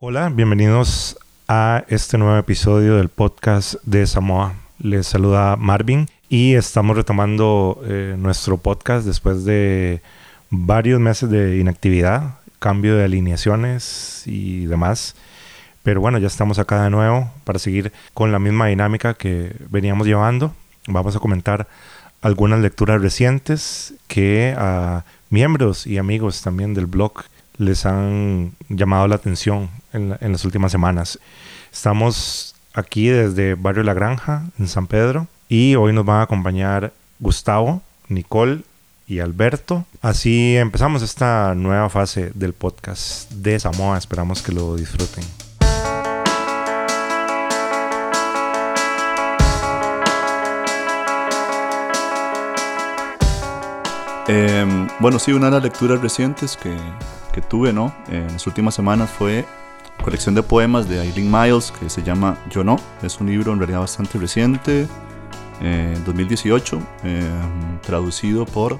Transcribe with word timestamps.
Hola, 0.00 0.28
bienvenidos 0.28 1.16
a 1.46 1.84
este 1.88 2.18
nuevo 2.18 2.36
episodio 2.36 2.96
del 2.96 3.08
podcast 3.08 3.74
de 3.84 4.04
Samoa. 4.08 4.54
Les 4.80 5.06
saluda 5.06 5.54
Marvin 5.54 6.08
y 6.28 6.54
estamos 6.54 6.96
retomando 6.96 7.80
eh, 7.86 8.16
nuestro 8.18 8.58
podcast 8.58 9.06
después 9.06 9.44
de 9.44 10.02
varios 10.50 10.98
meses 10.98 11.30
de 11.30 11.58
inactividad, 11.58 12.38
cambio 12.58 12.96
de 12.96 13.04
alineaciones 13.04 14.24
y 14.26 14.66
demás. 14.66 15.14
Pero 15.84 16.00
bueno, 16.00 16.18
ya 16.18 16.26
estamos 16.26 16.58
acá 16.58 16.82
de 16.82 16.90
nuevo 16.90 17.30
para 17.44 17.60
seguir 17.60 17.92
con 18.14 18.32
la 18.32 18.40
misma 18.40 18.66
dinámica 18.66 19.14
que 19.14 19.54
veníamos 19.70 20.08
llevando. 20.08 20.52
Vamos 20.88 21.14
a 21.14 21.20
comentar 21.20 21.68
algunas 22.20 22.58
lecturas 22.58 23.00
recientes 23.00 23.94
que 24.08 24.56
a 24.58 25.04
miembros 25.30 25.86
y 25.86 25.98
amigos 25.98 26.42
también 26.42 26.74
del 26.74 26.86
blog 26.86 27.22
les 27.56 27.86
han 27.86 28.52
llamado 28.68 29.06
la 29.08 29.16
atención 29.16 29.70
en, 29.92 30.16
en 30.20 30.32
las 30.32 30.44
últimas 30.44 30.72
semanas. 30.72 31.18
Estamos 31.72 32.54
aquí 32.74 33.08
desde 33.08 33.54
Barrio 33.54 33.84
La 33.84 33.94
Granja, 33.94 34.44
en 34.58 34.68
San 34.68 34.86
Pedro, 34.86 35.26
y 35.48 35.76
hoy 35.76 35.92
nos 35.92 36.04
van 36.04 36.20
a 36.20 36.22
acompañar 36.22 36.92
Gustavo, 37.18 37.82
Nicole 38.08 38.62
y 39.06 39.20
Alberto. 39.20 39.84
Así 40.02 40.56
empezamos 40.56 41.02
esta 41.02 41.54
nueva 41.54 41.88
fase 41.90 42.32
del 42.34 42.52
podcast 42.52 43.30
de 43.30 43.58
Samoa. 43.58 43.98
Esperamos 43.98 44.42
que 44.42 44.52
lo 44.52 44.76
disfruten. 44.76 45.24
Eh, 54.28 54.88
bueno, 55.00 55.18
sí, 55.18 55.32
una 55.32 55.46
de 55.46 55.52
las 55.52 55.62
lecturas 55.62 56.00
recientes 56.00 56.56
que, 56.56 56.74
que 57.32 57.42
tuve, 57.42 57.72
¿no? 57.72 57.94
En 58.08 58.28
las 58.28 58.46
últimas 58.46 58.74
semanas 58.74 59.10
fue 59.10 59.44
colección 60.02 60.34
de 60.34 60.42
poemas 60.42 60.88
de 60.88 61.02
Eileen 61.02 61.30
Miles 61.30 61.72
que 61.78 61.88
se 61.90 62.02
llama 62.02 62.38
Yo 62.50 62.64
No. 62.64 62.76
Es 63.02 63.20
un 63.20 63.26
libro 63.26 63.52
en 63.52 63.58
realidad 63.58 63.80
bastante 63.80 64.18
reciente, 64.18 64.86
eh, 65.62 65.98
2018, 66.06 66.80
eh, 67.04 67.22
traducido 67.82 68.46
por 68.46 68.78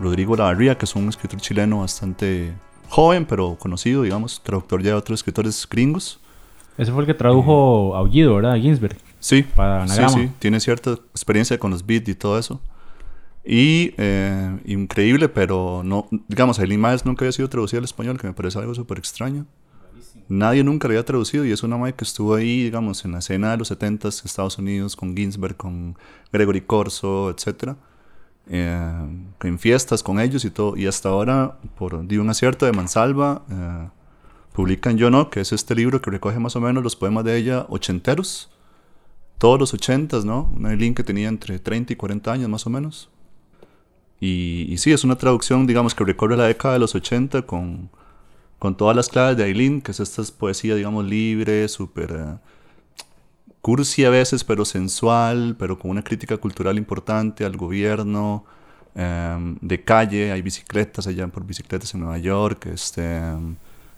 Rodrigo 0.00 0.36
Lavarría, 0.36 0.76
que 0.76 0.84
es 0.84 0.94
un 0.94 1.08
escritor 1.08 1.40
chileno 1.40 1.80
bastante 1.80 2.52
joven, 2.88 3.26
pero 3.26 3.56
conocido, 3.58 4.02
digamos, 4.02 4.42
traductor 4.42 4.82
ya 4.82 4.90
de 4.90 4.96
otros 4.96 5.20
escritores 5.20 5.66
gringos. 5.68 6.20
Ese 6.76 6.92
fue 6.92 7.02
el 7.02 7.06
que 7.06 7.14
tradujo 7.14 7.94
Aullido, 7.94 8.34
¿verdad? 8.36 8.56
Ginsberg. 8.56 8.96
Sí, 9.20 9.42
Para 9.42 9.86
sí, 9.88 10.02
sí, 10.08 10.30
tiene 10.38 10.60
cierta 10.60 10.92
experiencia 10.92 11.58
con 11.58 11.70
los 11.70 11.86
beats 11.86 12.08
y 12.08 12.14
todo 12.14 12.38
eso. 12.38 12.60
Y 13.44 13.92
eh, 13.98 14.58
increíble, 14.64 15.28
pero 15.28 15.82
no, 15.84 16.08
digamos, 16.28 16.58
Eileen 16.58 16.80
Miles 16.80 17.04
nunca 17.04 17.24
había 17.24 17.32
sido 17.32 17.48
traducida 17.48 17.78
al 17.78 17.84
español, 17.84 18.18
que 18.18 18.26
me 18.26 18.32
parece 18.32 18.58
algo 18.58 18.74
súper 18.74 18.98
extraño. 18.98 19.46
Nadie 20.28 20.64
nunca 20.64 20.88
la 20.88 20.92
había 20.92 21.04
traducido 21.04 21.44
y 21.44 21.52
es 21.52 21.62
una 21.62 21.76
madre 21.76 21.94
que 21.94 22.04
estuvo 22.04 22.34
ahí, 22.34 22.64
digamos, 22.64 23.04
en 23.04 23.12
la 23.12 23.18
escena 23.18 23.50
de 23.50 23.58
los 23.58 23.70
70s, 23.70 24.24
Estados 24.24 24.56
Unidos, 24.56 24.96
con 24.96 25.14
Ginsberg, 25.14 25.56
con 25.56 25.98
Gregory 26.32 26.62
Corso, 26.62 27.28
etc. 27.28 27.74
en 28.48 29.58
fiestas 29.58 30.02
con 30.02 30.18
ellos 30.20 30.46
y 30.46 30.50
todo. 30.50 30.78
Y 30.78 30.86
hasta 30.86 31.10
ahora, 31.10 31.58
por 31.76 32.06
di 32.06 32.16
un 32.16 32.30
acierto 32.30 32.64
de 32.64 32.72
Mansalva, 32.72 33.42
eh, 33.50 33.88
publican 34.54 34.96
Yo 34.96 35.10
No, 35.10 35.28
que 35.28 35.40
es 35.40 35.52
este 35.52 35.74
libro 35.74 36.00
que 36.00 36.10
recoge 36.10 36.38
más 36.38 36.56
o 36.56 36.60
menos 36.62 36.82
los 36.82 36.96
poemas 36.96 37.24
de 37.24 37.36
ella 37.36 37.66
ochenteros. 37.68 38.50
Todos 39.36 39.60
los 39.60 39.74
ochentas, 39.74 40.24
¿no? 40.24 40.50
Una 40.56 40.70
Eileen 40.70 40.94
que 40.94 41.04
tenía 41.04 41.28
entre 41.28 41.58
30 41.58 41.92
y 41.92 41.96
40 41.96 42.32
años 42.32 42.48
más 42.48 42.66
o 42.66 42.70
menos. 42.70 43.10
Y, 44.20 44.66
y 44.68 44.78
sí, 44.78 44.92
es 44.92 45.04
una 45.04 45.16
traducción, 45.16 45.66
digamos, 45.66 45.94
que 45.94 46.04
recorre 46.04 46.36
la 46.36 46.46
década 46.46 46.74
de 46.74 46.80
los 46.80 46.94
80 46.94 47.42
con, 47.42 47.90
con 48.58 48.76
todas 48.76 48.96
las 48.96 49.08
claves 49.08 49.36
de 49.36 49.44
Aileen, 49.44 49.82
que 49.82 49.90
es 49.92 50.00
esta 50.00 50.22
poesía, 50.38 50.74
digamos, 50.74 51.04
libre, 51.04 51.68
súper 51.68 52.12
eh, 52.12 53.04
cursi 53.60 54.04
a 54.04 54.10
veces, 54.10 54.44
pero 54.44 54.64
sensual, 54.64 55.56
pero 55.58 55.78
con 55.78 55.90
una 55.90 56.02
crítica 56.02 56.36
cultural 56.36 56.78
importante 56.78 57.44
al 57.44 57.56
gobierno, 57.56 58.44
eh, 58.94 59.56
de 59.60 59.82
calle, 59.82 60.32
hay 60.32 60.40
bicicletas, 60.40 61.06
allá 61.06 61.26
por 61.28 61.44
bicicletas 61.44 61.92
en 61.94 62.00
Nueva 62.00 62.18
York, 62.18 62.66
este, 62.66 63.20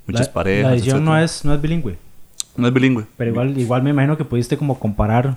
muchas 0.07 0.27
la, 0.27 0.33
parejas. 0.33 0.71
La 0.71 0.77
edición 0.77 1.05
no 1.05 1.19
es, 1.19 1.45
no 1.45 1.55
es 1.55 1.61
bilingüe. 1.61 1.99
No 2.57 2.67
es 2.67 2.73
bilingüe. 2.73 3.07
Pero 3.17 3.31
igual, 3.31 3.59
igual 3.59 3.83
me 3.83 3.91
imagino 3.91 4.17
que 4.17 4.25
pudiste 4.25 4.57
como 4.57 4.79
comparar 4.79 5.37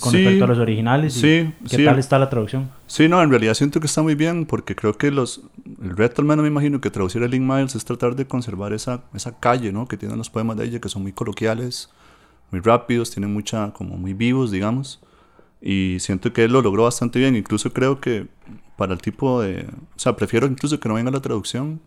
con 0.00 0.12
Sí, 0.12 0.18
respecto 0.18 0.44
a 0.44 0.48
los 0.48 0.58
originales. 0.58 1.16
y 1.16 1.20
sí, 1.20 1.54
¿Qué 1.68 1.76
sí. 1.76 1.84
tal 1.84 1.98
está 1.98 2.18
la 2.18 2.28
traducción? 2.30 2.70
Sí, 2.86 3.08
no, 3.08 3.22
en 3.22 3.30
realidad 3.30 3.54
siento 3.54 3.80
que 3.80 3.86
está 3.86 4.02
muy 4.02 4.14
bien 4.14 4.46
porque 4.46 4.74
creo 4.74 4.96
que 4.96 5.10
los 5.10 5.42
el 5.82 5.96
reto 5.96 6.22
al 6.22 6.28
menos 6.28 6.42
me 6.42 6.48
imagino 6.48 6.80
que 6.80 6.90
traducir 6.90 7.22
a 7.22 7.28
Lynn 7.28 7.46
Miles 7.46 7.74
es 7.74 7.84
tratar 7.84 8.14
de 8.16 8.26
conservar 8.26 8.72
esa, 8.72 9.02
esa 9.14 9.38
calle, 9.38 9.72
¿no? 9.72 9.86
Que 9.88 9.96
tienen 9.96 10.18
los 10.18 10.30
poemas 10.30 10.56
de 10.56 10.64
ella 10.66 10.80
que 10.80 10.88
son 10.88 11.02
muy 11.02 11.12
coloquiales, 11.12 11.90
muy 12.50 12.60
rápidos, 12.60 13.10
tienen 13.10 13.32
mucha 13.32 13.72
como 13.72 13.96
muy 13.96 14.12
vivos, 14.14 14.50
digamos. 14.50 15.00
Y 15.62 15.96
siento 16.00 16.32
que 16.32 16.44
él 16.44 16.52
lo 16.52 16.62
logró 16.62 16.84
bastante 16.84 17.18
bien, 17.18 17.36
incluso 17.36 17.72
creo 17.72 18.00
que 18.00 18.26
para 18.76 18.92
el 18.94 19.00
tipo 19.00 19.42
de, 19.42 19.66
o 19.94 19.98
sea, 19.98 20.16
prefiero 20.16 20.46
incluso 20.46 20.80
que 20.80 20.88
no 20.88 20.94
venga 20.94 21.10
la 21.10 21.20
traducción 21.20 21.80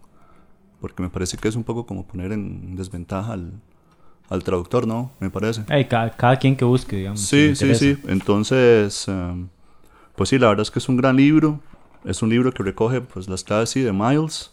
porque 0.79 1.01
me 1.01 1.09
parece 1.09 1.37
que 1.37 1.47
es 1.47 1.55
un 1.55 1.63
poco 1.63 1.85
como 1.85 2.05
poner 2.05 2.31
en 2.33 2.75
desventaja 2.75 3.33
al, 3.33 3.53
al 4.33 4.43
traductor, 4.43 4.87
¿no? 4.87 5.11
Me 5.19 5.29
parece. 5.29 5.63
Cada, 5.87 6.09
cada 6.09 6.37
quien 6.37 6.55
que 6.55 6.65
busque, 6.65 6.97
digamos. 6.97 7.21
Sí, 7.21 7.55
sí, 7.55 7.75
sí. 7.75 7.97
Entonces, 8.07 9.07
em, 9.07 9.47
pues 10.15 10.29
sí, 10.29 10.39
la 10.39 10.47
verdad 10.47 10.63
es 10.63 10.71
que 10.71 10.79
es 10.79 10.89
un 10.89 10.97
gran 10.97 11.17
libro. 11.17 11.59
Es 12.03 12.21
un 12.23 12.29
libro 12.29 12.51
que 12.51 12.63
recoge 12.63 12.99
pues 12.99 13.29
las 13.29 13.43
claves 13.43 13.69
sí, 13.69 13.81
de 13.81 13.93
Miles, 13.93 14.51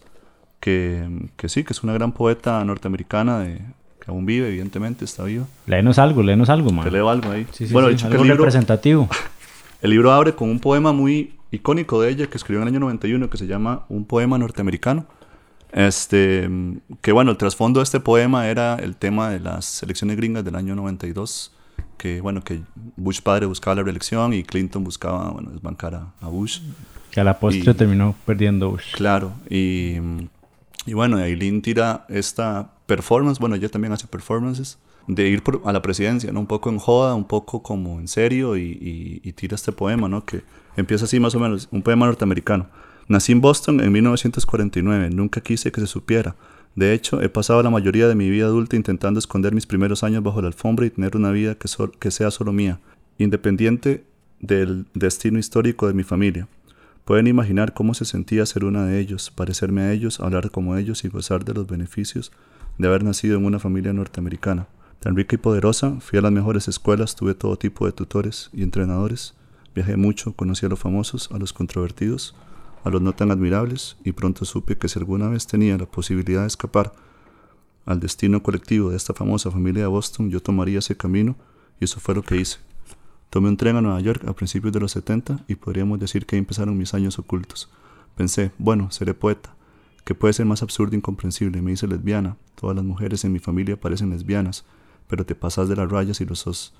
que, 0.60 1.08
que 1.36 1.48
sí, 1.48 1.64
que 1.64 1.72
es 1.72 1.82
una 1.82 1.94
gran 1.94 2.12
poeta 2.12 2.62
norteamericana 2.62 3.40
de, 3.40 3.62
que 3.98 4.10
aún 4.10 4.26
vive, 4.26 4.48
evidentemente, 4.48 5.04
está 5.06 5.24
viva. 5.24 5.46
Léenos 5.66 5.98
algo, 5.98 6.22
léenos 6.22 6.50
algo, 6.50 6.70
man. 6.70 6.84
Te 6.84 6.90
leo 6.90 7.08
algo 7.08 7.30
ahí. 7.30 7.46
Sí, 7.50 7.66
sí, 7.66 7.72
bueno, 7.72 7.88
sí, 7.88 7.94
hecho 7.94 8.08
que 8.08 8.12
algo 8.12 8.22
el 8.22 8.28
libro, 8.28 8.44
representativo. 8.44 9.08
el 9.82 9.90
libro 9.90 10.12
abre 10.12 10.34
con 10.34 10.50
un 10.50 10.60
poema 10.60 10.92
muy 10.92 11.32
icónico 11.50 12.00
de 12.02 12.10
ella 12.10 12.26
que 12.26 12.36
escribió 12.36 12.60
en 12.60 12.68
el 12.68 12.74
año 12.74 12.80
91 12.80 13.30
que 13.30 13.38
se 13.38 13.46
llama 13.46 13.86
Un 13.88 14.04
poema 14.04 14.36
norteamericano. 14.36 15.06
Este, 15.72 16.48
que 17.00 17.12
bueno, 17.12 17.30
el 17.30 17.36
trasfondo 17.36 17.80
de 17.80 17.84
este 17.84 18.00
poema 18.00 18.48
era 18.48 18.74
el 18.76 18.96
tema 18.96 19.30
de 19.30 19.40
las 19.40 19.82
elecciones 19.82 20.16
gringas 20.16 20.44
del 20.44 20.56
año 20.56 20.74
92, 20.74 21.52
que 21.96 22.20
bueno, 22.20 22.42
que 22.42 22.62
Bush 22.96 23.20
padre 23.20 23.46
buscaba 23.46 23.76
la 23.76 23.82
reelección 23.82 24.32
y 24.32 24.42
Clinton 24.42 24.82
buscaba, 24.84 25.30
bueno, 25.30 25.50
desbancar 25.50 25.94
a, 25.94 26.12
a 26.20 26.28
Bush. 26.28 26.60
Que 27.10 27.20
a 27.20 27.24
la 27.24 27.38
postre 27.38 27.70
Y- 27.70 27.74
terminó 27.74 28.14
perdiendo 28.24 28.70
Bush. 28.70 28.92
Claro, 28.94 29.32
y, 29.48 29.96
y 30.86 30.92
bueno, 30.94 31.18
Aileen 31.18 31.62
tira 31.62 32.04
esta 32.08 32.72
performance, 32.86 33.38
bueno, 33.38 33.54
ella 33.56 33.68
también 33.68 33.92
hace 33.92 34.06
performances, 34.06 34.78
de 35.06 35.28
ir 35.28 35.42
por- 35.42 35.62
a 35.64 35.72
la 35.72 35.82
presidencia, 35.82 36.32
¿no? 36.32 36.40
Un 36.40 36.46
poco 36.46 36.70
en 36.70 36.78
joda, 36.78 37.14
un 37.14 37.24
poco 37.24 37.62
como 37.62 37.98
en 38.00 38.08
serio, 38.08 38.56
y, 38.56 38.62
y- 38.62 39.20
y 39.28 39.32
tira 39.32 39.54
este 39.54 39.72
poema, 39.72 40.08
¿no? 40.08 40.24
Que 40.24 40.42
empieza 40.76 41.04
así 41.04 41.18
más 41.20 41.34
o 41.34 41.40
menos, 41.40 41.68
un 41.70 41.82
poema 41.82 42.06
norteamericano. 42.06 42.66
Nací 43.10 43.32
en 43.32 43.40
Boston 43.40 43.80
en 43.80 43.90
1949, 43.90 45.10
nunca 45.10 45.40
quise 45.40 45.72
que 45.72 45.80
se 45.80 45.88
supiera. 45.88 46.36
De 46.76 46.94
hecho, 46.94 47.20
he 47.20 47.28
pasado 47.28 47.60
la 47.60 47.68
mayoría 47.68 48.06
de 48.06 48.14
mi 48.14 48.30
vida 48.30 48.44
adulta 48.44 48.76
intentando 48.76 49.18
esconder 49.18 49.52
mis 49.52 49.66
primeros 49.66 50.04
años 50.04 50.22
bajo 50.22 50.40
la 50.40 50.46
alfombra 50.46 50.86
y 50.86 50.90
tener 50.90 51.16
una 51.16 51.32
vida 51.32 51.56
que, 51.56 52.10
sea 52.12 52.30
solo 52.30 52.52
mía, 52.52 52.78
independiente 53.18 54.04
del 54.38 54.86
destino 54.94 55.40
histórico 55.40 55.88
de 55.88 55.92
mi 55.92 56.04
familia. 56.04 56.46
Pueden 57.04 57.26
imaginar 57.26 57.74
cómo 57.74 57.94
se 57.94 58.04
sentía 58.04 58.46
ser 58.46 58.64
una 58.64 58.86
de 58.86 59.00
ellos, 59.00 59.32
parecerme 59.32 59.82
a 59.82 59.92
ellos, 59.92 60.20
hablar 60.20 60.52
como 60.52 60.76
ellos 60.76 61.02
y 61.02 61.08
gozar 61.08 61.44
de 61.44 61.54
los 61.54 61.66
beneficios 61.66 62.30
de 62.78 62.86
haber 62.86 63.02
nacido 63.02 63.38
en 63.38 63.44
una 63.44 63.58
familia 63.58 63.92
norteamericana. 63.92 64.68
Tan 65.00 65.16
rica 65.16 65.34
y 65.34 65.38
poderosa, 65.38 65.96
fui 65.98 66.20
a 66.20 66.22
las 66.22 66.30
mejores 66.30 66.68
escuelas, 66.68 67.16
tuve 67.16 67.34
todo 67.34 67.56
tipo 67.56 67.86
de 67.86 67.92
tutores 67.92 68.50
y 68.52 68.62
entrenadores, 68.62 69.34
viajé 69.74 69.96
mucho, 69.96 70.32
conocí 70.34 70.64
a 70.64 70.68
los 70.68 70.78
famosos, 70.78 71.28
a 71.32 71.38
los 71.38 71.52
controvertidos, 71.52 72.36
a 72.84 72.90
los 72.90 73.02
no 73.02 73.12
tan 73.12 73.30
admirables, 73.30 73.96
y 74.04 74.12
pronto 74.12 74.44
supe 74.44 74.76
que 74.76 74.88
si 74.88 74.98
alguna 74.98 75.28
vez 75.28 75.46
tenía 75.46 75.76
la 75.76 75.86
posibilidad 75.86 76.42
de 76.42 76.46
escapar 76.46 76.92
al 77.86 78.00
destino 78.00 78.42
colectivo 78.42 78.90
de 78.90 78.96
esta 78.96 79.14
famosa 79.14 79.50
familia 79.50 79.82
de 79.82 79.88
Boston, 79.88 80.30
yo 80.30 80.40
tomaría 80.40 80.78
ese 80.78 80.96
camino, 80.96 81.36
y 81.80 81.84
eso 81.84 82.00
fue 82.00 82.14
lo 82.14 82.22
que 82.22 82.36
hice. 82.36 82.58
Tomé 83.30 83.48
un 83.48 83.56
tren 83.56 83.76
a 83.76 83.80
Nueva 83.80 84.00
York 84.00 84.24
a 84.26 84.32
principios 84.32 84.72
de 84.72 84.80
los 84.80 84.90
70 84.90 85.44
y 85.46 85.54
podríamos 85.54 86.00
decir 86.00 86.26
que 86.26 86.34
ahí 86.34 86.40
empezaron 86.40 86.76
mis 86.76 86.94
años 86.94 87.18
ocultos. 87.18 87.70
Pensé, 88.16 88.50
bueno, 88.58 88.90
seré 88.90 89.14
poeta. 89.14 89.54
que 90.04 90.14
puede 90.16 90.34
ser 90.34 90.46
más 90.46 90.62
absurdo 90.62 90.94
e 90.94 90.96
incomprensible? 90.96 91.62
Me 91.62 91.70
hice 91.70 91.86
lesbiana. 91.86 92.36
Todas 92.56 92.74
las 92.74 92.84
mujeres 92.84 93.24
en 93.24 93.32
mi 93.32 93.38
familia 93.38 93.78
parecen 93.78 94.10
lesbianas, 94.10 94.64
pero 95.06 95.24
te 95.24 95.36
pasas 95.36 95.68
de 95.68 95.76
las 95.76 95.88
rayas 95.88 96.20
y 96.20 96.24
lo 96.24 96.34
sos. 96.34 96.74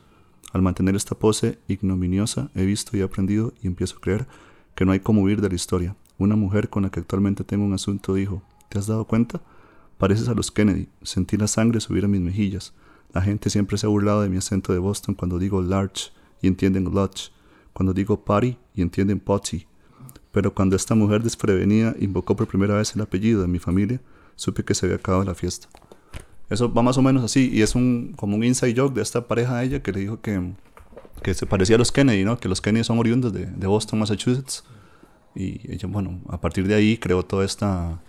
Al 0.53 0.63
mantener 0.63 0.97
esta 0.97 1.15
pose 1.15 1.59
ignominiosa, 1.69 2.51
he 2.57 2.65
visto 2.65 2.97
y 2.97 3.03
aprendido 3.03 3.53
y 3.63 3.69
empiezo 3.69 3.99
a 3.99 4.01
creer 4.01 4.27
que 4.81 4.87
no 4.87 4.93
hay 4.93 5.01
como 5.01 5.21
huir 5.21 5.43
de 5.43 5.51
la 5.51 5.55
historia. 5.55 5.95
Una 6.17 6.37
mujer 6.37 6.71
con 6.71 6.85
la 6.85 6.91
que 6.91 7.01
actualmente 7.01 7.45
tengo 7.45 7.67
un 7.67 7.75
asunto 7.75 8.15
dijo, 8.15 8.43
¿te 8.71 8.79
has 8.79 8.87
dado 8.87 9.05
cuenta? 9.05 9.43
Pareces 9.99 10.27
a 10.29 10.33
los 10.33 10.51
Kennedy. 10.51 10.89
Sentí 11.03 11.37
la 11.37 11.49
sangre 11.49 11.81
subir 11.81 12.07
a 12.07 12.09
mis 12.09 12.23
mejillas. 12.23 12.73
La 13.13 13.21
gente 13.21 13.51
siempre 13.51 13.77
se 13.77 13.85
ha 13.85 13.91
burlado 13.91 14.23
de 14.23 14.31
mi 14.31 14.39
acento 14.39 14.73
de 14.73 14.79
Boston 14.79 15.15
cuando 15.15 15.39
digo 15.39 15.61
large 15.61 16.13
y 16.41 16.47
entienden 16.47 16.85
lodge, 16.85 17.31
cuando 17.75 17.93
digo 17.93 18.25
party 18.25 18.57
y 18.75 18.81
entienden 18.81 19.21
potty. 19.21 19.67
Pero 20.33 20.55
cuando 20.55 20.77
esta 20.77 20.95
mujer 20.95 21.23
desprevenida 21.23 21.95
invocó 22.01 22.35
por 22.35 22.47
primera 22.47 22.75
vez 22.75 22.95
el 22.95 23.03
apellido 23.03 23.43
de 23.43 23.49
mi 23.49 23.59
familia, 23.59 24.01
supe 24.35 24.65
que 24.65 24.75
se 24.75 24.87
había 24.87 24.97
acabado 24.97 25.25
la 25.25 25.35
fiesta. 25.35 25.69
Eso 26.49 26.73
va 26.73 26.81
más 26.81 26.97
o 26.97 27.03
menos 27.03 27.23
así. 27.23 27.51
Y 27.53 27.61
es 27.61 27.75
un, 27.75 28.15
como 28.17 28.35
un 28.35 28.45
inside 28.45 28.75
joke 28.75 28.95
de 28.95 29.03
esta 29.03 29.29
pareja 29.29 29.59
de 29.59 29.67
ella 29.67 29.83
que 29.83 29.93
le 29.93 30.01
dijo 30.01 30.23
que, 30.23 30.55
que 31.23 31.35
se 31.35 31.47
parecía 31.47 31.77
a 31.77 31.79
los 31.79 31.93
Kennedy, 31.93 32.25
¿no? 32.25 32.39
Que 32.39 32.49
los 32.49 32.61
Kennedy 32.61 32.85
son 32.85 32.99
oriundos 32.99 33.33
de, 33.33 33.47
de 33.47 33.67
Boston, 33.67 33.99
Massachusetts. 33.99 34.65
Y 35.35 35.61
ella, 35.73 35.89
bueno, 35.89 36.19
a 36.29 36.41
partir 36.41 36.67
de 36.67 36.75
ahí 36.75 36.97
creó 36.97 37.23
toda 37.23 37.45
esta 37.45 38.01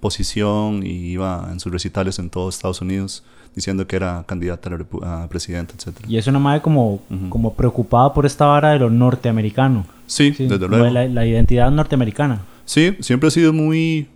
posición 0.00 0.84
y 0.84 1.10
iba 1.12 1.48
en 1.52 1.60
sus 1.60 1.70
recitales 1.70 2.18
en 2.18 2.30
todo 2.30 2.48
Estados 2.48 2.80
Unidos 2.80 3.22
diciendo 3.54 3.86
que 3.86 3.96
era 3.96 4.24
candidata 4.26 4.70
a, 5.02 5.24
a 5.24 5.28
presidenta, 5.28 5.74
etc. 5.74 5.96
Y 6.08 6.16
es 6.16 6.26
una 6.26 6.38
madre 6.38 6.62
como, 6.62 7.00
como 7.28 7.54
preocupada 7.54 8.12
por 8.14 8.24
esta 8.24 8.46
vara 8.46 8.70
de 8.70 8.78
lo 8.78 8.90
norteamericano. 8.90 9.84
Sí, 10.06 10.32
Sí, 10.32 10.46
desde 10.46 10.68
luego. 10.68 10.86
La, 10.86 11.06
la 11.06 11.26
identidad 11.26 11.70
norteamericana. 11.70 12.42
Sí, 12.64 12.96
siempre 13.00 13.28
ha 13.28 13.30
sido 13.30 13.52
muy, 13.52 14.08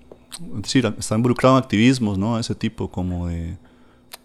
es 0.56 0.62
decir, 0.62 0.94
está 0.98 1.16
involucrado 1.16 1.56
en 1.56 1.62
activismos, 1.62 2.16
¿no? 2.16 2.38
Ese 2.38 2.54
tipo 2.54 2.90
como 2.90 3.26
de 3.28 3.56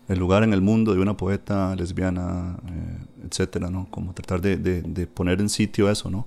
el 0.09 0.19
lugar 0.19 0.43
en 0.43 0.51
el 0.53 0.61
mundo 0.61 0.93
de 0.93 0.99
una 0.99 1.15
poeta 1.15 1.75
lesbiana, 1.75 2.57
eh, 2.67 2.97
etcétera, 3.29 3.69
¿no? 3.69 3.87
Como 3.89 4.11
tratar 4.13 4.41
de, 4.41 4.57
de- 4.57 4.81
de 4.81 5.07
poner 5.07 5.39
en 5.39 5.47
sitio 5.49 5.89
eso, 5.89 6.09
¿no? 6.09 6.25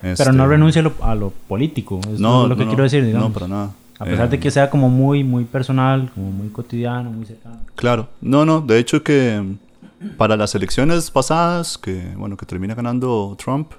Pero 0.00 0.12
Este, 0.12 0.32
no 0.32 0.46
renuncia 0.46 0.80
a 0.80 0.84
lo, 0.84 0.92
a 1.02 1.14
lo 1.14 1.30
político. 1.48 2.00
Es 2.12 2.20
No, 2.20 2.46
lo 2.46 2.56
que 2.56 2.64
no, 2.64 2.70
quiero 2.70 2.82
decir, 2.84 3.04
digamos. 3.04 3.28
No, 3.28 3.34
para 3.34 3.48
nada. 3.48 3.70
A 3.98 4.04
pesar 4.04 4.26
Eh, 4.26 4.30
de 4.30 4.38
que 4.40 4.50
sea 4.50 4.68
como 4.70 4.88
muy, 4.88 5.24
muy 5.24 5.44
personal, 5.44 6.10
como 6.14 6.30
muy 6.30 6.48
cotidiano, 6.50 7.10
muy 7.10 7.24
cercano. 7.26 7.56
Claro, 7.74 8.08
no, 8.20 8.44
no, 8.44 8.60
de 8.60 8.78
hecho 8.78 9.02
que 9.02 9.40
mm, 9.40 10.16
para 10.16 10.36
las 10.36 10.54
elecciones 10.54 11.10
pasadas, 11.10 11.76
que 11.78 12.14
bueno, 12.16 12.36
que 12.36 12.46
termina 12.46 12.74
ganando 12.76 13.36
Trump, 13.42 13.72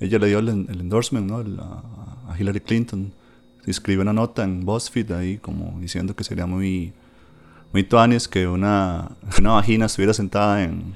ella 0.00 0.18
le 0.18 0.26
dio 0.28 0.38
el, 0.40 0.48
el 0.48 0.80
endorsement, 0.80 1.28
¿no? 1.28 1.40
El- 1.40 1.58
a, 1.60 1.82
a 2.32 2.38
Hillary 2.38 2.60
Clinton. 2.60 3.12
Escribió 3.66 4.02
una 4.02 4.12
nota 4.12 4.42
en 4.42 4.64
BuzzFeed 4.64 5.12
ahí 5.12 5.36
como 5.38 5.78
diciendo 5.80 6.16
que 6.16 6.24
sería 6.24 6.46
muy, 6.46 6.92
muy 7.72 7.84
tuanis 7.84 8.28
que 8.28 8.46
una, 8.46 9.08
una 9.38 9.52
vagina 9.52 9.86
estuviera 9.86 10.12
sentada 10.14 10.62
en, 10.64 10.94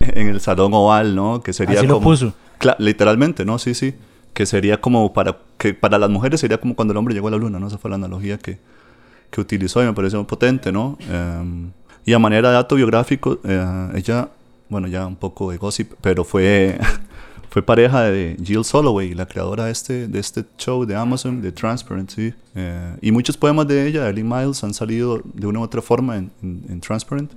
en 0.00 0.28
el 0.28 0.40
salón 0.40 0.72
oval, 0.74 1.14
¿no? 1.14 1.40
Que 1.42 1.52
sería 1.52 1.78
Así 1.78 1.86
lo 1.86 1.94
como... 1.94 2.04
puso. 2.10 2.34
Cla- 2.58 2.76
literalmente, 2.78 3.44
¿no? 3.44 3.58
Sí, 3.58 3.74
sí. 3.74 3.94
Que 4.32 4.44
sería 4.46 4.80
como 4.80 5.12
para 5.12 5.38
que 5.58 5.72
para 5.74 5.98
las 5.98 6.10
mujeres 6.10 6.40
sería 6.40 6.58
como 6.58 6.74
cuando 6.76 6.92
el 6.92 6.98
hombre 6.98 7.14
llegó 7.14 7.28
a 7.28 7.30
la 7.30 7.36
luna, 7.38 7.58
¿no? 7.58 7.68
Esa 7.68 7.78
fue 7.78 7.90
la 7.90 7.96
analogía 7.96 8.38
que, 8.38 8.58
que 9.30 9.40
utilizó 9.40 9.82
y 9.82 9.86
me 9.86 9.92
pareció 9.92 10.18
muy 10.18 10.26
potente, 10.26 10.72
¿no? 10.72 10.98
Eh, 11.08 11.68
y 12.04 12.12
a 12.12 12.18
manera 12.18 12.48
de 12.50 12.54
dato 12.54 12.74
biográfico, 12.76 13.38
eh, 13.44 13.88
ella, 13.94 14.28
bueno, 14.68 14.88
ya 14.88 15.06
un 15.06 15.16
poco 15.16 15.50
de 15.50 15.56
gossip, 15.56 15.92
pero 16.00 16.22
fue, 16.24 16.78
fue 17.56 17.62
pareja 17.62 18.02
de 18.02 18.36
Jill 18.44 18.66
Soloway, 18.66 19.14
la 19.14 19.24
creadora 19.24 19.64
de 19.64 19.72
este, 19.72 20.08
de 20.08 20.18
este 20.18 20.44
show 20.58 20.84
de 20.84 20.94
Amazon, 20.94 21.40
de 21.40 21.50
Transparency. 21.52 22.34
Eh, 22.54 22.96
y 23.00 23.10
muchos 23.12 23.34
poemas 23.38 23.66
de 23.66 23.86
ella, 23.86 24.02
de 24.02 24.10
Eileen 24.10 24.28
Miles, 24.28 24.62
han 24.62 24.74
salido 24.74 25.22
de 25.32 25.46
una 25.46 25.60
u 25.60 25.62
otra 25.62 25.80
forma 25.80 26.18
en, 26.18 26.30
en- 26.42 26.62
en 26.68 26.80
Transparent, 26.82 27.32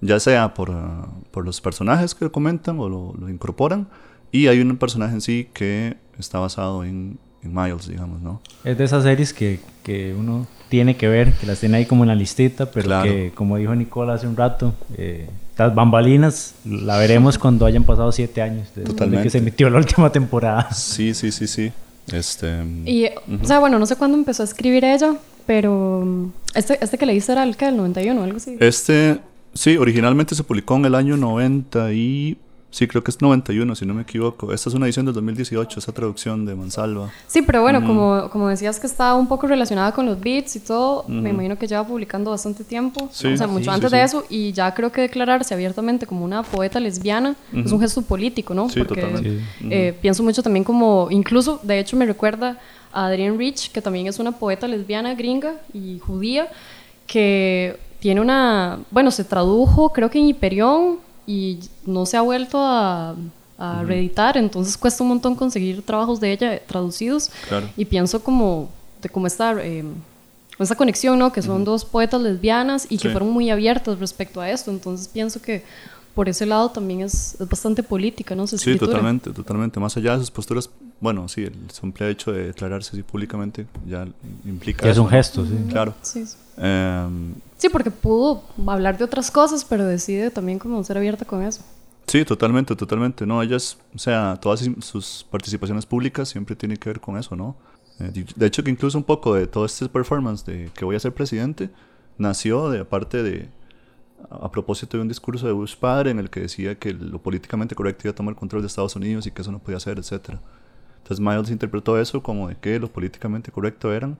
ya 0.00 0.18
sea 0.18 0.52
por, 0.54 0.72
ah, 0.72 1.06
por 1.30 1.44
los 1.44 1.60
personajes 1.60 2.16
que 2.16 2.28
comentan 2.28 2.80
o 2.80 2.88
lo, 2.88 3.14
lo 3.16 3.28
incorporan, 3.28 3.86
y 4.32 4.48
hay 4.48 4.60
un 4.60 4.76
personaje 4.76 5.14
en 5.14 5.20
sí 5.20 5.48
que 5.54 5.96
está 6.18 6.40
basado 6.40 6.82
en, 6.82 7.20
en 7.44 7.54
Miles, 7.54 7.86
digamos, 7.86 8.20
¿no? 8.20 8.40
Es 8.64 8.76
de 8.76 8.82
esas 8.82 9.04
series 9.04 9.32
que, 9.32 9.60
que 9.84 10.16
uno 10.18 10.48
tiene 10.68 10.96
que 10.96 11.06
ver, 11.06 11.32
que 11.34 11.46
las 11.46 11.60
tiene 11.60 11.76
ahí 11.76 11.86
como 11.86 12.02
en 12.02 12.08
la 12.08 12.16
listita, 12.16 12.72
pero 12.72 12.86
Claro. 12.86 13.04
que, 13.08 13.30
como 13.36 13.56
dijo 13.56 13.72
Nicola 13.76 14.14
hace 14.14 14.26
un 14.26 14.36
rato, 14.36 14.74
eh, 14.98 15.30
las 15.60 15.74
bambalinas 15.74 16.54
la 16.64 16.96
veremos 16.96 17.38
cuando 17.38 17.66
hayan 17.66 17.84
pasado 17.84 18.10
siete 18.12 18.40
años 18.40 18.68
desde 18.68 18.80
de 18.80 18.86
Totalmente. 18.86 19.24
que 19.24 19.30
se 19.30 19.38
emitió 19.38 19.68
la 19.68 19.76
última 19.78 20.10
temporada. 20.10 20.72
Sí, 20.72 21.12
sí, 21.12 21.30
sí, 21.30 21.46
sí. 21.46 21.70
Este, 22.10 22.64
Y, 22.86 23.06
o 23.06 23.44
sea, 23.44 23.58
bueno, 23.60 23.78
no 23.78 23.84
sé 23.84 23.96
cuándo 23.96 24.16
empezó 24.16 24.42
a 24.42 24.46
escribir 24.46 24.84
ella, 24.84 25.14
pero 25.46 26.02
mm, 26.04 26.32
este, 26.54 26.78
este 26.82 26.96
que 26.96 27.04
leíste 27.04 27.32
era 27.32 27.42
el 27.42 27.58
que, 27.58 27.68
el 27.68 27.76
91 27.76 28.20
o 28.20 28.24
algo 28.24 28.38
así. 28.38 28.56
Este, 28.58 29.20
sí, 29.52 29.76
originalmente 29.76 30.34
se 30.34 30.44
publicó 30.44 30.76
en 30.76 30.86
el 30.86 30.94
año 30.94 31.16
90 31.18 31.92
y... 31.92 32.38
Sí, 32.72 32.86
creo 32.86 33.02
que 33.02 33.10
es 33.10 33.20
91, 33.20 33.74
si 33.74 33.84
no 33.84 33.94
me 33.94 34.02
equivoco. 34.02 34.52
Esta 34.52 34.68
es 34.68 34.74
una 34.76 34.86
edición 34.86 35.04
del 35.04 35.14
2018, 35.14 35.80
esa 35.80 35.90
traducción 35.92 36.46
de 36.46 36.54
Mansalva. 36.54 37.10
Sí, 37.26 37.42
pero 37.42 37.62
bueno, 37.62 37.84
como, 37.84 38.30
como 38.30 38.48
decías 38.48 38.78
que 38.78 38.86
está 38.86 39.14
un 39.16 39.26
poco 39.26 39.48
relacionada 39.48 39.90
con 39.92 40.06
los 40.06 40.20
beats 40.20 40.54
y 40.54 40.60
todo, 40.60 41.04
me 41.08 41.30
imagino 41.30 41.58
que 41.58 41.66
lleva 41.66 41.84
publicando 41.84 42.30
bastante 42.30 42.62
tiempo, 42.62 43.08
Sí. 43.12 43.26
o 43.26 43.36
sea, 43.36 43.48
Sí, 43.48 43.52
mucho 43.52 43.64
sí, 43.64 43.70
antes 43.70 43.90
sí. 43.90 43.96
de 43.96 44.02
eso, 44.04 44.24
y 44.30 44.52
ya 44.52 44.72
creo 44.72 44.92
que 44.92 45.00
declararse 45.00 45.52
abiertamente 45.52 46.06
como 46.06 46.24
una 46.24 46.44
poeta 46.44 46.78
lesbiana 46.78 47.34
es 47.52 47.72
un 47.72 47.80
gesto 47.80 48.02
político, 48.02 48.54
¿no? 48.54 48.68
Sí, 48.68 48.84
totalmente. 48.84 49.40
eh, 49.68 49.92
pienso 50.00 50.22
mucho 50.22 50.40
también 50.42 50.62
como, 50.62 51.08
incluso, 51.10 51.58
de 51.64 51.80
hecho 51.80 51.96
me 51.96 52.06
recuerda 52.06 52.56
a 52.92 53.06
Adrienne 53.06 53.36
Rich, 53.36 53.72
que 53.72 53.82
también 53.82 54.06
es 54.06 54.20
una 54.20 54.30
poeta 54.32 54.68
lesbiana 54.68 55.14
gringa 55.14 55.54
y 55.74 55.98
judía, 55.98 56.46
que 57.06 57.78
tiene 57.98 58.20
una, 58.20 58.78
bueno, 58.90 59.10
se 59.10 59.24
tradujo 59.24 59.90
creo 59.92 60.08
que 60.08 60.18
en 60.18 60.26
Hyperion 60.28 60.98
y 61.30 61.58
no 61.86 62.06
se 62.06 62.16
ha 62.16 62.22
vuelto 62.22 62.58
a, 62.58 63.14
a 63.58 63.82
reeditar, 63.84 64.36
entonces 64.36 64.76
cuesta 64.76 65.02
un 65.04 65.10
montón 65.10 65.34
conseguir 65.36 65.82
trabajos 65.82 66.18
de 66.18 66.32
ella 66.32 66.60
traducidos. 66.66 67.30
Claro. 67.48 67.68
Y 67.76 67.84
pienso 67.84 68.22
como 68.22 68.68
de 69.02 69.08
cómo 69.08 69.26
esta, 69.26 69.52
eh, 69.62 69.84
esta 70.58 70.74
conexión, 70.74 71.18
¿no? 71.18 71.30
Que 71.32 71.42
son 71.42 71.64
dos 71.64 71.84
poetas 71.84 72.20
lesbianas 72.20 72.86
y 72.90 72.96
que 72.98 73.08
Sí. 73.08 73.12
fueron 73.12 73.30
muy 73.30 73.48
abiertas 73.50 73.98
respecto 73.98 74.40
a 74.40 74.50
esto. 74.50 74.70
Entonces 74.70 75.08
pienso 75.08 75.40
que 75.40 75.62
por 76.20 76.28
ese 76.28 76.44
lado 76.44 76.68
también 76.70 77.00
es, 77.00 77.34
es 77.40 77.48
bastante 77.48 77.82
política, 77.82 78.34
¿no? 78.34 78.46
Su 78.46 78.58
Sí, 78.58 78.76
totalmente, 78.76 79.30
totalmente. 79.30 79.80
Más 79.80 79.96
allá 79.96 80.12
de 80.12 80.18
sus 80.18 80.30
posturas, 80.30 80.68
bueno, 81.00 81.26
sí, 81.30 81.44
el 81.44 81.54
simple 81.72 82.10
hecho 82.10 82.30
de 82.30 82.48
declararse 82.48 82.90
así 82.92 83.02
públicamente 83.02 83.66
ya 83.88 84.06
implica... 84.44 84.82
Que 84.82 84.90
es 84.90 84.98
un 84.98 85.08
gesto, 85.08 85.46
sí. 85.46 85.54
Claro. 85.70 85.94
Sí, 86.02 86.26
sí. 86.26 86.36
Em, 86.58 87.32
Sí, 87.56 87.70
porque 87.70 87.90
pudo 87.90 88.42
hablar 88.66 88.98
de 88.98 89.04
otras 89.04 89.30
cosas, 89.30 89.64
pero 89.64 89.86
decide 89.86 90.30
también 90.30 90.58
como 90.58 90.84
ser 90.84 90.98
abierta 90.98 91.24
con 91.24 91.42
eso. 91.42 91.62
Sí, 92.06 92.22
totalmente, 92.26 92.76
totalmente. 92.76 93.24
No, 93.24 93.42
ellas, 93.42 93.78
o 93.94 93.98
sea, 93.98 94.36
todas 94.42 94.60
sus- 94.82 95.24
participaciones 95.30 95.86
públicas 95.86 96.28
siempre 96.28 96.54
tienen 96.54 96.76
que 96.76 96.90
ver 96.90 97.00
con 97.00 97.16
eso, 97.16 97.34
¿no? 97.34 97.56
Eh, 97.98 98.26
de 98.36 98.46
hecho, 98.46 98.62
que 98.62 98.70
incluso 98.70 98.98
un 98.98 99.04
poco 99.04 99.32
de 99.32 99.46
todo 99.46 99.64
este 99.64 99.88
performance 99.88 100.44
de 100.44 100.70
que 100.74 100.84
voy 100.84 100.96
a 100.96 101.00
ser 101.00 101.14
presidente 101.14 101.70
nació 102.18 102.68
de 102.68 102.80
aparte 102.80 103.22
de 103.22 103.48
a, 104.28 104.50
propósito 104.50 104.96
de 104.96 105.02
un 105.02 105.08
discurso 105.08 105.46
de 105.46 105.52
Bush 105.52 105.76
padre 105.76 106.10
en 106.10 106.18
el 106.18 106.30
que 106.30 106.40
decía 106.40 106.78
que 106.78 106.92
lo 106.92 107.20
políticamente 107.20 107.74
correcto 107.74 108.06
iba 108.06 108.12
a 108.12 108.14
tomar 108.14 108.34
control 108.34 108.62
de 108.62 108.66
Estados 108.66 108.96
Unidos 108.96 109.26
y 109.26 109.30
que 109.30 109.42
eso 109.42 109.52
no 109.52 109.58
podía 109.58 109.80
ser, 109.80 109.98
etcétera. 109.98 110.40
Entonces 110.98 111.20
Miles 111.20 111.50
interpretó 111.50 111.98
eso 111.98 112.22
como 112.22 112.48
de 112.48 112.56
que 112.56 112.78
lo 112.78 112.88
políticamente 112.88 113.50
correcto 113.50 113.92
eran 113.92 114.18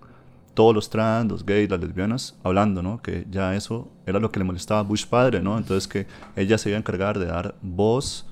todos 0.54 0.74
los 0.74 0.90
trans, 0.90 1.30
los 1.30 1.44
gays, 1.44 1.70
las 1.70 1.80
lesbianas, 1.80 2.36
hablando, 2.42 2.82
¿no? 2.82 3.00
Que 3.02 3.26
ya 3.30 3.54
eso 3.54 3.88
era 4.06 4.18
lo 4.18 4.30
que 4.30 4.40
le 4.40 4.44
molestaba 4.44 4.80
a 4.80 4.82
Bush 4.82 5.06
padre, 5.06 5.40
¿no? 5.40 5.56
Entonces 5.56 5.86
que 5.86 6.06
ella 6.36 6.58
se 6.58 6.70
iba 6.70 6.76
a 6.76 6.80
encargar 6.80 7.18
de 7.18 7.26
dar 7.26 7.54
voz 7.62 8.26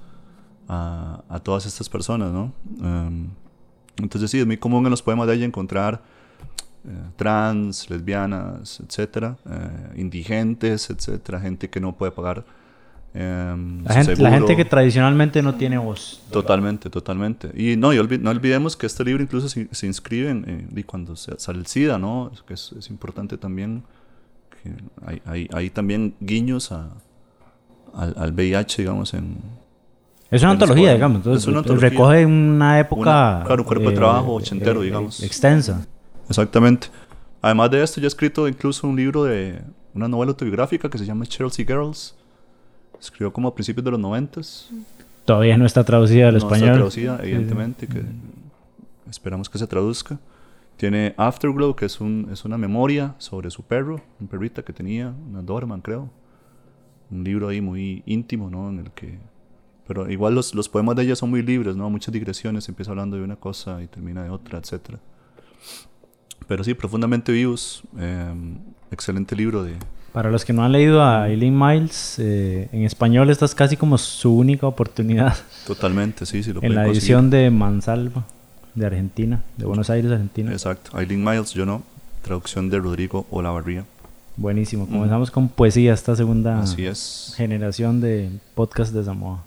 a, 0.68 1.40
todas 1.42 1.66
estas 1.66 1.88
personas, 1.88 2.32
¿no? 2.32 2.52
Em, 2.80 3.28
entonces 3.96 4.30
sí, 4.30 4.38
es 4.40 4.46
muy 4.46 4.56
común 4.56 4.84
en 4.84 4.90
los 4.90 5.02
poemas 5.02 5.26
de 5.26 5.34
ella 5.34 5.44
encontrar 5.44 6.02
trans, 7.16 7.88
lesbianas, 7.90 8.80
etcétera, 8.86 9.36
eh, 9.48 10.00
indigentes, 10.00 10.90
etcétera, 10.90 11.40
gente 11.40 11.68
que 11.70 11.80
no 11.80 11.92
puede 11.96 12.12
pagar 12.12 12.44
em, 13.14 13.82
La 13.84 13.94
gente, 13.94 14.16
la 14.22 14.30
gente 14.30 14.54
que 14.56 14.64
tradicionalmente 14.64 15.42
no 15.42 15.54
tiene 15.54 15.78
voz. 15.78 16.22
Totalmente, 16.30 16.90
totalmente. 16.90 17.50
Y 17.54 17.76
no, 17.76 17.92
y 17.92 17.96
olvi- 17.98 18.20
no 18.20 18.30
olvidemos 18.30 18.76
que 18.76 18.86
este 18.86 19.04
libro 19.04 19.22
incluso 19.22 19.48
se, 19.48 19.68
se 19.72 19.86
inscribe 19.86 20.30
en, 20.30 20.68
y 20.74 20.82
cuando 20.82 21.16
se, 21.16 21.38
sale 21.38 21.58
el 21.58 21.66
SIDA, 21.66 21.98
¿no? 21.98 22.30
Es, 22.32 22.42
que 22.42 22.54
es, 22.54 22.72
es 22.78 22.90
importante 22.90 23.36
también 23.38 23.82
que 24.62 24.72
hay, 25.06 25.22
hay, 25.24 25.48
hay 25.52 25.70
también 25.70 26.14
guiños 26.20 26.70
a, 26.72 26.88
al, 27.94 28.14
al 28.18 28.32
VIH, 28.32 28.82
digamos, 28.82 29.14
en... 29.14 29.36
Es 30.30 30.42
una 30.42 30.52
En 30.52 30.56
antología, 30.60 30.92
digamos. 30.92 31.16
Entonces, 31.18 31.42
Es 31.44 31.48
una 31.48 31.60
antología. 31.60 31.88
recoge 31.88 32.26
una 32.26 32.78
época. 32.78 33.00
Una- 33.00 33.42
claro, 33.46 33.62
un 33.62 33.66
cuerpo 33.66 33.88
de 33.88 33.96
trabajo 33.96 34.34
ochentero, 34.34 34.82
digamos. 34.82 35.22
Extensa. 35.22 35.86
Exactamente. 36.28 36.88
Además 37.40 37.70
de 37.70 37.82
esto, 37.82 38.00
ya 38.00 38.06
ha 38.06 38.08
escrito 38.08 38.48
incluso 38.48 38.86
un 38.86 38.96
libro 38.96 39.24
de 39.24 39.62
una 39.94 40.08
novela 40.08 40.30
autobiográfica 40.30 40.88
que 40.88 40.98
se 40.98 41.06
llama 41.06 41.26
Chelsea 41.26 41.64
Girls. 41.64 42.14
Escribió 43.00 43.32
como 43.32 43.48
a 43.48 43.54
principios 43.54 43.84
de 43.84 43.92
los 43.92 44.00
noventas. 44.00 44.70
Todavía 45.24 45.56
no 45.56 45.66
está 45.66 45.84
traducida 45.84 46.28
al 46.28 46.34
No 46.34 46.38
está 46.38 46.54
español. 46.54 46.76
traducida, 46.76 47.20
evidentemente, 47.22 47.86
que 47.86 48.02
esperamos 49.08 49.48
que 49.48 49.58
se 49.58 49.66
traduzca. 49.66 50.18
Tiene 50.76 51.14
Afterglow, 51.16 51.74
que 51.74 51.86
es, 51.86 52.00
un, 52.00 52.28
es 52.32 52.44
una 52.44 52.56
memoria 52.56 53.14
sobre 53.18 53.50
su 53.50 53.62
perro, 53.62 54.00
un 54.20 54.28
perrita 54.28 54.62
que 54.62 54.72
tenía, 54.72 55.12
una 55.28 55.42
Doberman, 55.42 55.80
creo. 55.80 56.10
Un 57.10 57.24
libro 57.24 57.48
ahí 57.48 57.60
muy 57.60 58.02
íntimo, 58.06 58.50
¿no? 58.50 58.68
En 58.68 58.78
el 58.80 58.90
que... 58.92 59.18
Pero 59.86 60.10
igual 60.10 60.34
los, 60.34 60.54
los 60.54 60.68
poemas 60.68 60.96
de 60.96 61.04
ella 61.04 61.16
son 61.16 61.30
muy 61.30 61.42
libres, 61.42 61.74
¿no? 61.74 61.88
Muchas 61.88 62.12
digresiones, 62.12 62.68
empieza 62.68 62.90
hablando 62.90 63.16
de 63.16 63.22
una 63.22 63.36
cosa 63.36 63.82
y 63.82 63.86
termina 63.86 64.22
de 64.22 64.30
otra, 64.30 64.58
etc. 64.58 64.98
Pero 66.48 66.64
sí, 66.64 66.74
profundamente 66.74 67.30
vivos. 67.30 67.82
eh, 67.98 68.32
excelente 68.90 69.36
libro 69.36 69.62
de... 69.62 69.74
Para 70.12 70.30
los 70.30 70.44
que 70.44 70.52
no 70.54 70.64
han 70.64 70.72
leído 70.72 71.04
a 71.04 71.28
Eileen 71.28 71.56
Miles, 71.56 72.16
eh, 72.18 72.68
en 72.72 72.82
español 72.84 73.28
esta 73.30 73.44
es 73.44 73.54
casi 73.54 73.76
como 73.76 73.98
su 73.98 74.34
única 74.34 74.66
oportunidad 74.66 75.36
Totalmente, 75.66 76.24
sí, 76.26 76.42
sí, 76.42 76.52
lo 76.52 76.62
en 76.62 76.74
la 76.74 76.84
conseguir. 76.84 76.98
edición 77.02 77.30
de 77.30 77.50
Mansalva, 77.50 78.24
de 78.74 78.86
Argentina, 78.86 79.42
de 79.58 79.66
Buenos 79.66 79.90
Aires, 79.90 80.10
Argentina. 80.10 80.50
Exacto. 80.50 80.98
Eileen 80.98 81.22
Miles, 81.22 81.52
yo 81.52 81.66
no. 81.66 81.82
Traducción 82.22 82.70
de 82.70 82.78
Rodrigo 82.78 83.26
Olavarría. 83.30 83.84
Buenísimo. 84.38 84.86
Comenzamos 84.86 85.30
con 85.30 85.48
poesía 85.48 85.92
esta 85.92 86.16
segunda 86.16 86.60
Así 86.60 86.86
es. 86.86 87.34
generación 87.36 88.00
de 88.00 88.30
podcast 88.54 88.92
de 88.94 89.04
Samoa. 89.04 89.44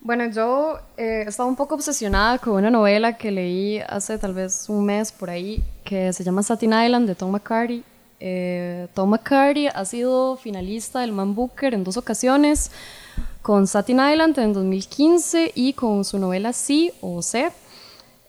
Bueno, 0.00 0.26
yo 0.30 0.78
eh, 0.96 1.24
estaba 1.26 1.48
un 1.48 1.56
poco 1.56 1.74
obsesionada 1.74 2.38
con 2.38 2.54
una 2.54 2.70
novela 2.70 3.16
que 3.16 3.30
leí 3.30 3.80
hace 3.80 4.16
tal 4.16 4.32
vez 4.32 4.66
un 4.68 4.84
mes 4.84 5.10
por 5.12 5.28
ahí, 5.28 5.62
que 5.84 6.12
se 6.12 6.22
llama 6.24 6.42
Satin 6.42 6.72
Island 6.72 7.08
de 7.08 7.14
Tom 7.14 7.32
McCarty. 7.32 7.82
Eh, 8.20 8.86
Tom 8.94 9.10
McCarty 9.10 9.66
ha 9.66 9.84
sido 9.84 10.36
finalista 10.36 11.00
del 11.00 11.12
Man 11.12 11.34
Booker 11.34 11.74
en 11.74 11.82
dos 11.84 11.96
ocasiones, 11.96 12.70
con 13.42 13.66
Satin 13.66 13.98
Island 13.98 14.38
en 14.38 14.52
2015 14.52 15.52
y 15.54 15.72
con 15.72 16.04
su 16.04 16.18
novela 16.18 16.52
Sí 16.52 16.92
o 17.00 17.20
C. 17.20 17.50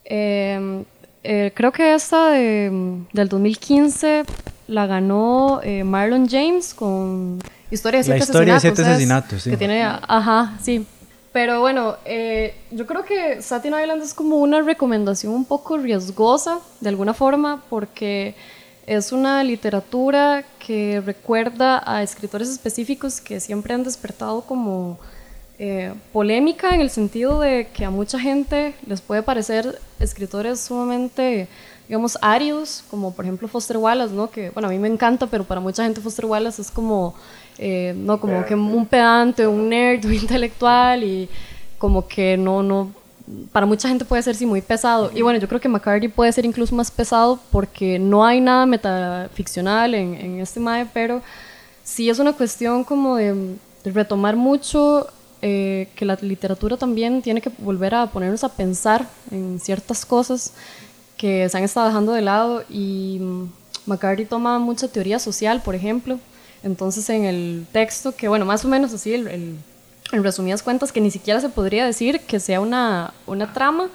Eh, 0.06 0.84
eh, 1.24 1.52
creo 1.56 1.72
que 1.72 1.94
esta 1.94 2.32
de- 2.32 3.04
del 3.14 3.30
2015 3.30 4.24
la 4.68 4.88
ganó 4.88 5.62
Marlon 5.86 6.28
James 6.28 6.74
con 6.74 7.40
Historia 7.72 8.02
de 8.02 8.08
La 8.10 8.16
siete 8.16 8.24
historia 8.32 8.54
de 8.54 8.58
asesinatos. 8.58 8.62
siete 8.62 8.82
¿sabes? 8.82 8.96
asesinatos, 8.96 9.44
sí. 9.44 9.50
Que 9.52 9.58
tiene, 9.58 9.84
ajá, 9.84 10.58
sí. 10.62 10.86
Pero 11.32 11.60
bueno, 11.60 11.98
eh, 12.06 12.56
yo 12.72 12.88
creo 12.88 13.06
que 13.06 13.42
Satin 13.42 13.74
Island 13.80 14.02
es 14.02 14.14
como 14.14 14.38
una 14.38 14.62
recomendación 14.62 15.34
un 15.34 15.46
poco 15.46 15.78
riesgosa, 15.78 16.60
de 16.80 16.90
alguna 16.90 17.14
forma, 17.14 17.64
porque 17.70 18.36
es 18.88 19.12
una 19.12 19.44
literatura 19.44 20.44
que 20.58 21.02
recuerda 21.06 21.84
a 21.86 22.02
escritores 22.02 22.50
específicos 22.50 23.22
que 23.22 23.40
siempre 23.40 23.76
han 23.76 23.84
despertado 23.84 24.42
como 24.42 24.98
eh, 25.60 25.94
polémica 26.12 26.74
en 26.74 26.82
el 26.82 26.90
sentido 26.90 27.40
de 27.42 27.68
que 27.74 27.86
a 27.86 27.92
mucha 27.92 28.20
gente 28.20 28.74
les 28.88 29.02
puede 29.02 29.22
parecer 29.22 29.80
escritores 30.00 30.62
sumamente, 30.62 31.48
digamos, 31.88 32.18
áridos, 32.22 32.84
como 32.90 33.14
por 33.14 33.26
ejemplo 33.26 33.48
Foster 33.48 33.78
Wallace, 33.78 34.14
¿no? 34.14 34.32
Que, 34.32 34.50
bueno, 34.50 34.70
a 34.70 34.72
mí 34.72 34.80
me 34.80 34.88
encanta, 34.88 35.28
pero 35.28 35.44
para 35.44 35.62
mucha 35.62 35.84
gente 35.84 36.02
Foster 36.02 36.26
Wallace 36.26 36.62
es 36.62 36.72
como, 36.72 37.14
eh, 37.60 37.94
no, 37.96 38.20
como 38.20 38.46
que 38.46 38.56
un 38.56 38.86
pedante, 38.86 39.46
un 39.46 39.70
nerd, 39.70 40.06
un 40.06 40.14
intelectual 40.14 41.04
y 41.04 41.30
como 41.78 42.08
que 42.08 42.38
no, 42.38 42.64
no, 42.64 42.92
para 43.52 43.66
mucha 43.66 43.90
gente 43.90 44.06
puede 44.06 44.24
ser 44.24 44.36
sí 44.36 44.46
muy 44.46 44.62
pesado. 44.62 45.12
Y 45.14 45.22
bueno, 45.22 45.40
yo 45.40 45.48
creo 45.48 45.60
que 45.60 45.70
McCarthy 45.70 46.08
puede 46.08 46.32
ser 46.32 46.46
incluso 46.46 46.74
más 46.76 46.90
pesado 46.90 47.40
porque 47.52 48.00
no 48.00 48.26
hay 48.26 48.42
nada 48.42 48.66
metaficcional 48.66 49.94
en, 49.94 50.16
en 50.16 50.40
este 50.40 50.60
mae, 50.60 50.88
pero 50.94 51.22
sí 51.84 52.10
es 52.10 52.20
una 52.20 52.34
cuestión 52.34 52.84
como 52.84 53.18
de, 53.18 53.58
de 53.84 53.92
retomar 53.92 54.36
mucho 54.36 55.08
eh, 55.42 55.88
que 55.96 56.04
la 56.04 56.18
literatura 56.22 56.76
también 56.76 57.22
tiene 57.22 57.40
que 57.40 57.50
volver 57.60 57.96
a 57.96 58.08
ponernos 58.08 58.44
a 58.44 58.50
pensar 58.50 59.08
en 59.32 59.60
ciertas 59.62 60.06
cosas 60.06 60.54
que 61.16 61.48
se 61.48 61.58
han 61.58 61.64
estado 61.64 61.88
dejando 61.88 62.12
de 62.12 62.22
lado 62.22 62.64
y 62.70 63.20
mm, 63.22 63.44
McCarthy 63.86 64.26
toma 64.26 64.60
mucha 64.60 64.90
teoría 64.90 65.18
social, 65.18 65.62
por 65.62 65.76
ejemplo. 65.76 66.20
Entonces 66.64 67.10
en 67.10 67.26
el 67.26 67.66
texto, 67.72 68.16
que 68.16 68.28
bueno, 68.28 68.46
más 68.46 68.66
o 68.66 68.68
menos 68.68 68.94
así, 68.94 69.14
el, 69.14 69.28
el- 69.28 69.56
en 70.12 70.24
resumidas 70.24 70.64
cuentas, 70.64 70.92
que 70.92 71.02
ni 71.02 71.12
siquiera 71.12 71.40
se 71.40 71.50
podría 71.50 71.86
decir 71.86 72.22
que 72.22 72.40
sea 72.40 72.60
una, 72.62 73.14
una 73.28 73.54
trama, 73.54 73.90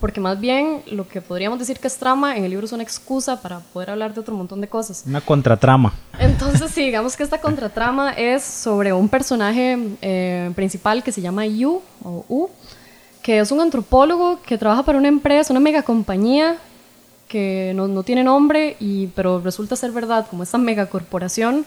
porque 0.00 0.20
más 0.20 0.38
bien 0.38 0.82
lo 0.92 1.08
que 1.08 1.20
podríamos 1.20 1.58
decir 1.58 1.78
que 1.80 1.88
es 1.88 1.96
trama 1.96 2.36
en 2.36 2.44
el 2.44 2.50
libro 2.50 2.66
es 2.66 2.72
una 2.72 2.82
excusa 2.84 3.40
para 3.42 3.58
poder 3.60 3.90
hablar 3.90 4.14
de 4.14 4.20
otro 4.20 4.34
montón 4.34 4.60
de 4.60 4.68
cosas. 4.68 5.02
Una 5.06 5.20
contratrama. 5.20 5.92
Entonces, 6.20 6.70
sí, 6.70 6.84
digamos 6.84 7.16
que 7.16 7.22
esta 7.24 7.40
contratrama 7.40 8.12
es 8.12 8.44
sobre 8.44 8.92
un 8.92 9.08
personaje 9.08 9.76
eh, 10.02 10.52
principal 10.54 11.02
que 11.02 11.10
se 11.12 11.20
llama 11.20 11.46
Yu, 11.46 11.80
o 12.04 12.24
U, 12.28 12.48
que 13.22 13.40
es 13.40 13.50
un 13.50 13.60
antropólogo 13.60 14.40
que 14.46 14.56
trabaja 14.58 14.84
para 14.84 14.98
una 14.98 15.08
empresa, 15.08 15.52
una 15.52 15.58
megacompañía 15.60 16.58
que 17.26 17.72
no, 17.74 17.88
no 17.88 18.04
tiene 18.04 18.22
nombre, 18.22 18.76
y, 18.78 19.08
pero 19.08 19.40
resulta 19.40 19.74
ser 19.74 19.90
verdad, 19.90 20.26
como 20.30 20.44
esta 20.44 20.58
megacorporación. 20.58 21.66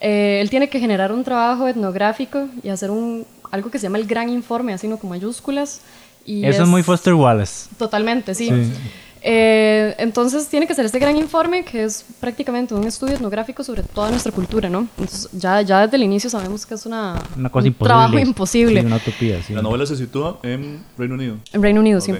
Eh, 0.00 0.38
él 0.40 0.50
tiene 0.50 0.68
que 0.68 0.78
generar 0.80 1.12
un 1.12 1.24
trabajo 1.24 1.66
etnográfico 1.66 2.48
y 2.62 2.68
hacer 2.68 2.90
un, 2.90 3.26
algo 3.50 3.70
que 3.70 3.78
se 3.78 3.84
llama 3.84 3.98
el 3.98 4.06
gran 4.06 4.28
informe, 4.28 4.72
así 4.72 4.86
no 4.88 4.96
con 4.98 5.10
mayúsculas. 5.10 5.80
Y 6.24 6.44
Eso 6.44 6.62
es 6.62 6.68
muy 6.68 6.82
Foster 6.82 7.14
Wallace. 7.14 7.68
Totalmente, 7.78 8.34
sí. 8.34 8.48
Sí. 8.48 8.72
Eh, 9.20 9.96
entonces 9.98 10.46
tiene 10.46 10.66
que 10.66 10.74
ser 10.74 10.84
este 10.84 11.00
gran 11.00 11.16
informe 11.16 11.64
que 11.64 11.82
es 11.82 12.04
prácticamente 12.20 12.72
un 12.74 12.86
estudio 12.86 13.16
etnográfico 13.16 13.64
sobre 13.64 13.82
toda 13.82 14.10
nuestra 14.10 14.30
cultura, 14.30 14.68
¿no? 14.68 14.86
Entonces 14.96 15.28
ya, 15.32 15.60
ya 15.62 15.80
desde 15.82 15.96
el 15.96 16.04
inicio 16.04 16.30
sabemos 16.30 16.64
que 16.64 16.74
es 16.74 16.86
una, 16.86 17.20
Una 17.36 17.50
cosa 17.50 17.62
un 17.62 17.66
imposible. 17.66 17.88
trabajo 17.88 18.18
imposible. 18.18 18.80
Sí, 18.80 18.86
una 18.86 18.96
utopía, 18.96 19.42
sí. 19.42 19.52
La 19.54 19.62
novela 19.62 19.86
se 19.86 19.96
sitúa 19.96 20.38
en 20.44 20.84
Reino 20.96 21.14
Unido. 21.14 21.36
En 21.52 21.62
Reino 21.62 21.80
Unido, 21.80 22.00
sí. 22.00 22.12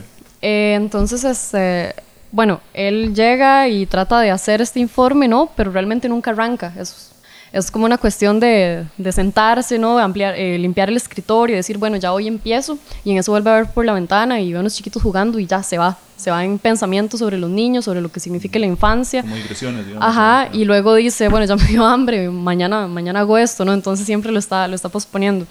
Eh, 0.42 0.75
entonces, 0.75 1.23
este, 1.25 1.94
bueno, 2.32 2.61
él 2.75 3.14
llega 3.14 3.68
y 3.68 3.87
trata 3.87 4.20
de 4.20 4.30
hacer 4.32 4.61
este 4.61 4.80
informe, 4.80 5.28
¿no? 5.28 5.50
Pero 5.54 5.70
realmente 5.70 6.08
nunca 6.08 6.32
arranca. 6.32 6.73
Es, 6.76 7.12
es 7.52 7.70
como 7.70 7.84
una 7.86 7.98
cuestión 7.98 8.40
de, 8.40 8.84
de 8.96 9.12
sentarse, 9.12 9.78
¿no? 9.78 9.98
Ampliar, 9.98 10.34
eh, 10.36 10.58
limpiar 10.58 10.88
el 10.88 10.96
escritorio, 10.96 11.56
decir, 11.56 11.78
bueno, 11.78 11.96
ya 11.96 12.12
hoy 12.12 12.28
empiezo. 12.28 12.78
Y 13.04 13.12
en 13.12 13.18
eso 13.18 13.32
vuelve 13.32 13.50
a 13.50 13.54
ver 13.54 13.66
por 13.66 13.84
la 13.84 13.94
ventana 13.94 14.40
y 14.40 14.52
ve 14.52 14.58
a 14.58 14.60
unos 14.60 14.74
chiquitos 14.74 15.02
jugando 15.02 15.38
y 15.38 15.46
ya 15.46 15.62
se 15.62 15.78
va. 15.78 15.96
Se 16.16 16.30
va 16.30 16.44
en 16.44 16.58
pensamientos 16.58 17.20
sobre 17.20 17.38
los 17.38 17.48
niños, 17.48 17.84
sobre 17.84 18.00
lo 18.00 18.10
que 18.10 18.20
significa 18.20 18.58
la 18.58 18.66
infancia. 18.66 19.22
Como 19.22 19.36
digresiones, 19.36 19.86
digamos. 19.86 20.08
Ajá, 20.08 20.48
y 20.52 20.64
luego 20.64 20.94
dice, 20.94 21.28
bueno, 21.28 21.46
ya 21.46 21.56
me 21.64 21.64
dio 21.64 21.86
hambre, 21.86 22.28
mañana, 22.28 22.86
mañana 22.86 23.20
hago 23.20 23.38
esto, 23.38 23.64
¿no? 23.64 23.72
Entonces 23.72 24.04
siempre 24.04 24.32
lo 24.32 24.38
está, 24.38 24.68
lo 24.68 24.74
está 24.74 24.88
posponiendo. 24.88 25.46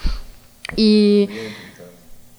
Y... 0.76 1.30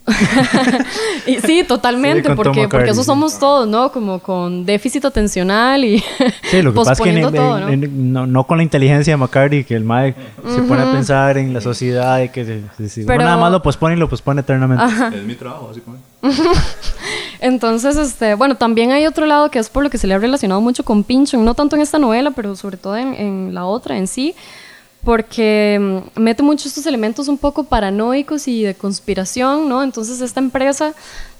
y 1.27 1.37
sí, 1.41 1.65
totalmente, 1.67 2.29
Sí, 2.31 2.35
porque, 2.35 2.69
porque 2.69 2.91
eso 2.91 3.05
somos 3.05 3.39
todos, 3.39 3.69
¿no? 3.69 3.93
Como 3.93 4.19
con 4.21 4.65
déficit 4.65 5.05
atencional 5.05 5.85
y 5.85 6.03
Sí, 6.51 6.63
lo 6.63 6.73
que 6.73 6.77
pasa 6.77 6.93
es 6.93 7.01
que 7.01 7.11
en- 7.11 7.23
todo, 7.35 7.61
¿no? 7.61 7.69
en- 7.69 8.13
no, 8.13 8.27
no 8.27 8.45
con 8.45 8.57
la 8.59 8.63
inteligencia 8.63 9.13
de 9.13 9.17
McCarthy, 9.17 9.65
que 9.65 9.75
el 9.75 9.85
mae 9.85 10.15
se 10.47 10.63
pone 10.63 10.83
a 10.83 10.93
pensar 10.93 11.37
en 11.39 11.53
la 11.53 11.61
sociedad 11.61 12.21
y 12.23 12.29
que 12.31 12.45
se- 12.45 12.63
se- 12.77 12.89
si 12.89 13.01
uno 13.01 13.09
Pero- 13.09 13.25
nada 13.25 13.37
más 13.37 13.53
lo 13.53 13.63
pospone 13.63 13.95
y 13.97 13.99
lo 13.99 14.09
pospone 14.09 14.41
eternamente. 14.41 14.85
Es 15.17 15.23
mi 15.25 15.35
trabajo, 15.35 15.69
básicamente. 15.69 16.05
Entonces, 17.41 17.97
este, 17.97 18.35
bueno, 18.35 18.57
también 18.57 18.91
hay 18.93 19.07
otro 19.07 19.27
lado 19.27 19.51
que 19.51 19.59
es 19.59 19.69
por 19.69 19.85
lo 19.85 19.91
que 19.91 19.99
se 19.99 20.07
le 20.07 20.15
ha 20.15 20.19
relacionado 20.19 20.61
mucho 20.61 20.83
con 20.85 21.05
Pynchon, 21.05 21.45
no 21.45 21.55
tanto 21.55 21.77
en 21.77 21.83
esta 21.83 21.99
novela, 21.99 22.33
pero 22.33 22.57
sobre 22.57 22.77
todo 22.77 22.97
en, 22.97 23.15
en 23.15 23.55
la 23.55 23.65
otra 23.65 23.97
en 23.97 24.07
sí, 24.09 24.35
porque 25.05 25.79
mm, 26.17 26.21
mete 26.21 26.43
mucho 26.43 26.69
estos 26.69 26.87
elementos 26.87 27.29
un 27.29 27.39
poco 27.39 27.65
paranoicos 27.65 28.49
y 28.49 28.65
de 28.65 28.75
conspiración, 28.75 29.69
¿no? 29.69 29.83
Entonces 29.83 30.21
esta 30.21 30.41
empresa 30.41 30.93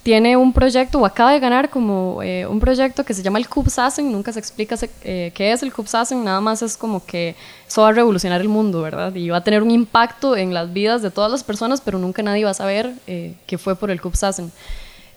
tiene 0.03 0.37
un 0.39 0.53
proyecto, 0.55 1.01
o 1.01 1.05
acaba 1.05 1.33
de 1.33 1.41
ganar 1.41 1.69
como 1.69 2.23
eh, 2.23 2.47
un 2.47 2.61
proyecto 2.61 3.05
que 3.05 3.13
se 3.13 3.23
llama 3.23 3.39
el 3.39 3.49
Cubsassen, 3.49 4.11
nunca 4.11 4.33
se 4.33 4.39
explica 4.39 4.77
se- 4.77 4.89
eh, 5.03 5.33
qué 5.35 5.53
es 5.53 5.63
el 5.63 5.73
Cubsassen, 5.73 6.25
nada 6.25 6.41
más 6.41 6.63
es 6.63 6.77
como 6.79 7.05
que 7.05 7.35
eso 7.67 7.83
va 7.83 7.89
a 7.89 7.93
revolucionar 7.93 8.41
el 8.41 8.49
mundo, 8.49 8.81
¿verdad? 8.81 9.15
Y 9.15 9.29
va 9.29 9.39
a 9.39 9.45
tener 9.45 9.63
un 9.63 9.71
impacto 9.71 10.35
en 10.37 10.55
las 10.55 10.73
vidas 10.73 11.03
de 11.03 11.11
todas 11.11 11.31
las 11.31 11.45
personas, 11.45 11.83
pero 11.83 11.99
nunca 11.99 12.23
nadie 12.23 12.45
va 12.45 12.53
a 12.53 12.55
saber 12.55 12.93
eh, 13.07 13.35
fue 13.59 13.75
por 13.77 13.91
el 13.91 14.01
Cubsassen. 14.01 14.51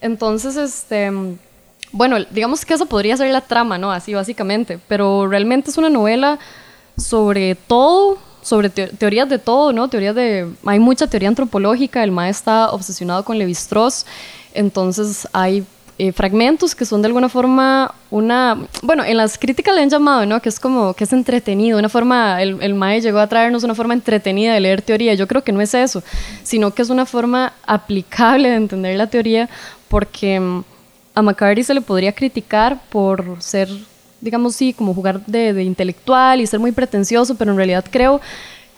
Entonces, 0.02 0.56
este, 0.56 1.10
bueno, 1.92 2.16
digamos 2.30 2.64
que 2.66 2.74
eso 2.74 2.86
podría 2.86 3.16
ser 3.16 3.30
la 3.30 3.40
trama, 3.42 3.78
¿no? 3.78 3.92
Así 3.92 4.12
básicamente, 4.12 4.78
pero 4.88 5.26
realmente 5.28 5.70
es 5.70 5.78
una 5.78 5.88
novela 5.90 6.38
sobre 6.98 7.54
todo, 7.54 8.18
sobre 8.42 8.68
teo- 8.70 8.90
teorías 8.98 9.28
de 9.28 9.38
todo, 9.38 9.72
¿no? 9.72 9.88
Teorías 9.88 10.14
de, 10.14 10.48
hay 10.66 10.78
mucha 10.78 11.06
teoría 11.06 11.28
antropológica, 11.28 12.02
el 12.04 12.10
maestro 12.10 12.52
está 12.52 12.70
obsesionado 12.72 13.24
con 13.24 13.38
Levi-Strauss, 13.38 14.04
entonces 14.54 15.28
hay 15.32 15.64
eh, 15.98 16.10
fragmentos 16.12 16.74
que 16.74 16.84
son 16.84 17.02
de 17.02 17.06
alguna 17.06 17.28
forma 17.28 17.94
una, 18.10 18.58
bueno, 18.82 19.04
en 19.04 19.16
las 19.16 19.38
críticas 19.38 19.74
le 19.74 19.82
han 19.82 19.90
llamado, 19.90 20.26
¿no? 20.26 20.40
Que 20.40 20.48
es 20.48 20.58
como, 20.58 20.94
que 20.94 21.04
es 21.04 21.12
entretenido, 21.12 21.78
una 21.78 21.88
forma, 21.88 22.42
el, 22.42 22.60
el 22.62 22.74
Mae 22.74 23.00
llegó 23.00 23.18
a 23.20 23.26
traernos 23.28 23.62
una 23.62 23.74
forma 23.74 23.94
entretenida 23.94 24.54
de 24.54 24.60
leer 24.60 24.82
teoría, 24.82 25.14
yo 25.14 25.28
creo 25.28 25.44
que 25.44 25.52
no 25.52 25.60
es 25.60 25.74
eso, 25.74 26.02
sino 26.42 26.72
que 26.72 26.82
es 26.82 26.90
una 26.90 27.06
forma 27.06 27.52
aplicable 27.66 28.48
de 28.50 28.56
entender 28.56 28.96
la 28.96 29.06
teoría, 29.06 29.48
porque 29.88 30.40
mm, 30.40 30.64
a 31.14 31.22
McCarthy 31.22 31.62
se 31.62 31.74
le 31.74 31.82
podría 31.82 32.12
criticar 32.12 32.80
por 32.88 33.36
ser, 33.40 33.68
digamos, 34.22 34.54
sí, 34.54 34.72
como 34.72 34.94
jugar 34.94 35.26
de, 35.26 35.62
intelectual 35.62 36.40
y 36.40 36.46
ser 36.46 36.60
muy 36.60 36.72
pretencioso, 36.72 37.34
pero 37.34 37.50
en 37.50 37.56
realidad 37.58 37.84
creo 37.90 38.20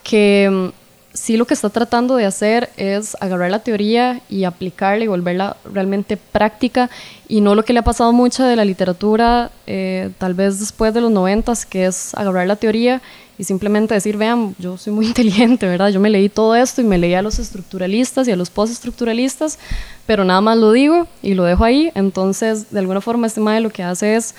que 0.03 0.49
mm, 0.51 0.69
sí 1.13 1.37
lo 1.37 1.45
que 1.45 1.53
está 1.53 1.69
tratando 1.69 2.15
de 2.17 2.25
hacer 2.25 2.71
es 2.77 3.15
agarrar 3.21 3.51
la 3.51 3.59
teoría 3.59 4.21
y 4.27 4.43
aplicarla 4.43 5.05
y 5.05 5.07
volverla 5.07 5.55
realmente 5.71 6.17
práctica 6.17 6.89
y 7.27 7.41
no 7.41 7.55
lo 7.55 7.63
que 7.63 7.73
le 7.73 7.79
ha 7.79 7.83
pasado 7.83 8.11
mucho 8.11 8.43
de 8.43 8.55
la 8.55 8.65
literatura, 8.65 9.51
eh, 9.67 10.09
tal 10.17 10.33
vez 10.33 10.59
después 10.59 10.93
de 10.93 11.01
los 11.01 11.11
noventas, 11.11 11.65
que 11.65 11.85
es 11.85 12.13
agarrar 12.15 12.47
la 12.47 12.55
teoría 12.55 13.01
y 13.37 13.43
simplemente 13.43 13.93
decir, 13.93 14.17
vean, 14.17 14.55
yo 14.57 14.77
soy 14.77 14.93
muy 14.93 15.05
inteligente, 15.13 15.67
¿verdad? 15.67 15.89
Yo 15.89 15.99
me 15.99 16.09
leí 16.09 16.27
todo 16.27 16.55
esto 16.55 16.81
y 16.81 16.85
me 16.85 16.97
leí 16.97 17.13
a 17.13 17.21
los 17.21 17.37
estructuralistas 17.37 18.27
y 18.27 18.31
a 18.31 18.35
los 18.35 18.49
postestructuralistas, 18.49 19.59
pero 20.07 20.23
nada 20.23 20.41
más 20.41 20.57
lo 20.57 20.71
digo 20.71 21.07
y 21.21 21.35
lo 21.35 21.43
dejo 21.43 21.63
ahí. 21.63 21.91
Entonces, 21.93 22.71
de 22.71 22.79
alguna 22.79 23.01
forma, 23.01 23.27
este 23.27 23.41
mae 23.41 23.61
lo 23.61 23.69
que 23.69 23.83
hace 23.83 24.15
es 24.15 24.33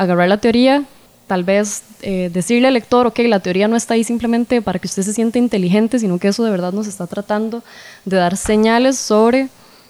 agarrar 0.00 0.30
la 0.30 0.38
teoría, 0.38 0.84
tal 1.26 1.44
vez 1.44 1.82
eh, 2.00 2.30
decirle 2.32 2.68
al 2.68 2.74
lector, 2.74 3.06
ok, 3.06 3.18
la 3.26 3.40
teoría 3.40 3.68
no 3.68 3.76
está 3.76 3.92
ahí 3.92 4.02
simplemente 4.02 4.62
para 4.62 4.78
que 4.78 4.86
usted 4.86 5.02
se 5.02 5.12
sienta 5.12 5.38
inteligente, 5.38 5.98
sino 5.98 6.18
que 6.18 6.28
eso 6.28 6.42
de 6.42 6.50
verdad 6.50 6.72
nos 6.72 6.86
está 6.86 7.06
tratando 7.06 7.62
de 8.06 8.16
dar 8.16 8.38
señales 8.38 8.98
sobre 8.98 9.48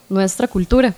nuestra 0.09 0.49
cultura. 0.49 0.95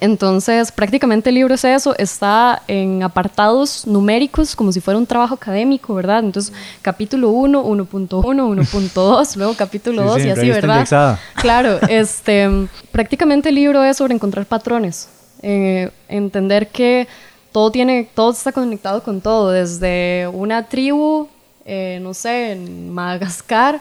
Entonces, 0.00 0.72
prácticamente 0.72 1.28
el 1.28 1.36
libro 1.36 1.54
es 1.54 1.64
eso, 1.64 1.94
está 1.98 2.62
en 2.66 3.04
apartados 3.04 3.86
numéricos, 3.86 4.56
como 4.56 4.72
si 4.72 4.80
fuera 4.80 4.98
un 4.98 5.06
trabajo 5.06 5.34
académico, 5.36 5.94
¿verdad? 5.94 6.18
Entonces, 6.18 6.52
capítulo 6.80 7.30
1, 7.30 7.64
1.1, 7.64 8.08
1.2, 8.08 9.36
luego 9.36 9.54
capítulo 9.54 10.02
2 10.02 10.14
Sí, 10.16 10.22
sí, 10.22 10.28
y 10.28 10.30
así, 10.30 10.50
¿verdad? 10.50 10.76
indexada. 10.76 11.20
Claro, 11.36 11.78
este, 11.88 12.48
prácticamente 12.90 13.50
el 13.50 13.54
libro 13.54 13.84
es 13.84 13.98
sobre 13.98 14.14
encontrar 14.14 14.46
patrones, 14.46 15.08
eh, 15.42 15.90
entender 16.08 16.68
que 16.68 17.06
todo, 17.52 17.70
tiene, 17.70 18.08
todo 18.14 18.32
está 18.32 18.52
conectado 18.52 19.02
con 19.02 19.20
todo, 19.20 19.50
desde 19.50 20.28
una 20.32 20.66
tribu, 20.66 21.28
eh, 21.64 21.98
no 22.02 22.14
sé, 22.14 22.52
en 22.52 22.90
Madagascar, 22.90 23.80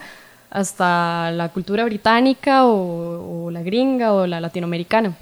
hasta 0.50 1.32
la 1.32 1.50
cultura 1.50 1.86
británica 1.86 2.66
o, 2.66 3.46
o 3.46 3.51
la 3.51 3.63
gringa 3.63 4.13
o 4.13 4.28
la 4.28 4.42
latinoamericana. 4.42 5.16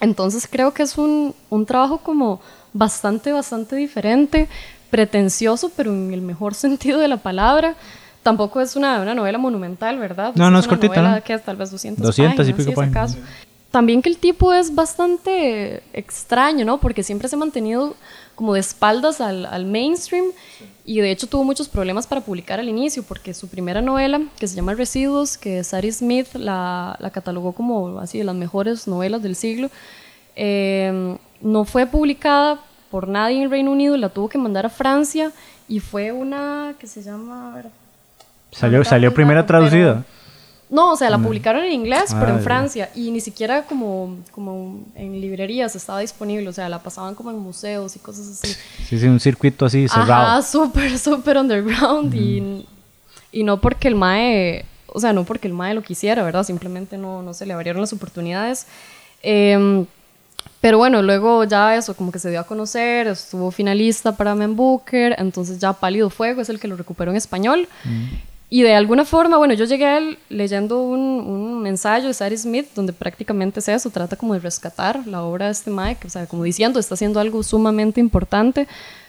Entonces 0.00 0.48
creo 0.50 0.72
que 0.72 0.84
es 0.84 0.96
un, 0.96 1.34
un 1.50 1.66
trabajo 1.66 1.98
como 1.98 2.40
bastante, 2.72 3.32
bastante 3.32 3.76
diferente, 3.76 4.48
pretencioso, 4.90 5.70
pero 5.76 5.92
en 5.92 6.12
el 6.12 6.22
mejor 6.22 6.54
sentido 6.54 6.98
de 6.98 7.08
la 7.08 7.18
palabra. 7.18 7.74
Tampoco 8.22 8.60
es 8.60 8.76
una, 8.76 9.00
una 9.00 9.14
novela 9.14 9.38
monumental, 9.38 9.98
¿verdad? 9.98 10.32
No, 10.34 10.50
no, 10.50 10.58
es 10.58 10.66
cortita, 10.66 10.96
novela 10.96 11.16
¿no? 11.16 11.22
que 11.22 11.34
es 11.34 11.42
tal 11.42 11.56
vez 11.56 11.70
200, 11.70 12.04
200 12.04 12.34
y 12.48 12.52
páginas, 12.52 12.56
pico 12.56 12.62
sí, 12.62 12.68
si 12.70 12.74
páginas. 12.74 13.16
También 13.70 14.00
que 14.00 14.08
el 14.08 14.16
tipo 14.16 14.54
es 14.54 14.74
bastante 14.74 15.82
extraño, 15.92 16.64
¿no? 16.64 16.78
Porque 16.80 17.02
siempre 17.02 17.28
se 17.28 17.36
ha 17.36 17.38
mantenido 17.38 17.94
como 18.34 18.54
de 18.54 18.60
espaldas 18.60 19.20
al, 19.20 19.44
al 19.46 19.66
mainstream 19.66 20.26
y 20.86 21.00
de 21.00 21.10
hecho 21.10 21.26
tuvo 21.26 21.44
muchos 21.44 21.68
problemas 21.68 22.06
para 22.06 22.20
publicar 22.22 22.60
al 22.60 22.68
inicio 22.68 23.02
porque 23.02 23.34
su 23.34 23.48
primera 23.48 23.82
novela, 23.82 24.22
que 24.38 24.46
se 24.48 24.54
llama 24.56 24.72
Residuos, 24.74 25.36
que 25.36 25.62
Sadie 25.64 25.92
Smith 25.92 26.28
la, 26.34 26.96
la 26.98 27.10
catalogó 27.10 27.52
como 27.52 27.98
así 27.98 28.16
de 28.18 28.24
las 28.24 28.36
mejores 28.36 28.86
novelas 28.88 29.22
del 29.22 29.36
siglo, 29.36 29.70
eh, 30.36 31.16
no 31.42 31.64
fue 31.64 31.86
publicada 31.86 32.60
por 32.90 33.06
nadie 33.08 33.36
en 33.36 33.42
el 33.42 33.50
Reino 33.50 33.70
Unido, 33.72 33.96
la 33.96 34.08
tuvo 34.08 34.28
que 34.28 34.38
mandar 34.38 34.64
a 34.66 34.70
Francia 34.70 35.30
y 35.68 35.80
fue 35.80 36.12
una 36.12 36.74
que 36.78 36.86
se 36.86 37.02
llama... 37.02 37.52
a 37.52 37.56
ver, 37.56 37.66
Salió, 38.50 38.82
salió 38.82 39.12
pero- 39.12 39.44
traducida. 39.44 40.04
No, 40.70 40.92
o 40.92 40.96
sea, 40.96 41.08
la 41.08 41.18
publicaron 41.18 41.64
en 41.64 41.72
inglés, 41.72 42.10
Ah, 42.12 42.16
pero 42.20 42.32
en 42.32 42.38
ya. 42.38 42.44
Francia. 42.44 42.90
Y 42.94 43.10
ni 43.10 43.20
siquiera 43.20 43.62
como, 43.64 44.16
como 44.32 44.80
en 44.94 45.18
librerías 45.20 45.74
estaba 45.74 46.00
disponible. 46.00 46.48
O 46.48 46.52
sea, 46.52 46.68
la 46.68 46.82
pasaban 46.82 47.14
como 47.14 47.30
en 47.30 47.38
museos 47.38 47.96
y 47.96 47.98
cosas 47.98 48.28
así. 48.28 48.54
Sí, 48.86 48.98
sí, 48.98 49.06
un 49.06 49.18
circuito 49.20 49.64
así 49.64 49.88
cerrado. 49.88 50.12
Ajá, 50.26 50.42
súper, 50.42 50.98
súper 50.98 51.38
underground. 51.38 52.14
y, 52.14 52.66
y 53.32 53.44
no 53.44 53.60
porque 53.60 53.88
el 53.88 53.94
MAE, 53.94 54.64
o 54.88 55.00
sea, 55.00 55.12
no 55.14 55.24
porque 55.24 55.48
el 55.48 55.54
MAE 55.54 55.74
lo 55.74 55.82
quisiera, 55.82 56.22
¿verdad? 56.22 56.44
Simplemente 56.44 56.98
no, 56.98 57.22
no 57.22 57.32
se 57.32 57.46
le 57.46 57.54
abrieron 57.54 57.80
las 57.80 57.92
oportunidades. 57.94 58.66
Em, 59.22 59.86
pero 60.60 60.76
bueno, 60.78 61.02
luego 61.02 61.44
ya 61.44 61.76
eso, 61.76 61.94
como 61.94 62.10
que 62.12 62.18
se 62.18 62.30
dio 62.30 62.40
a 62.40 62.44
conocer, 62.44 63.06
estuvo 63.06 63.50
finalista 63.50 64.16
para 64.16 64.34
Man 64.34 64.56
Booker, 64.56 65.14
entonces 65.18 65.58
ya 65.60 65.72
Pálido 65.72 66.10
Fuego 66.10 66.40
es 66.40 66.48
el 66.48 66.58
que 66.58 66.66
lo 66.68 66.76
recuperó 66.76 67.10
en 67.12 67.16
español. 67.16 67.68
Y 68.50 68.62
de 68.62 68.74
alguna 68.74 69.04
forma, 69.04 69.36
bueno, 69.36 69.52
yo 69.54 69.66
llegué 69.66 69.84
a 69.84 69.98
él 69.98 70.18
leyendo 70.30 70.80
un, 70.80 71.00
un 71.00 71.66
ensayo 71.66 72.06
de 72.08 72.14
Sadie 72.14 72.38
Smith, 72.38 72.68
donde 72.74 72.94
prácticamente 72.94 73.60
es 73.60 73.68
eso, 73.68 73.90
trata 73.90 74.16
como 74.16 74.32
de 74.34 74.40
rescatar 74.40 75.06
la 75.06 75.22
obra 75.22 75.46
de 75.46 75.52
este 75.52 75.70
Mike, 75.70 76.06
o 76.06 76.10
sea, 76.10 76.26
como 76.26 76.44
diciendo, 76.44 76.80
está 76.80 76.94
haciendo 76.94 77.20
algo 77.20 77.42
sumamente 77.42 78.00
importante. 78.00 78.66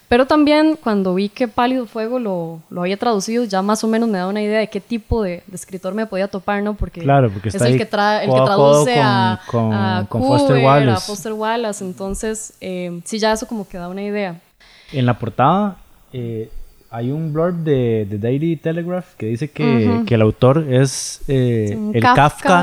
Pero 0.10 0.26
también 0.26 0.76
cuando 0.84 1.14
vi 1.14 1.30
que 1.30 1.48
Pálido 1.48 1.86
Fuego 1.86 2.18
lo, 2.18 2.60
lo 2.72 2.82
había 2.82 2.98
traducido, 2.98 3.44
ya 3.46 3.62
más 3.62 3.84
o 3.84 3.88
menos 3.88 4.10
me 4.10 4.18
da 4.18 4.28
una 4.28 4.42
idea 4.42 4.58
de 4.60 4.68
qué 4.68 4.82
tipo 4.82 5.22
de, 5.22 5.44
de 5.46 5.56
escritor 5.56 5.94
me 5.94 6.08
podía 6.08 6.28
topar, 6.28 6.64
¿no? 6.64 6.74
Porque, 6.74 7.02
Claro, 7.02 7.30
porque 7.32 7.50
es 7.50 7.62
el 7.62 7.78
que, 7.78 7.88
tra- 7.90 8.24
el 8.24 8.30
que 8.34 8.42
traduce 8.42 8.94
con- 8.96 9.04
a, 9.04 9.42
con- 9.46 9.74
a 9.74 10.06
con 10.10 10.22
Foster 10.24 10.48
Cooper, 10.48 10.66
Wallace. 10.66 10.92
a 10.98 11.00
Foster 11.00 11.34
Wallace. 11.34 11.86
Entonces, 11.86 12.54
eh, 12.60 13.00
sí, 13.06 13.20
ya 13.20 13.34
eso 13.34 13.46
como 13.48 13.68
que 13.68 13.78
da 13.78 13.88
una 13.88 14.02
idea. 14.02 14.42
En 14.92 15.06
la 15.06 15.14
portada 15.20 15.78
eh, 16.12 16.50
hay 16.92 17.12
un 17.12 17.32
blurb 17.34 17.56
de, 17.58 18.08
de 18.10 18.18
Daily 18.18 18.56
Telegraph 18.56 19.14
que 19.18 19.28
dice 19.28 19.50
que, 19.50 20.02
que 20.08 20.16
el 20.16 20.22
autor 20.22 20.66
es 20.70 21.22
eh, 21.28 21.68
Sí, 21.78 21.92
el 21.98 22.02
Kafka. 22.02 22.16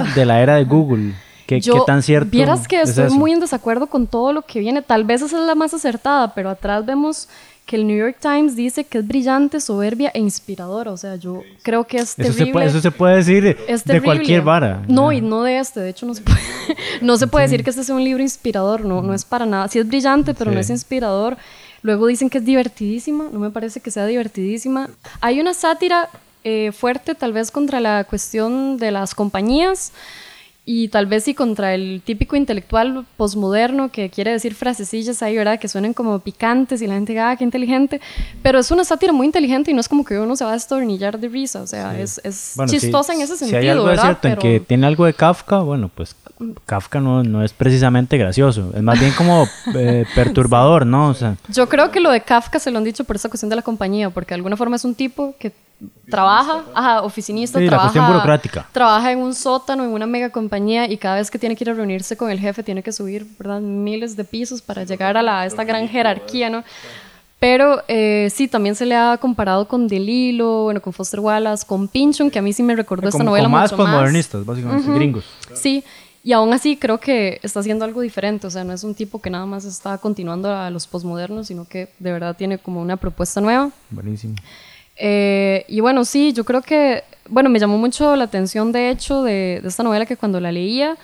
Kafka. 0.02 0.14
de 0.14 0.24
la 0.26 0.40
era 0.42 0.56
de 0.56 0.64
Google. 0.64 1.12
¿Qué, 1.46 1.60
Yo, 1.60 1.74
qué 1.74 1.80
tan 1.86 2.02
cierto 2.02 2.30
Vieras 2.30 2.66
que 2.66 2.80
es 2.82 2.88
estoy 2.90 3.06
eso? 3.06 3.14
muy 3.14 3.32
en 3.32 3.40
desacuerdo 3.40 3.86
con 3.86 4.06
todo 4.06 4.32
lo 4.32 4.42
que 4.42 4.58
viene. 4.60 4.82
Tal 4.82 5.04
vez 5.04 5.22
esa 5.22 5.38
es 5.40 5.46
la 5.46 5.54
más 5.54 5.74
acertada, 5.74 6.34
pero 6.34 6.50
atrás 6.50 6.84
vemos 6.84 7.28
que 7.66 7.74
el 7.76 7.86
New 7.86 7.96
York 7.98 8.16
Times 8.20 8.54
dice 8.54 8.84
que 8.84 8.98
es 8.98 9.06
brillante, 9.08 9.58
soberbia 9.60 10.10
e 10.14 10.20
inspiradora. 10.20 10.92
O 10.92 10.96
sea, 10.96 11.16
yo 11.16 11.42
creo 11.62 11.84
que 11.84 11.96
es 11.98 12.16
Eso 12.16 12.16
se, 12.16 12.22
terrible. 12.38 12.52
puede, 12.52 12.66
eso 12.66 12.80
se 12.80 12.90
puede 12.92 13.16
decir 13.16 13.42
de 13.44 13.54
terrible. 13.54 14.00
cualquier 14.04 14.42
vara. 14.42 14.82
No, 14.88 15.10
Ya. 15.12 15.18
y 15.18 15.20
no 15.20 15.42
de 15.42 15.58
este. 15.58 15.80
De 15.80 15.90
hecho, 15.90 16.06
no 16.06 16.14
se 16.14 16.22
puede, 16.22 16.38
no 17.02 17.16
se 17.16 17.26
puede 17.28 17.44
decir 17.46 17.62
que 17.64 17.70
este 17.70 17.82
sea 17.84 17.94
un 17.94 18.04
libro 18.04 18.22
inspirador. 18.22 18.84
No, 18.84 19.02
no 19.02 19.14
es 19.14 19.24
para 19.24 19.46
nada. 19.46 19.66
Sí 19.68 19.78
es 19.80 19.86
brillante, 19.88 20.32
pero 20.34 20.50
no 20.50 20.56
Sí. 20.58 20.60
es 20.60 20.70
inspirador. 20.70 21.36
Luego 21.86 22.08
dicen 22.08 22.28
que 22.28 22.38
es 22.38 22.44
divertidísima. 22.44 23.28
No 23.32 23.38
me 23.38 23.50
parece 23.50 23.78
que 23.78 23.92
sea 23.92 24.06
divertidísima. 24.06 24.90
Hay 25.20 25.38
una 25.38 25.54
sátira 25.54 26.08
eh, 26.42 26.72
fuerte, 26.72 27.14
tal 27.14 27.32
vez, 27.32 27.52
contra 27.52 27.78
la 27.78 28.02
cuestión 28.02 28.76
de 28.76 28.90
las 28.90 29.14
compañías. 29.14 29.92
Y 30.68 30.88
tal 30.88 31.06
vez 31.06 31.22
sí 31.22 31.32
contra 31.32 31.74
el 31.76 32.02
típico 32.04 32.34
intelectual 32.34 33.06
posmoderno 33.16 33.90
que 33.92 34.10
quiere 34.10 34.32
decir 34.32 34.52
frasecillas 34.52 35.22
ahí, 35.22 35.36
¿verdad? 35.36 35.60
Que 35.60 35.68
suenen 35.68 35.94
como 35.94 36.18
picantes 36.18 36.82
y 36.82 36.88
la 36.88 36.94
gente 36.94 37.12
diga, 37.12 37.30
ah, 37.30 37.36
qué 37.36 37.44
inteligente. 37.44 38.00
Pero 38.42 38.58
es 38.58 38.68
una 38.72 38.82
sátira 38.82 39.12
muy 39.12 39.26
inteligente 39.26 39.70
y 39.70 39.74
no 39.74 39.80
es 39.80 39.88
como 39.88 40.04
que 40.04 40.18
uno 40.18 40.34
se 40.34 40.42
va 40.44 40.50
a 40.50 40.54
destornillar 40.54 41.20
de 41.20 41.28
risa. 41.28 41.62
O 41.62 41.68
sea, 41.68 41.96
es, 41.96 42.20
es 42.24 42.54
Bueno, 42.56 42.68
si- 42.72 42.80
chistosa 42.80 43.14
en 43.14 43.20
ese 43.20 43.34
si 43.34 43.38
sentido, 43.44 43.60
hay 43.60 43.68
algo 43.68 43.84
¿verdad? 43.84 44.02
de 44.02 44.08
cierto 44.08 44.28
en 44.28 44.36
que 44.38 44.58
tiene 44.58 44.88
algo 44.88 45.04
de 45.04 45.14
Kafka, 45.14 45.60
bueno, 45.60 45.88
pues 45.94 46.16
Kafka 46.66 47.00
no, 47.00 47.22
no 47.22 47.44
es 47.44 47.52
precisamente 47.52 48.18
gracioso. 48.18 48.72
Es 48.74 48.82
más 48.82 48.98
bien 48.98 49.12
como 49.12 49.46
eh, 49.76 50.04
perturbador, 50.16 50.84
¿no? 50.84 51.10
O 51.10 51.14
sea, 51.14 51.36
Yo 51.48 51.68
creo 51.68 51.92
que 51.92 52.00
lo 52.00 52.10
de 52.10 52.22
Kafka 52.22 52.58
se 52.58 52.72
lo 52.72 52.78
han 52.78 52.84
dicho 52.84 53.04
por 53.04 53.14
esa 53.14 53.28
cuestión 53.28 53.50
de 53.50 53.54
la 53.56 53.62
compañía, 53.62 54.10
porque 54.10 54.30
de 54.30 54.34
alguna 54.36 54.56
forma 54.56 54.74
es 54.74 54.84
un 54.84 54.96
tipo 54.96 55.36
que 55.38 55.52
trabaja, 56.10 56.64
ajá, 56.74 57.02
oficinista, 57.02 57.58
Sí, 57.58 57.64
la 57.64 57.70
trabaja, 57.70 57.88
cuestión 57.90 58.06
burocrática. 58.06 58.66
trabaja 58.72 59.12
en 59.12 59.18
un 59.18 59.34
sótano, 59.34 59.84
en 59.84 59.90
una 59.90 60.06
mega 60.06 60.30
compañía 60.30 60.90
y 60.90 60.96
cada 60.96 61.16
vez 61.16 61.30
que 61.30 61.38
tiene 61.38 61.56
que 61.56 61.64
ir 61.64 61.70
a 61.70 61.74
reunirse 61.74 62.16
con 62.16 62.30
el 62.30 62.38
jefe 62.38 62.62
tiene 62.62 62.82
que 62.82 62.92
subir, 62.92 63.26
¿verdad? 63.38 63.60
Miles 63.60 64.16
de 64.16 64.24
pisos 64.24 64.62
para 64.62 64.84
llegar 64.84 65.16
a, 65.16 65.22
la, 65.22 65.40
a 65.40 65.46
esta 65.46 65.64
gran 65.64 65.88
jerarquía, 65.88 66.48
¿no? 66.50 66.64
Pero 67.38 67.82
eh, 67.86 68.30
sí, 68.34 68.48
también 68.48 68.74
se 68.74 68.86
le 68.86 68.96
ha 68.96 69.18
comparado 69.18 69.68
con 69.68 69.88
Delilo, 69.88 70.64
bueno, 70.64 70.80
con 70.80 70.92
Foster 70.94 71.20
Wallace, 71.20 71.66
con 71.66 71.86
Pynchon, 71.86 72.30
que 72.30 72.38
a 72.38 72.42
mí 72.42 72.52
sí 72.54 72.62
me 72.62 72.74
recordó 72.74 73.08
esta 73.08 73.18
como, 73.18 73.30
novela 73.30 73.44
como 73.44 73.56
más 73.58 73.70
mucho 73.72 73.82
más. 73.82 73.92
postmodernistas, 73.92 74.46
básicamente, 74.46 74.90
gringos. 74.92 75.24
Sí, 75.52 75.84
y 76.24 76.32
aún 76.32 76.52
así 76.54 76.76
creo 76.78 76.98
que 76.98 77.38
está 77.42 77.60
haciendo 77.60 77.84
algo 77.84 78.00
diferente, 78.00 78.46
o 78.46 78.50
sea, 78.50 78.64
no 78.64 78.72
es 78.72 78.82
un 78.84 78.94
tipo 78.94 79.20
que 79.20 79.28
nada 79.28 79.44
más 79.44 79.66
está 79.66 79.98
continuando 79.98 80.50
a 80.50 80.70
los 80.70 80.86
posmodernos, 80.86 81.48
sino 81.48 81.66
que 81.66 81.90
de 81.98 82.10
verdad 82.12 82.34
tiene 82.36 82.56
como 82.56 82.80
una 82.80 82.96
propuesta 82.96 83.40
nueva. 83.42 83.70
Buenísimo. 83.90 84.34
Eh, 84.96 85.64
y 85.68 85.80
bueno, 85.80 86.04
sí, 86.04 86.32
yo 86.32 86.44
creo 86.44 86.62
que, 86.62 87.04
bueno, 87.28 87.50
me 87.50 87.58
llamó 87.58 87.78
mucho 87.78 88.16
la 88.16 88.24
atención 88.24 88.72
de 88.72 88.90
hecho 88.90 89.22
de, 89.22 89.60
de 89.62 89.68
esta 89.68 89.82
novela 89.82 90.06
que 90.06 90.16
cuando 90.16 90.40
la 90.40 90.52
leía, 90.52 90.96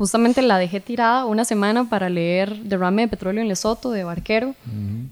justamente 0.00 0.40
la 0.40 0.56
dejé 0.56 0.80
tirada 0.80 1.26
una 1.26 1.44
semana 1.44 1.86
para 1.86 2.08
leer 2.08 2.56
Derrame 2.62 3.02
de 3.02 3.08
Petróleo 3.08 3.42
en 3.42 3.48
Lesoto 3.48 3.90
de 3.90 4.02
Barquero. 4.02 4.54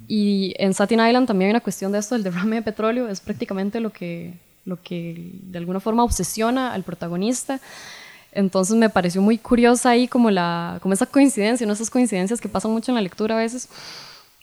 Y 0.08 0.54
en 0.56 0.72
Satin 0.72 1.06
Island 1.06 1.26
también 1.26 1.48
hay 1.48 1.50
una 1.50 1.60
cuestión 1.60 1.92
de 1.92 1.98
esto 1.98 2.14
del 2.14 2.24
derrame 2.24 2.56
de 2.56 2.62
petróleo, 2.62 3.06
es 3.06 3.20
prácticamente 3.20 3.80
lo 3.80 3.90
que, 3.90 4.32
lo 4.64 4.80
que 4.80 5.32
de 5.42 5.58
alguna 5.58 5.80
forma 5.80 6.04
obsesiona 6.04 6.72
al 6.72 6.84
protagonista. 6.84 7.60
Entonces 8.32 8.76
me 8.76 8.88
pareció 8.88 9.20
muy 9.20 9.36
curiosa 9.36 9.90
ahí 9.90 10.08
como, 10.08 10.30
la, 10.30 10.78
como 10.80 10.94
esa 10.94 11.04
coincidencia, 11.04 11.66
¿no? 11.66 11.74
esas 11.74 11.90
coincidencias 11.90 12.40
que 12.40 12.48
pasan 12.48 12.70
mucho 12.70 12.90
en 12.90 12.94
la 12.94 13.02
lectura 13.02 13.34
a 13.34 13.38
veces. 13.38 13.68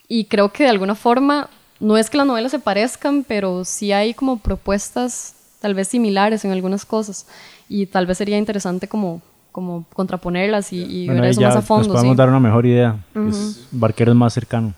Y 0.08 0.26
creo 0.26 0.50
que 0.50 0.66
de 0.66 0.70
alguna 0.70 0.94
forma, 0.94 1.50
no 1.80 1.98
es 1.98 2.10
que 2.10 2.18
las 2.18 2.28
novelas 2.28 2.52
se 2.52 2.60
parezcan, 2.60 3.24
pero 3.28 3.66
sí 3.66 3.92
hay 3.92 4.14
como 4.14 4.38
propuestas 4.40 5.34
tal 5.60 5.74
vez 5.74 5.88
similares 5.88 6.46
en 6.46 6.52
algunas 6.52 6.86
cosas. 6.86 7.26
Y 7.68 7.88
tal 7.88 8.06
vez 8.06 8.18
sería 8.18 8.38
interesante 8.38 8.88
como, 8.88 9.22
como 9.52 9.86
contraponerlas 9.94 10.72
y, 10.74 10.84
y 10.84 11.06
Bueno, 11.08 11.22
ver 11.22 11.32
eso 11.32 11.42
ya 11.42 11.48
más 11.48 11.58
a 11.58 11.62
fondo. 11.62 11.88
nos 11.88 11.96
podemos 11.96 12.14
sí. 12.16 12.18
dar 12.18 12.30
una 12.30 12.40
mejor 12.40 12.66
idea. 12.66 12.98
Es 13.30 13.68
Barquero 13.72 14.12
es 14.12 14.18
más 14.18 14.34
cercano. 14.34 14.74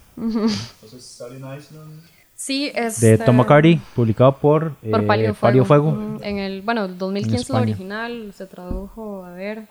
Sí, 2.36 2.72
es 2.74 3.02
De 3.02 3.18
Tom 3.18 3.36
McCarty, 3.36 3.80
publicado 3.96 4.38
por, 4.38 4.74
Por 4.76 5.02
eh, 5.02 5.04
Pálido 5.08 5.34
Fuego. 5.34 5.42
Pálido 5.42 5.66
Fuego. 5.66 6.18
En 6.22 6.38
el, 6.38 6.62
bueno, 6.62 6.86
el 6.86 6.98
2015 6.98 7.36
la 7.36 7.42
España. 7.42 7.62
original, 7.64 8.34
se 8.38 8.46
tradujo, 8.46 9.26
a 9.26 9.32
ver, 9.32 9.68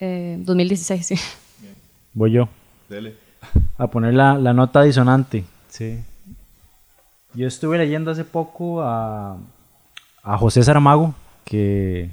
eh, 0.00 0.36
2016, 0.40 1.06
sí. 1.06 1.14
Voy 2.12 2.32
yo. 2.32 2.48
Dele. 2.88 3.14
A 3.78 3.86
poner 3.86 4.14
la, 4.14 4.34
la 4.36 4.52
nota 4.52 4.82
disonante. 4.82 5.44
Sí. 5.68 6.00
Yo 7.34 7.46
estuve 7.46 7.78
leyendo 7.78 8.10
hace 8.10 8.24
poco 8.24 8.82
a, 8.82 9.36
a 10.22 10.38
José 10.38 10.64
Saramago, 10.64 11.14
que, 11.44 12.10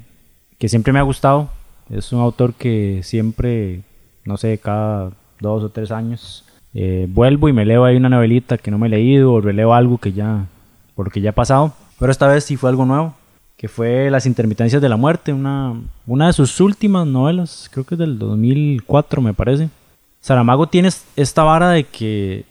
que 0.59 0.69
siempre 0.69 0.93
me 0.93 0.99
ha 0.99 1.03
gustado. 1.03 1.49
Es 1.89 2.11
un 2.13 2.19
autor 2.19 2.53
que 2.53 3.01
siempre, 3.03 3.81
no 4.25 4.37
sé, 4.37 4.59
cada 4.59 5.11
dos 5.39 5.63
o 5.63 5.69
tres 5.69 5.91
años 5.91 6.45
eh, 6.73 7.07
vuelvo 7.09 7.49
y 7.49 7.53
me 7.53 7.65
leo 7.65 7.85
ahí 7.85 7.95
una 7.95 8.09
novelita 8.09 8.57
que 8.59 8.69
no 8.69 8.77
me 8.77 8.87
he 8.87 8.91
leído 8.91 9.33
o 9.33 9.41
releo 9.41 9.73
algo 9.73 9.97
que 9.97 10.13
ya, 10.13 10.45
porque 10.93 11.21
ya 11.21 11.31
ha 11.31 11.33
pasado. 11.33 11.73
Pero 11.97 12.11
esta 12.11 12.27
vez 12.27 12.43
sí 12.43 12.55
fue 12.55 12.69
algo 12.69 12.85
nuevo, 12.85 13.15
que 13.55 13.67
fue 13.67 14.11
Las 14.11 14.27
intermitencias 14.27 14.81
de 14.81 14.89
la 14.89 14.97
muerte, 14.97 15.33
una, 15.33 15.73
una 16.05 16.27
de 16.27 16.33
sus 16.33 16.59
últimas 16.59 17.07
novelas, 17.07 17.69
creo 17.73 17.85
que 17.85 17.95
es 17.95 17.99
del 17.99 18.19
2004 18.19 19.19
me 19.21 19.33
parece. 19.33 19.69
Saramago 20.21 20.67
tiene 20.67 20.89
esta 21.15 21.41
vara 21.41 21.71
de 21.71 21.85
que 21.85 22.45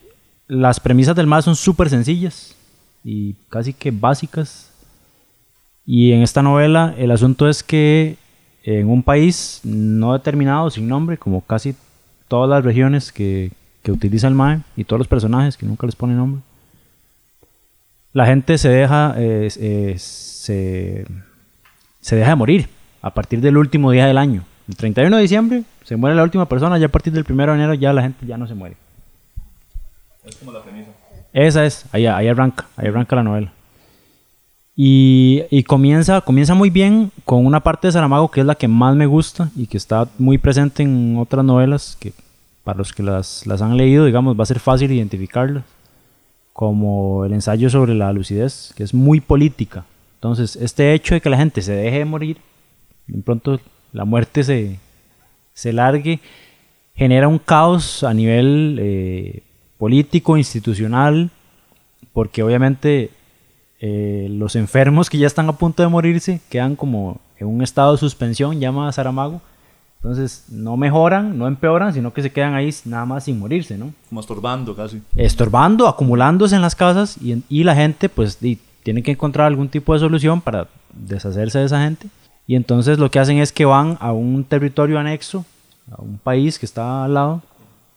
las 0.48 0.80
premisas 0.80 1.14
del 1.14 1.28
mal 1.28 1.44
son 1.44 1.54
súper 1.54 1.90
sencillas 1.90 2.55
y 3.06 3.36
casi 3.48 3.72
que 3.72 3.92
básicas. 3.92 4.72
Y 5.86 6.10
en 6.10 6.22
esta 6.22 6.42
novela 6.42 6.92
el 6.98 7.12
asunto 7.12 7.48
es 7.48 7.62
que 7.62 8.16
en 8.64 8.90
un 8.90 9.04
país 9.04 9.60
no 9.62 10.12
determinado, 10.12 10.68
sin 10.70 10.88
nombre, 10.88 11.16
como 11.16 11.40
casi 11.40 11.76
todas 12.26 12.50
las 12.50 12.64
regiones 12.64 13.12
que, 13.12 13.52
que 13.84 13.92
utiliza 13.92 14.26
el 14.26 14.34
MAE 14.34 14.62
y 14.76 14.82
todos 14.82 14.98
los 14.98 15.06
personajes 15.06 15.56
que 15.56 15.66
nunca 15.66 15.86
les 15.86 15.94
pone 15.94 16.14
nombre, 16.14 16.42
la 18.12 18.26
gente 18.26 18.58
se 18.58 18.70
deja, 18.70 19.14
eh, 19.16 19.50
se, 19.98 21.06
se 22.00 22.16
deja 22.16 22.30
de 22.30 22.36
morir 22.36 22.68
a 23.02 23.14
partir 23.14 23.40
del 23.40 23.56
último 23.56 23.92
día 23.92 24.06
del 24.06 24.18
año. 24.18 24.42
El 24.68 24.74
31 24.74 25.14
de 25.14 25.22
diciembre 25.22 25.62
se 25.84 25.94
muere 25.94 26.16
la 26.16 26.24
última 26.24 26.48
persona, 26.48 26.76
ya 26.76 26.86
a 26.86 26.88
partir 26.88 27.12
del 27.12 27.24
1 27.28 27.46
de 27.46 27.52
enero 27.52 27.74
ya 27.74 27.92
la 27.92 28.02
gente 28.02 28.26
ya 28.26 28.36
no 28.36 28.48
se 28.48 28.54
muere. 28.56 28.76
Es 30.24 30.34
como 30.34 30.50
la 30.50 30.64
premisa. 30.64 30.90
Esa 31.36 31.66
es, 31.66 31.84
ahí, 31.92 32.06
ahí 32.06 32.28
arranca, 32.28 32.64
ahí 32.78 32.88
arranca 32.88 33.14
la 33.14 33.22
novela. 33.22 33.52
Y, 34.74 35.42
y, 35.50 35.64
comienza, 35.64 36.22
comienza 36.22 36.54
muy 36.54 36.70
bien 36.70 37.12
con 37.26 37.44
una 37.44 37.60
parte 37.60 37.88
de 37.88 37.92
Saramago 37.92 38.30
que 38.30 38.40
es 38.40 38.46
la 38.46 38.54
que 38.54 38.68
más 38.68 38.96
me 38.96 39.04
gusta 39.04 39.50
y 39.54 39.66
que 39.66 39.76
está 39.76 40.08
muy 40.16 40.38
presente 40.38 40.82
en 40.82 41.18
otras 41.18 41.44
novelas 41.44 41.98
que 42.00 42.14
para 42.64 42.78
los 42.78 42.94
que 42.94 43.02
las, 43.02 43.46
las 43.46 43.60
han 43.60 43.76
leído, 43.76 44.06
digamos, 44.06 44.38
va 44.38 44.44
a 44.44 44.46
ser 44.46 44.60
fácil 44.60 44.90
identificarlas. 44.92 45.64
Como 46.54 47.26
el 47.26 47.34
ensayo 47.34 47.68
sobre 47.68 47.94
la 47.94 48.14
lucidez, 48.14 48.72
que 48.74 48.82
es 48.82 48.94
muy 48.94 49.20
política. 49.20 49.84
Entonces, 50.14 50.56
este 50.56 50.94
hecho 50.94 51.14
de 51.14 51.20
que 51.20 51.28
la 51.28 51.36
gente 51.36 51.60
se 51.60 51.72
deje 51.72 51.98
de 51.98 52.04
morir, 52.06 52.38
de 53.08 53.20
pronto 53.20 53.60
la 53.92 54.06
muerte 54.06 54.42
se, 54.42 54.78
se 55.52 55.74
largue, 55.74 56.18
genera 56.94 57.28
un 57.28 57.38
caos 57.38 58.04
a 58.04 58.14
nivel 58.14 58.78
eh, 58.80 59.42
político, 59.78 60.36
institucional, 60.36 61.30
porque 62.12 62.42
obviamente 62.42 63.10
eh, 63.80 64.28
los 64.30 64.56
enfermos 64.56 65.10
que 65.10 65.18
ya 65.18 65.26
están 65.26 65.48
a 65.48 65.52
punto 65.52 65.82
de 65.82 65.88
morirse 65.88 66.40
quedan 66.48 66.76
como 66.76 67.20
en 67.38 67.46
un 67.46 67.62
estado 67.62 67.92
de 67.92 67.98
suspensión, 67.98 68.60
llama 68.60 68.90
Saramago. 68.92 69.40
Entonces 69.98 70.44
no 70.48 70.76
mejoran, 70.76 71.36
no 71.36 71.48
empeoran, 71.48 71.92
sino 71.92 72.12
que 72.12 72.22
se 72.22 72.30
quedan 72.30 72.54
ahí 72.54 72.72
nada 72.84 73.04
más 73.06 73.24
sin 73.24 73.38
morirse, 73.38 73.76
¿no? 73.76 73.92
Como 74.08 74.20
estorbando 74.20 74.76
casi. 74.76 75.02
Estorbando, 75.16 75.88
acumulándose 75.88 76.54
en 76.54 76.62
las 76.62 76.76
casas 76.76 77.16
y, 77.20 77.42
y 77.48 77.64
la 77.64 77.74
gente 77.74 78.08
pues 78.08 78.38
y, 78.42 78.58
tiene 78.86 79.02
que 79.02 79.10
encontrar 79.10 79.48
algún 79.48 79.68
tipo 79.68 79.94
de 79.94 79.98
solución 79.98 80.40
para 80.40 80.68
deshacerse 80.92 81.58
de 81.58 81.64
esa 81.64 81.82
gente. 81.82 82.06
Y 82.46 82.54
entonces 82.54 82.98
lo 82.98 83.10
que 83.10 83.18
hacen 83.18 83.38
es 83.38 83.50
que 83.50 83.64
van 83.64 83.98
a 84.00 84.12
un 84.12 84.44
territorio 84.44 85.00
anexo, 85.00 85.44
a 85.90 86.00
un 86.00 86.18
país 86.18 86.56
que 86.56 86.66
está 86.66 87.04
al 87.04 87.14
lado, 87.14 87.42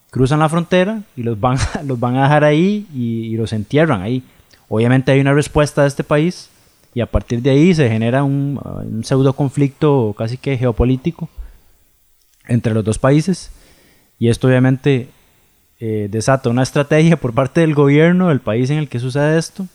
cruzan 0.10 0.40
la 0.40 0.50
frontera 0.50 1.04
y 1.16 1.24
los 1.24 1.40
van, 1.40 1.58
los 1.86 2.00
van 2.00 2.16
a 2.18 2.24
dejar 2.24 2.44
ahí 2.44 2.88
y, 2.94 3.36
los 3.38 3.54
entierran 3.54 4.02
ahí. 4.02 4.24
Obviamente 4.68 5.12
hay 5.12 5.20
una 5.20 5.34
respuesta 5.34 5.84
de 5.84 5.88
este 5.88 6.04
país 6.04 6.50
y 6.94 7.02
a 7.02 7.06
partir 7.06 7.42
de 7.42 7.52
ahí 7.52 7.74
se 7.74 7.90
genera 7.90 8.24
un, 8.24 8.60
un 8.64 9.04
pseudo 9.04 9.34
conflicto 9.34 10.14
casi 10.18 10.38
que 10.38 10.58
geopolítico 10.58 11.30
entre 12.48 12.74
los 12.74 12.84
dos 12.84 12.98
países 12.98 13.52
y 14.18 14.30
esto 14.30 14.48
obviamente 14.48 15.10
eh, 15.80 16.08
desata 16.10 16.50
una 16.50 16.64
estrategia 16.64 17.16
por 17.18 17.34
parte 17.34 17.62
del 17.62 17.76
gobierno 17.76 18.30
del 18.30 18.42
país 18.42 18.70
en 18.72 18.80
el 18.80 18.90
que 18.90 19.00
sucede 19.00 19.38
esto 19.38 19.68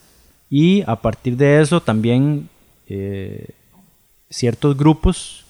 y 0.50 0.82
a 0.86 0.96
partir 0.96 1.36
de 1.36 1.60
eso 1.60 1.80
también 1.80 2.48
eh, 2.88 3.46
ciertos 4.28 4.76
grupos 4.76 5.46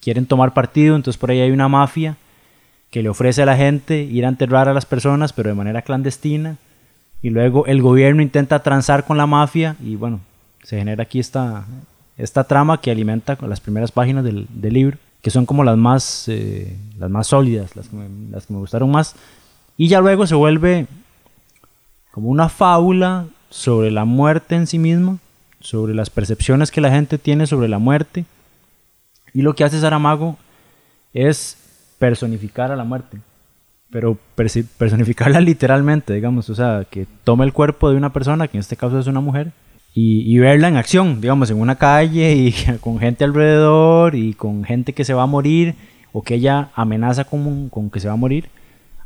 quieren 0.00 0.26
tomar 0.26 0.52
partido, 0.52 0.96
entonces 0.96 1.18
por 1.18 1.30
ahí 1.30 1.40
hay 1.40 1.52
una 1.52 1.68
mafia 1.68 2.16
que 2.90 3.02
le 3.02 3.08
ofrece 3.08 3.42
a 3.42 3.46
la 3.46 3.56
gente 3.56 4.02
ir 4.02 4.24
a 4.24 4.28
enterrar 4.28 4.68
a 4.68 4.74
las 4.74 4.86
personas 4.86 5.32
pero 5.32 5.48
de 5.48 5.54
manera 5.54 5.82
clandestina 5.82 6.56
y 7.22 7.30
luego 7.30 7.66
el 7.66 7.82
gobierno 7.82 8.22
intenta 8.22 8.62
transar 8.62 9.04
con 9.04 9.16
la 9.16 9.26
mafia 9.26 9.76
y 9.82 9.96
bueno, 9.96 10.20
se 10.62 10.78
genera 10.78 11.02
aquí 11.02 11.18
esta, 11.18 11.64
esta 12.16 12.44
trama 12.44 12.80
que 12.80 12.90
alimenta 12.90 13.36
con 13.36 13.50
las 13.50 13.60
primeras 13.60 13.92
páginas 13.92 14.24
del, 14.24 14.46
del 14.50 14.74
libro 14.74 14.98
que 15.26 15.32
son 15.32 15.44
como 15.44 15.64
las 15.64 15.76
más, 15.76 16.28
eh, 16.28 16.76
las 16.98 17.10
más 17.10 17.26
sólidas, 17.26 17.74
las 17.74 17.88
que, 17.88 17.96
me, 17.96 18.30
las 18.30 18.46
que 18.46 18.52
me 18.52 18.60
gustaron 18.60 18.92
más. 18.92 19.16
Y 19.76 19.88
ya 19.88 20.00
luego 20.00 20.24
se 20.24 20.36
vuelve 20.36 20.86
como 22.12 22.28
una 22.28 22.48
fábula 22.48 23.26
sobre 23.50 23.90
la 23.90 24.04
muerte 24.04 24.54
en 24.54 24.68
sí 24.68 24.78
misma, 24.78 25.18
sobre 25.58 25.94
las 25.94 26.10
percepciones 26.10 26.70
que 26.70 26.80
la 26.80 26.92
gente 26.92 27.18
tiene 27.18 27.48
sobre 27.48 27.68
la 27.68 27.80
muerte. 27.80 28.24
Y 29.34 29.42
lo 29.42 29.56
que 29.56 29.64
hace 29.64 29.80
Saramago 29.80 30.38
es 31.12 31.56
personificar 31.98 32.72
a 32.72 32.76
la 32.76 32.84
muerte, 32.84 33.18
pero 33.90 34.18
personificarla 34.76 35.40
literalmente, 35.40 36.14
digamos, 36.14 36.50
o 36.50 36.54
sea, 36.54 36.86
que 36.90 37.06
toma 37.24 37.44
el 37.44 37.52
cuerpo 37.52 37.90
de 37.90 37.96
una 37.96 38.12
persona, 38.12 38.48
que 38.48 38.56
en 38.56 38.60
este 38.60 38.76
caso 38.76 38.98
es 38.98 39.06
una 39.06 39.20
mujer, 39.20 39.52
y, 39.94 40.30
y, 40.30 40.38
verla 40.38 40.68
en 40.68 40.76
acción, 40.76 41.22
digamos, 41.22 41.50
en 41.50 41.58
una 41.58 41.76
calle 41.76 42.34
y 42.34 42.54
con 42.82 42.98
gente 42.98 43.24
alrededor 43.24 44.14
y 44.14 44.34
con 44.34 44.62
gente 44.62 44.92
que 44.92 45.06
se 45.06 45.14
va 45.14 45.22
a 45.22 45.26
morir 45.26 45.74
o 46.12 46.22
que 46.22 46.34
ella 46.34 46.68
amenaza 46.74 47.24
con, 47.24 47.70
con 47.70 47.88
que 47.88 48.00
se 48.00 48.08
va 48.08 48.12
a 48.12 48.18
morir, 48.18 48.50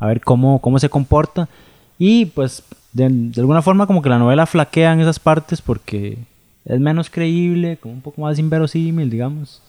a 0.00 0.06
ver 0.08 0.20
cómo, 0.20 0.60
cómo 0.60 0.80
se 0.80 0.88
comporta. 0.88 1.48
Y 1.96 2.26
pues 2.26 2.64
de, 2.92 3.08
de, 3.08 3.40
alguna 3.40 3.62
forma 3.62 3.86
como 3.86 4.02
que 4.02 4.08
la 4.08 4.18
novela 4.18 4.46
flaquea 4.46 4.92
en 4.92 5.00
esas 5.00 5.20
partes 5.20 5.62
porque 5.62 6.18
es 6.64 6.80
menos 6.80 7.08
creíble, 7.08 7.76
como 7.76 7.94
un 7.94 8.00
poco 8.00 8.22
más 8.22 8.38
inverosímil, 8.40 9.10
digamos. 9.10 9.62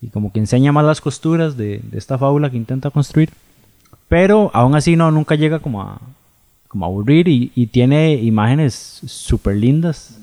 Y 0.00 0.08
como 0.08 0.32
que 0.32 0.38
enseña 0.38 0.72
más 0.72 0.84
las 0.84 1.00
costuras 1.00 1.56
de, 1.56 1.80
de 1.82 1.98
esta 1.98 2.18
fábula 2.18 2.50
que 2.50 2.56
intenta 2.56 2.90
construir. 2.90 3.30
Pero 4.08 4.50
aún 4.54 4.74
así 4.74 4.96
no, 4.96 5.10
nunca 5.10 5.34
llega 5.34 5.58
como 5.58 5.82
a, 5.82 6.00
como 6.68 6.84
a 6.84 6.88
aburrir 6.88 7.28
y, 7.28 7.52
y 7.54 7.66
tiene 7.66 8.14
imágenes 8.14 8.74
súper 9.06 9.56
lindas 9.56 10.18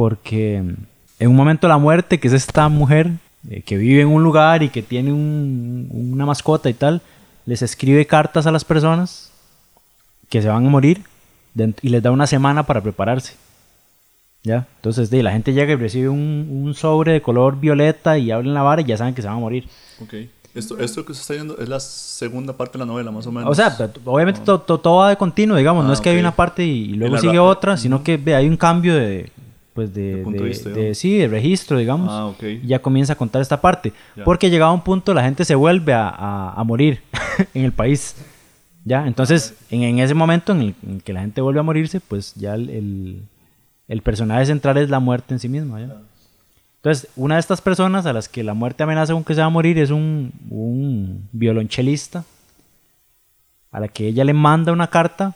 porque 0.00 0.56
en 1.18 1.28
un 1.28 1.36
momento 1.36 1.68
la 1.68 1.76
muerte, 1.76 2.18
que 2.18 2.28
es 2.28 2.32
esta 2.32 2.70
mujer 2.70 3.10
eh, 3.50 3.60
que 3.60 3.76
vive 3.76 4.00
en 4.00 4.08
un 4.08 4.22
lugar 4.22 4.62
y 4.62 4.70
que 4.70 4.82
tiene 4.82 5.12
un, 5.12 5.90
una 5.92 6.24
mascota 6.24 6.70
y 6.70 6.72
tal, 6.72 7.02
les 7.44 7.60
escribe 7.60 8.06
cartas 8.06 8.46
a 8.46 8.50
las 8.50 8.64
personas 8.64 9.30
que 10.30 10.40
se 10.40 10.48
van 10.48 10.66
a 10.66 10.70
morir 10.70 11.02
y 11.82 11.88
les 11.90 12.02
da 12.02 12.10
una 12.12 12.26
semana 12.26 12.62
para 12.62 12.80
prepararse. 12.80 13.34
¿Ya? 14.42 14.66
Entonces, 14.76 15.10
de, 15.10 15.22
la 15.22 15.32
gente 15.32 15.52
llega 15.52 15.72
y 15.72 15.76
recibe 15.76 16.08
un, 16.08 16.48
un 16.64 16.74
sobre 16.74 17.12
de 17.12 17.22
color 17.22 17.60
violeta 17.60 18.16
y 18.16 18.30
habla 18.30 18.48
en 18.48 18.54
la 18.54 18.62
vara 18.62 18.80
y 18.80 18.84
ya 18.84 18.96
saben 18.96 19.14
que 19.14 19.22
se 19.22 19.28
van 19.28 19.36
a 19.36 19.40
morir. 19.40 19.68
Ok. 20.00 20.14
Esto, 20.54 20.78
esto 20.78 21.04
que 21.04 21.14
se 21.14 21.20
está 21.20 21.34
viendo 21.34 21.56
es 21.58 21.68
la 21.68 21.78
segunda 21.78 22.56
parte 22.56 22.72
de 22.72 22.80
la 22.80 22.86
novela, 22.86 23.12
más 23.12 23.26
o 23.26 23.30
menos. 23.30 23.48
O 23.48 23.54
sea, 23.54 23.76
obviamente 24.04 24.40
todo, 24.44 24.60
todo, 24.60 24.80
todo 24.80 24.96
va 24.96 25.10
de 25.10 25.16
continuo, 25.16 25.56
digamos. 25.56 25.84
Ah, 25.84 25.86
no 25.86 25.92
es 25.92 26.00
que 26.00 26.08
okay. 26.08 26.16
hay 26.16 26.20
una 26.20 26.34
parte 26.34 26.64
y, 26.64 26.90
y 26.90 26.94
luego 26.94 27.18
sigue 27.18 27.38
otra, 27.38 27.76
sino 27.76 28.02
que 28.02 28.16
ve, 28.16 28.34
hay 28.34 28.48
un 28.48 28.56
cambio 28.56 28.96
de, 28.96 29.30
pues 29.74 29.94
de, 29.94 30.24
de, 30.24 30.24
de, 30.24 30.42
vista, 30.42 30.70
de 30.70 30.94
sí, 30.96 31.18
de 31.18 31.28
registro, 31.28 31.78
digamos. 31.78 32.08
Ah, 32.10 32.26
okay. 32.26 32.60
Y 32.64 32.66
ya 32.66 32.80
comienza 32.80 33.12
a 33.12 33.16
contar 33.16 33.40
esta 33.42 33.60
parte. 33.60 33.92
Ya. 34.16 34.24
Porque 34.24 34.50
llegado 34.50 34.72
a 34.72 34.74
un 34.74 34.82
punto 34.82 35.14
la 35.14 35.22
gente 35.22 35.44
se 35.44 35.54
vuelve 35.54 35.92
a, 35.92 36.08
a, 36.08 36.54
a 36.54 36.64
morir 36.64 37.00
en 37.54 37.64
el 37.64 37.72
país. 37.72 38.16
¿Ya? 38.84 39.06
Entonces, 39.06 39.54
en, 39.70 39.82
en, 39.82 39.98
ese 40.00 40.14
momento 40.14 40.52
en 40.52 40.60
el 40.62 40.74
en 40.84 41.00
que 41.00 41.12
la 41.12 41.20
gente 41.20 41.40
vuelve 41.40 41.60
a 41.60 41.62
morirse, 41.62 42.00
pues 42.00 42.34
ya 42.34 42.54
el, 42.54 42.70
el, 42.70 43.22
el 43.90 44.02
personaje 44.02 44.46
central 44.46 44.76
es 44.76 44.88
la 44.88 45.00
muerte 45.00 45.34
en 45.34 45.40
sí 45.40 45.48
misma. 45.48 45.80
¿ya? 45.80 45.96
Entonces, 46.76 47.10
una 47.16 47.34
de 47.34 47.40
estas 47.40 47.60
personas 47.60 48.06
a 48.06 48.12
las 48.12 48.28
que 48.28 48.44
la 48.44 48.54
muerte 48.54 48.84
amenaza 48.84 49.12
con 49.12 49.24
que 49.24 49.34
se 49.34 49.40
va 49.40 49.48
a 49.48 49.50
morir 49.50 49.78
es 49.78 49.90
un, 49.90 50.32
un 50.48 51.28
violonchelista 51.32 52.24
a 53.72 53.80
la 53.80 53.88
que 53.88 54.06
ella 54.06 54.22
le 54.22 54.32
manda 54.32 54.72
una 54.72 54.86
carta, 54.86 55.34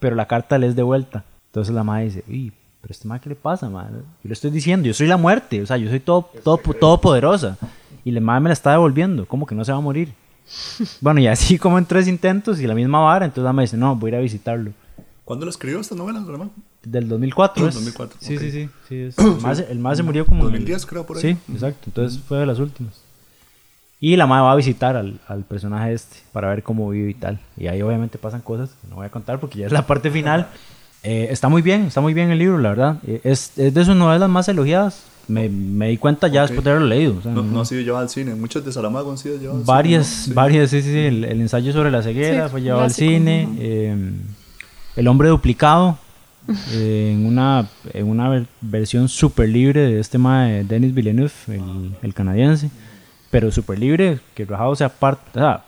pero 0.00 0.14
la 0.16 0.26
carta 0.26 0.58
le 0.58 0.66
es 0.66 0.76
de 0.76 0.82
vuelta. 0.82 1.24
Entonces 1.46 1.74
la 1.74 1.82
madre 1.82 2.04
dice, 2.04 2.24
uy, 2.28 2.52
pero 2.82 2.92
este 2.92 3.08
mal, 3.08 3.22
¿qué 3.22 3.30
le 3.30 3.36
pasa, 3.36 3.70
man? 3.70 3.88
Yo 4.22 4.28
le 4.28 4.34
estoy 4.34 4.50
diciendo, 4.50 4.86
yo 4.86 4.92
soy 4.92 5.06
la 5.06 5.16
muerte, 5.16 5.62
o 5.62 5.66
sea, 5.66 5.78
yo 5.78 5.88
soy 5.88 6.00
todo, 6.00 6.28
todo, 6.42 6.58
todo 6.58 7.00
poderosa. 7.00 7.56
Y 8.04 8.10
la 8.10 8.20
madre 8.20 8.40
me 8.42 8.48
la 8.50 8.52
está 8.52 8.72
devolviendo, 8.72 9.26
como 9.26 9.46
que 9.46 9.54
no 9.54 9.64
se 9.64 9.72
va 9.72 9.78
a 9.78 9.80
morir. 9.80 10.12
bueno, 11.00 11.20
y 11.20 11.26
así 11.26 11.58
como 11.58 11.78
en 11.78 11.86
tres 11.86 12.06
intentos 12.06 12.60
y 12.60 12.66
la 12.66 12.74
misma 12.74 13.00
vara, 13.00 13.24
entonces 13.24 13.44
la 13.44 13.54
me 13.54 13.62
dice, 13.62 13.78
no, 13.78 13.96
voy 13.96 14.08
a 14.08 14.12
ir 14.12 14.16
a 14.18 14.20
visitarlo. 14.20 14.72
¿Cuándo 15.24 15.46
lo 15.46 15.50
escribió 15.50 15.80
esta 15.80 15.94
novela, 15.94 16.20
hermano? 16.20 16.50
Del 16.84 17.08
2004. 17.08 17.68
Es. 17.68 17.74
2004. 17.74 18.18
Sí, 18.20 18.36
okay. 18.36 18.50
sí, 18.50 18.68
sí, 18.68 18.70
sí. 18.88 18.96
Es. 19.02 19.18
El 19.18 19.40
más, 19.40 19.58
el 19.58 19.78
más 19.78 19.96
se 19.96 20.02
murió 20.02 20.26
como... 20.26 20.44
2010 20.44 20.82
el... 20.82 20.88
creo 20.88 21.06
por 21.06 21.16
ahí. 21.16 21.22
Sí, 21.22 21.52
exacto. 21.52 21.82
Entonces 21.86 22.20
fue 22.20 22.38
de 22.38 22.46
las 22.46 22.58
últimas. 22.58 23.04
Y 24.00 24.16
la 24.16 24.26
madre 24.26 24.42
va 24.42 24.52
a 24.52 24.56
visitar 24.56 24.96
al, 24.96 25.18
al, 25.28 25.44
personaje 25.44 25.94
este 25.94 26.18
para 26.32 26.48
ver 26.48 26.62
cómo 26.62 26.90
vive 26.90 27.10
y 27.10 27.14
tal. 27.14 27.40
Y 27.56 27.68
ahí 27.68 27.80
obviamente 27.80 28.18
pasan 28.18 28.42
cosas 28.42 28.70
que 28.70 28.88
no 28.88 28.96
voy 28.96 29.06
a 29.06 29.10
contar 29.10 29.40
porque 29.40 29.60
ya 29.60 29.66
es 29.66 29.72
la 29.72 29.86
parte 29.86 30.10
final. 30.10 30.48
Eh, 31.06 31.28
está 31.30 31.50
muy 31.50 31.60
bien, 31.60 31.82
está 31.82 32.00
muy 32.00 32.14
bien 32.14 32.30
el 32.30 32.38
libro, 32.38 32.56
la 32.56 32.70
verdad. 32.70 32.96
Eh, 33.06 33.20
es, 33.24 33.52
es, 33.58 33.74
de 33.74 33.84
sus 33.84 33.94
novelas 33.94 34.26
más 34.30 34.48
elogiadas. 34.48 35.04
Me, 35.28 35.50
me 35.50 35.88
di 35.88 35.98
cuenta 35.98 36.28
ya 36.28 36.44
okay. 36.44 36.54
después 36.54 36.64
de 36.64 36.70
haberlo 36.70 36.88
leído. 36.88 37.16
O 37.18 37.20
sea, 37.20 37.30
no, 37.30 37.42
no, 37.42 37.60
ha 37.60 37.64
sido 37.66 37.82
llevado 37.82 38.02
al 38.02 38.08
cine. 38.08 38.34
Muchas 38.34 38.64
de 38.64 38.72
Saramago 38.72 39.10
han 39.10 39.18
sido 39.18 39.36
llevadas 39.36 39.66
varias, 39.66 40.06
al 40.06 40.14
cine. 40.14 40.34
¿no? 40.34 40.40
Varias, 40.40 40.70
sí, 40.70 40.80
sí, 40.80 40.90
sí. 40.90 40.98
El, 40.98 41.24
el, 41.24 41.40
ensayo 41.42 41.74
sobre 41.74 41.90
la 41.90 42.02
ceguera 42.02 42.46
sí, 42.46 42.50
fue 42.52 42.62
llevado 42.62 42.86
clásico. 42.86 43.06
al 43.06 43.16
cine. 43.16 43.48
Eh, 43.58 44.12
el 44.96 45.08
hombre 45.08 45.28
duplicado. 45.28 45.98
Eh, 46.72 47.12
en 47.14 47.26
una, 47.26 47.66
en 47.92 48.06
una 48.06 48.28
ver 48.28 48.46
versión 48.60 49.08
súper 49.08 49.48
libre 49.48 49.80
de 49.80 50.00
este 50.00 50.12
tema 50.12 50.44
de 50.44 50.64
Denis 50.64 50.92
Villeneuve, 50.94 51.32
el, 51.48 51.96
el 52.02 52.14
canadiense. 52.14 52.70
pero 53.30 53.50
súper 53.50 53.78
libre, 53.78 54.20
que 54.34 54.44
Rajado 54.44 54.76
sea 54.76 54.88
parte, 54.88 55.40
o 55.40 55.42
sea, 55.42 55.64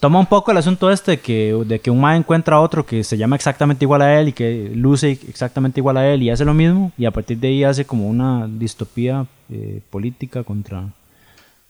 toma 0.00 0.18
un 0.18 0.26
poco 0.26 0.50
el 0.50 0.58
asunto 0.58 0.90
este 0.90 1.12
de 1.12 1.20
que, 1.20 1.54
de 1.66 1.78
que 1.80 1.90
un 1.90 2.00
mae 2.00 2.16
encuentra 2.16 2.56
a 2.56 2.60
otro 2.60 2.84
que 2.84 3.02
se 3.04 3.16
llama 3.16 3.36
exactamente 3.36 3.84
igual 3.84 4.02
a 4.02 4.20
él 4.20 4.28
y 4.28 4.32
que 4.32 4.70
luce 4.74 5.18
exactamente 5.28 5.80
igual 5.80 5.96
a 5.96 6.06
él 6.12 6.22
y 6.22 6.30
hace 6.30 6.44
lo 6.44 6.54
mismo 6.54 6.92
y 6.98 7.06
a 7.06 7.10
partir 7.10 7.38
de 7.38 7.48
ahí 7.48 7.64
hace 7.64 7.84
como 7.84 8.06
una 8.08 8.46
distopía 8.48 9.26
eh, 9.50 9.80
política 9.90 10.44
contra 10.44 10.88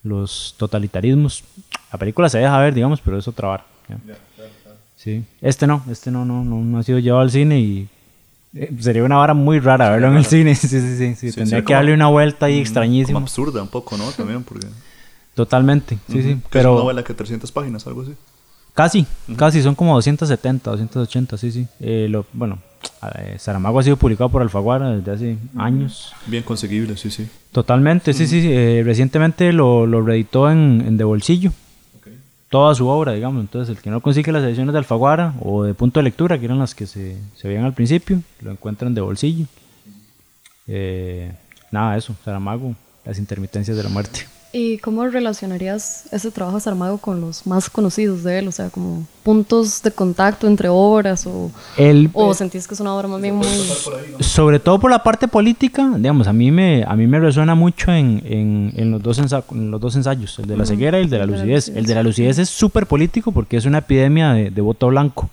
los 0.02 0.54
totalitarismos. 0.56 1.44
La 1.92 1.98
película 1.98 2.28
se 2.28 2.38
deja 2.38 2.58
ver, 2.58 2.74
digamos, 2.74 3.00
pero 3.00 3.18
es 3.18 3.28
otra 3.28 3.48
vara. 3.48 3.64
¿ya? 3.88 3.96
Sí. 5.02 5.24
Este 5.40 5.66
no, 5.66 5.82
este 5.90 6.10
no, 6.12 6.24
no, 6.24 6.44
no, 6.44 6.60
no 6.60 6.78
ha 6.78 6.82
sido 6.84 6.98
llevado 7.00 7.22
al 7.22 7.30
cine 7.32 7.58
y 7.58 7.88
eh, 8.54 8.70
sería 8.78 9.02
una 9.02 9.16
vara 9.16 9.34
muy 9.34 9.58
rara 9.58 9.90
verlo 9.90 10.08
en 10.08 10.16
el 10.18 10.24
cine. 10.24 10.54
Sí, 10.54 10.68
sí, 10.68 10.96
sí. 10.96 11.14
sí. 11.16 11.32
Tendría 11.32 11.64
que 11.64 11.74
darle 11.74 11.92
una 11.92 12.06
vuelta 12.06 12.46
ahí 12.46 12.52
Como 12.54 12.62
extrañísima. 12.62 13.18
absurda 13.18 13.62
un 13.62 13.68
poco, 13.68 13.96
¿no? 13.96 14.10
También 14.12 14.44
porque... 14.44 14.68
Totalmente, 15.34 15.98
sí, 16.10 16.22
sí. 16.22 16.38
Pero 16.50 16.70
Es 16.70 16.74
una 16.74 16.82
novela 16.84 17.02
que 17.02 17.14
300 17.14 17.50
páginas, 17.50 17.86
algo 17.86 18.02
así. 18.02 18.12
casi, 18.74 19.06
casi, 19.36 19.62
son 19.62 19.74
como 19.74 19.94
270, 19.94 20.70
280, 20.70 21.36
sí, 21.38 21.50
sí. 21.50 21.66
Eh, 21.80 22.06
lo, 22.10 22.26
bueno, 22.34 22.58
Saramago 23.38 23.78
ha 23.80 23.82
sido 23.82 23.96
publicado 23.96 24.28
por 24.28 24.42
Alfaguara 24.42 24.90
desde 24.90 25.10
hace 25.10 25.36
años. 25.56 26.12
Bien 26.26 26.42
conseguible, 26.42 26.96
sí, 26.98 27.10
sí. 27.10 27.26
Totalmente, 27.50 28.12
sí, 28.12 28.26
sí. 28.26 28.42
sí. 28.42 28.48
Eh, 28.52 28.82
recientemente 28.84 29.52
lo, 29.54 29.86
lo 29.86 30.02
reeditó 30.02 30.50
en, 30.50 30.84
en 30.86 30.96
De 30.98 31.04
Bolsillo. 31.04 31.50
Toda 32.52 32.74
su 32.74 32.86
obra, 32.86 33.12
digamos. 33.12 33.40
Entonces, 33.40 33.74
el 33.74 33.82
que 33.82 33.88
no 33.88 34.02
consigue 34.02 34.30
las 34.30 34.44
ediciones 34.44 34.74
de 34.74 34.78
Alfaguara 34.78 35.32
o 35.40 35.62
de 35.62 35.72
punto 35.72 36.00
de 36.00 36.04
lectura, 36.04 36.38
que 36.38 36.44
eran 36.44 36.58
las 36.58 36.74
que 36.74 36.86
se, 36.86 37.16
se 37.34 37.48
veían 37.48 37.64
al 37.64 37.72
principio, 37.72 38.20
lo 38.42 38.50
encuentran 38.50 38.92
de 38.92 39.00
bolsillo. 39.00 39.46
Eh, 40.66 41.32
nada, 41.70 41.96
eso, 41.96 42.14
Saramago, 42.22 42.74
las 43.06 43.18
intermitencias 43.18 43.74
de 43.74 43.82
la 43.82 43.88
muerte. 43.88 44.26
¿Y 44.54 44.76
cómo 44.78 45.06
relacionarías 45.06 46.04
ese 46.12 46.30
trabajo 46.30 46.58
de 46.58 46.62
Saramago 46.62 46.98
con 46.98 47.22
los 47.22 47.46
más 47.46 47.70
conocidos 47.70 48.22
de 48.22 48.38
él? 48.40 48.48
O 48.48 48.52
sea, 48.52 48.68
como 48.68 49.06
puntos 49.22 49.82
de 49.82 49.90
contacto 49.90 50.46
entre 50.46 50.68
obras 50.68 51.26
o, 51.26 51.50
El, 51.78 52.10
o 52.12 52.34
sentís 52.34 52.68
que 52.68 52.74
es 52.74 52.80
una 52.80 52.94
obra 52.94 53.08
más 53.08 53.22
bien 53.22 53.36
muy... 53.36 53.46
sobre 54.20 54.58
todo 54.58 54.78
por 54.78 54.90
la 54.90 55.02
parte 55.02 55.26
política, 55.26 55.90
digamos, 55.96 56.26
a 56.26 56.34
mí 56.34 56.50
me, 56.50 56.84
a 56.86 56.94
mí 56.96 57.06
me 57.06 57.18
resuena 57.18 57.54
mucho 57.54 57.92
en, 57.92 58.22
en, 58.26 58.72
en 58.76 58.90
los, 58.90 59.02
dos 59.02 59.18
ensa- 59.20 59.42
en 59.52 59.70
los 59.70 59.80
dos 59.80 59.96
ensayos, 59.96 60.38
el 60.38 60.46
de 60.46 60.56
la 60.58 60.66
ceguera 60.66 60.98
y 61.00 61.04
el 61.04 61.10
de 61.10 61.18
la 61.18 61.24
lucidez. 61.24 61.68
El 61.68 61.86
de 61.86 61.94
la 61.94 62.02
lucidez 62.02 62.38
es 62.38 62.50
súper 62.50 62.86
político 62.86 63.32
porque 63.32 63.56
es 63.56 63.64
una 63.64 63.78
epidemia 63.78 64.32
de, 64.34 64.50
de 64.50 64.60
voto 64.60 64.88
blanco. 64.88 65.30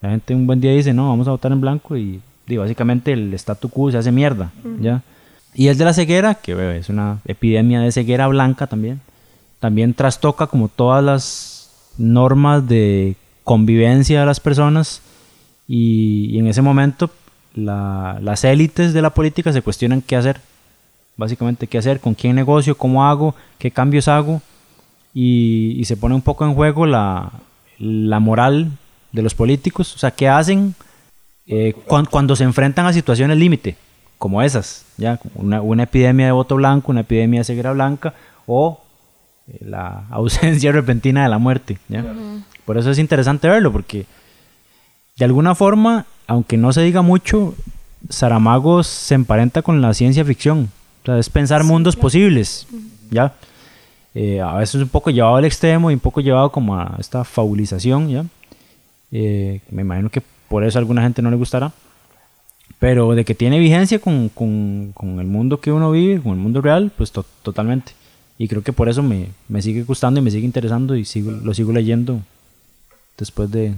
La 0.00 0.08
gente 0.10 0.34
un 0.34 0.46
buen 0.46 0.62
día 0.62 0.72
dice, 0.72 0.94
no, 0.94 1.10
vamos 1.10 1.28
a 1.28 1.32
votar 1.32 1.52
en 1.52 1.60
blanco 1.60 1.94
y, 1.94 2.22
y 2.48 2.56
básicamente 2.56 3.12
el 3.12 3.34
statu 3.34 3.68
quo 3.68 3.90
se 3.90 3.98
hace 3.98 4.10
mierda, 4.10 4.50
¿ya? 4.80 5.02
Y 5.54 5.68
el 5.68 5.76
de 5.76 5.84
la 5.84 5.92
ceguera, 5.92 6.34
que 6.34 6.78
es 6.78 6.88
una 6.88 7.18
epidemia 7.26 7.80
de 7.80 7.92
ceguera 7.92 8.28
blanca 8.28 8.66
también, 8.66 9.00
también 9.58 9.94
trastoca 9.94 10.46
como 10.46 10.68
todas 10.68 11.02
las 11.04 11.70
normas 11.98 12.66
de 12.68 13.16
convivencia 13.44 14.20
de 14.20 14.26
las 14.26 14.40
personas 14.40 15.02
y, 15.68 16.38
en 16.38 16.46
ese 16.46 16.62
momento 16.62 17.10
la- 17.54 18.18
las 18.22 18.44
élites 18.44 18.92
de 18.92 19.02
la 19.02 19.10
política 19.10 19.52
se 19.52 19.62
cuestionan 19.62 20.02
qué 20.02 20.16
hacer, 20.16 20.40
básicamente 21.16 21.66
qué 21.66 21.78
hacer, 21.78 22.00
con 22.00 22.14
quién 22.14 22.36
negocio, 22.36 22.76
cómo 22.76 23.04
hago, 23.06 23.34
qué 23.58 23.70
cambios 23.70 24.06
hago 24.08 24.40
y, 25.12 25.82
se 25.84 25.96
pone 25.96 26.14
un 26.14 26.22
poco 26.22 26.44
en 26.44 26.54
juego 26.54 26.86
la, 26.86 27.32
moral 28.20 28.70
de 29.12 29.22
los 29.22 29.34
políticos, 29.34 29.94
o 29.96 29.98
sea, 29.98 30.12
qué 30.12 30.28
hacen 30.28 30.74
eh, 31.46 31.74
cuan- 31.86 32.06
cuando 32.06 32.36
se 32.36 32.44
enfrentan 32.44 32.86
a 32.86 32.92
situaciones 32.92 33.36
límite, 33.36 33.76
como 34.20 34.42
esas, 34.42 34.84
ya 34.98 35.18
una, 35.34 35.62
una 35.62 35.84
epidemia 35.84 36.26
de 36.26 36.32
voto 36.32 36.56
blanco, 36.56 36.92
una 36.92 37.00
epidemia 37.00 37.40
de 37.40 37.44
ceguera 37.44 37.72
blanca 37.72 38.12
o 38.46 38.78
eh, 39.48 39.56
la 39.64 40.04
ausencia 40.10 40.70
repentina 40.72 41.22
de 41.22 41.30
la 41.30 41.38
muerte. 41.38 41.78
¿ya? 41.88 42.04
Por 42.66 42.76
eso 42.76 42.90
es 42.90 42.98
interesante 42.98 43.48
verlo, 43.48 43.72
porque 43.72 44.04
de 45.16 45.24
alguna 45.24 45.54
forma, 45.54 46.04
aunque 46.26 46.58
no 46.58 46.70
se 46.70 46.82
diga 46.82 47.00
mucho, 47.00 47.54
Saramago 48.10 48.82
se 48.82 49.14
emparenta 49.14 49.62
con 49.62 49.80
la 49.80 49.94
ciencia 49.94 50.22
ficción. 50.22 50.70
O 51.02 51.06
sea, 51.06 51.18
es 51.18 51.30
pensar 51.30 51.64
mundos 51.64 51.96
posibles, 51.96 52.66
¿ya? 53.10 53.32
Eh, 54.14 54.42
a 54.42 54.52
veces 54.56 54.82
un 54.82 54.88
poco 54.88 55.08
llevado 55.08 55.36
al 55.36 55.46
extremo 55.46 55.90
y 55.90 55.94
un 55.94 56.00
poco 56.00 56.20
llevado 56.20 56.52
como 56.52 56.76
a 56.76 56.96
esta 56.98 57.24
fabulización, 57.24 58.10
¿ya? 58.10 58.24
Eh, 59.12 59.62
me 59.70 59.80
imagino 59.80 60.10
que 60.10 60.22
por 60.46 60.62
eso 60.62 60.78
a 60.78 60.80
alguna 60.80 61.00
gente 61.00 61.22
no 61.22 61.30
le 61.30 61.36
gustará. 61.36 61.72
Pero 62.80 63.14
de 63.14 63.24
que 63.24 63.34
tiene 63.36 63.58
vigencia 63.60 64.00
con, 64.00 64.28
con- 64.30 64.90
con 64.94 65.20
el 65.20 65.26
mundo 65.26 65.60
que 65.60 65.70
uno 65.70 65.92
vive, 65.92 66.20
con 66.20 66.32
el 66.32 66.38
mundo 66.38 66.60
real, 66.60 66.90
pues 66.96 67.12
to- 67.12 67.24
totalmente. 67.42 67.92
Y 68.38 68.48
creo 68.48 68.62
que 68.62 68.72
por 68.72 68.88
eso 68.88 69.02
me, 69.02 69.28
me 69.48 69.60
sigue 69.62 69.84
gustando 69.84 70.18
y 70.18 70.22
me 70.24 70.30
sigue 70.30 70.46
interesando 70.46 70.96
y 70.96 71.04
sigo, 71.04 71.30
lo 71.30 71.52
sigo 71.54 71.72
leyendo 71.72 72.20
después 73.18 73.50
de 73.50 73.74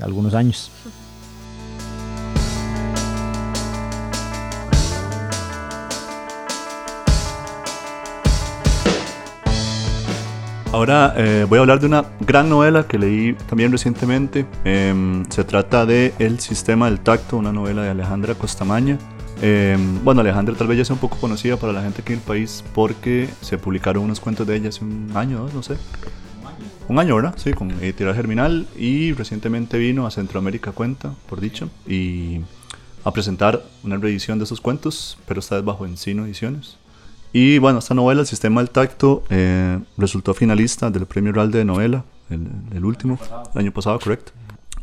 algunos 0.00 0.32
años. 0.34 0.70
Ahora 10.76 11.14
eh, 11.16 11.46
voy 11.48 11.56
a 11.56 11.62
hablar 11.62 11.80
de 11.80 11.86
una 11.86 12.04
gran 12.20 12.50
novela 12.50 12.86
que 12.86 12.98
leí 12.98 13.32
también 13.48 13.72
recientemente. 13.72 14.44
Em, 14.62 15.24
se 15.30 15.42
trata 15.42 15.86
de 15.86 16.12
El 16.18 16.38
sistema 16.38 16.84
del 16.90 17.00
tacto, 17.00 17.38
una 17.38 17.50
novela 17.50 17.82
de 17.82 17.88
Alejandra 17.88 18.34
Costamaña. 18.34 18.98
Em, 19.40 20.04
bueno, 20.04 20.20
Alejandra 20.20 20.54
tal 20.54 20.66
vez 20.66 20.76
ya 20.76 20.84
sea 20.84 20.92
un 20.92 21.00
poco 21.00 21.16
conocida 21.16 21.56
para 21.56 21.72
la 21.72 21.80
gente 21.80 22.02
aquí 22.02 22.12
en 22.12 22.18
el 22.18 22.24
país 22.26 22.62
porque 22.74 23.26
se 23.40 23.56
publicaron 23.56 24.04
unos 24.04 24.20
cuentos 24.20 24.46
de 24.46 24.54
ella 24.54 24.68
hace 24.68 24.84
un 24.84 25.10
año, 25.14 25.48
no 25.54 25.62
sé. 25.62 25.78
Un 26.88 26.98
año, 26.98 27.16
¿verdad? 27.16 27.32
Sí, 27.38 27.54
con 27.54 27.70
Editorial 27.70 28.14
Germinal 28.14 28.66
y 28.76 29.14
recientemente 29.14 29.78
vino 29.78 30.06
a 30.06 30.10
Centroamérica 30.10 30.72
Cuenta, 30.72 31.14
por 31.26 31.40
dicho, 31.40 31.70
y 31.88 32.42
a 33.02 33.12
presentar 33.12 33.64
una 33.82 33.96
reedición 33.96 34.36
de 34.36 34.44
esos 34.44 34.60
cuentos, 34.60 35.16
pero 35.26 35.40
esta 35.40 35.54
vez 35.54 35.64
bajo 35.64 35.86
Encino 35.86 36.26
Ediciones. 36.26 36.76
Y 37.32 37.58
bueno, 37.58 37.80
esta 37.80 37.94
novela, 37.94 38.20
El 38.22 38.26
Sistema 38.26 38.60
del 38.60 38.70
Tacto, 38.70 39.24
eh, 39.28 39.78
resultó 39.98 40.32
finalista 40.34 40.90
del 40.90 41.06
Premio 41.06 41.32
Real 41.32 41.50
de 41.50 41.64
Novela, 41.64 42.04
el, 42.30 42.48
el 42.74 42.84
último, 42.84 43.18
el 43.54 43.60
año 43.60 43.72
pasado, 43.72 43.98
correcto. 43.98 44.32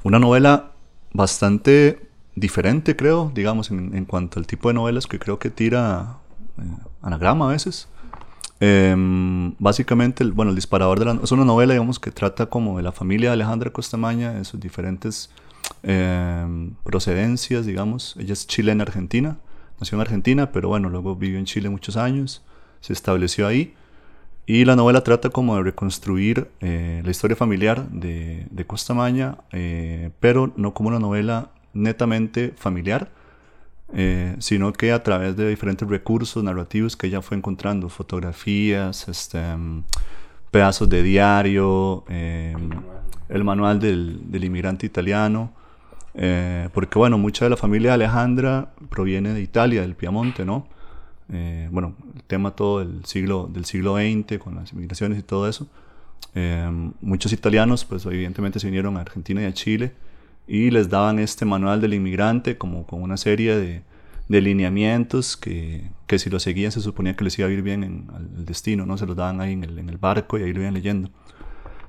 Una 0.03 0.19
novela 0.19 0.71
bastante 1.13 2.09
diferente, 2.35 2.95
creo, 2.95 3.31
digamos, 3.33 3.71
en, 3.71 3.95
en 3.95 4.05
cuanto 4.05 4.39
al 4.39 4.47
tipo 4.47 4.69
de 4.69 4.75
novelas 4.75 5.07
que 5.07 5.19
creo 5.19 5.39
que 5.39 5.49
tira 5.49 6.17
eh, 6.57 6.61
anagrama 7.01 7.45
a 7.45 7.49
veces. 7.49 7.87
Em, 8.59 9.55
básicamente, 9.59 10.23
el, 10.23 10.31
bueno, 10.31 10.51
el 10.51 10.55
disparador 10.55 10.99
de 10.99 11.05
la, 11.05 11.19
es 11.21 11.31
una 11.31 11.45
novela, 11.45 11.73
digamos, 11.73 11.99
que 11.99 12.11
trata 12.11 12.45
como 12.45 12.77
de 12.77 12.83
la 12.83 12.91
familia 12.91 13.29
de 13.29 13.33
Alejandra 13.33 13.71
Costamaña, 13.71 14.33
de 14.33 14.45
sus 14.45 14.59
diferentes 14.59 15.29
em, 15.83 16.71
procedencias, 16.83 17.65
digamos. 17.65 18.15
Ella 18.17 18.33
es 18.33 18.47
chilena-argentina, 18.47 19.37
nació 19.79 19.95
en 19.95 20.01
Argentina, 20.01 20.51
pero 20.51 20.69
bueno, 20.69 20.89
luego 20.89 21.15
vivió 21.15 21.39
en 21.39 21.45
Chile 21.45 21.69
muchos 21.69 21.97
años, 21.97 22.43
se 22.79 22.93
estableció 22.93 23.47
ahí. 23.47 23.73
Y 24.45 24.65
la 24.65 24.75
novela 24.75 25.01
trata 25.01 25.29
como 25.29 25.55
de 25.55 25.63
reconstruir 25.63 26.49
eh, 26.59 27.01
la 27.05 27.11
historia 27.11 27.35
familiar 27.35 27.87
de, 27.89 28.45
de 28.49 28.65
Costamaña, 28.65 29.37
eh, 29.53 30.11
pero 30.19 30.51
no 30.57 30.73
como 30.73 30.89
una 30.89 30.99
novela 30.99 31.51
netamente 31.73 32.53
familiar, 32.57 33.09
eh, 33.93 34.35
sino 34.39 34.73
que 34.73 34.91
a 34.91 35.01
través 35.01 35.37
de 35.37 35.47
diferentes 35.47 35.87
recursos 35.87 36.43
narrativos 36.43 36.97
que 36.97 37.07
ella 37.07 37.21
fue 37.21 37.37
encontrando, 37.37 37.87
fotografías, 37.87 39.07
este, 39.07 39.55
mm, 39.55 39.85
pedazos 40.51 40.89
de 40.89 41.03
diario, 41.03 42.03
el 42.09 43.43
manual 43.43 43.79
del, 43.79 44.29
del 44.29 44.43
inmigrante 44.43 44.85
italiano, 44.85 45.53
eh, 46.15 46.69
porque 46.73 46.97
bueno, 46.99 47.17
mucha 47.17 47.45
de 47.45 47.49
la 47.49 47.57
familia 47.57 47.89
de 47.91 47.95
Alejandra 47.95 48.73
proviene 48.89 49.33
de 49.33 49.41
Italia, 49.41 49.81
del 49.81 49.95
Piamonte, 49.95 50.45
¿no? 50.45 50.67
Eh, 51.31 51.67
bueno, 51.71 51.95
el 52.15 52.23
tema 52.23 52.51
todo 52.51 52.79
del 52.79 53.05
siglo, 53.05 53.49
del 53.51 53.65
siglo 53.65 53.95
XX, 53.95 54.37
con 54.39 54.55
las 54.55 54.71
inmigraciones 54.73 55.17
y 55.19 55.23
todo 55.23 55.47
eso. 55.49 55.67
Eh, 56.35 56.69
muchos 57.01 57.31
italianos, 57.33 57.85
pues 57.85 58.05
evidentemente 58.05 58.59
se 58.59 58.67
vinieron 58.67 58.97
a 58.97 59.01
Argentina 59.01 59.41
y 59.41 59.45
a 59.45 59.53
Chile 59.53 59.93
y 60.47 60.71
les 60.71 60.89
daban 60.89 61.19
este 61.19 61.45
manual 61.45 61.79
del 61.81 61.93
inmigrante 61.93 62.57
como 62.57 62.85
con 62.85 63.01
una 63.01 63.17
serie 63.17 63.55
de, 63.55 63.81
de 64.27 64.41
lineamientos 64.41 65.37
que, 65.37 65.89
que 66.07 66.19
si 66.19 66.29
lo 66.29 66.39
seguían 66.39 66.71
se 66.71 66.81
suponía 66.81 67.15
que 67.15 67.23
les 67.23 67.39
iba 67.39 67.47
a 67.47 67.51
ir 67.51 67.61
bien 67.61 67.83
en 67.83 68.07
al- 68.13 68.45
destino, 68.45 68.85
¿no? 68.85 68.97
Se 68.97 69.05
los 69.05 69.15
daban 69.15 69.41
ahí 69.41 69.53
en 69.53 69.63
el, 69.63 69.79
en 69.79 69.89
el 69.89 69.97
barco 69.97 70.37
y 70.37 70.43
ahí 70.43 70.53
lo 70.53 70.61
iban 70.61 70.73
leyendo. 70.73 71.09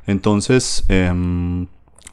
Entonces, 0.06 0.84
em, 0.88 1.66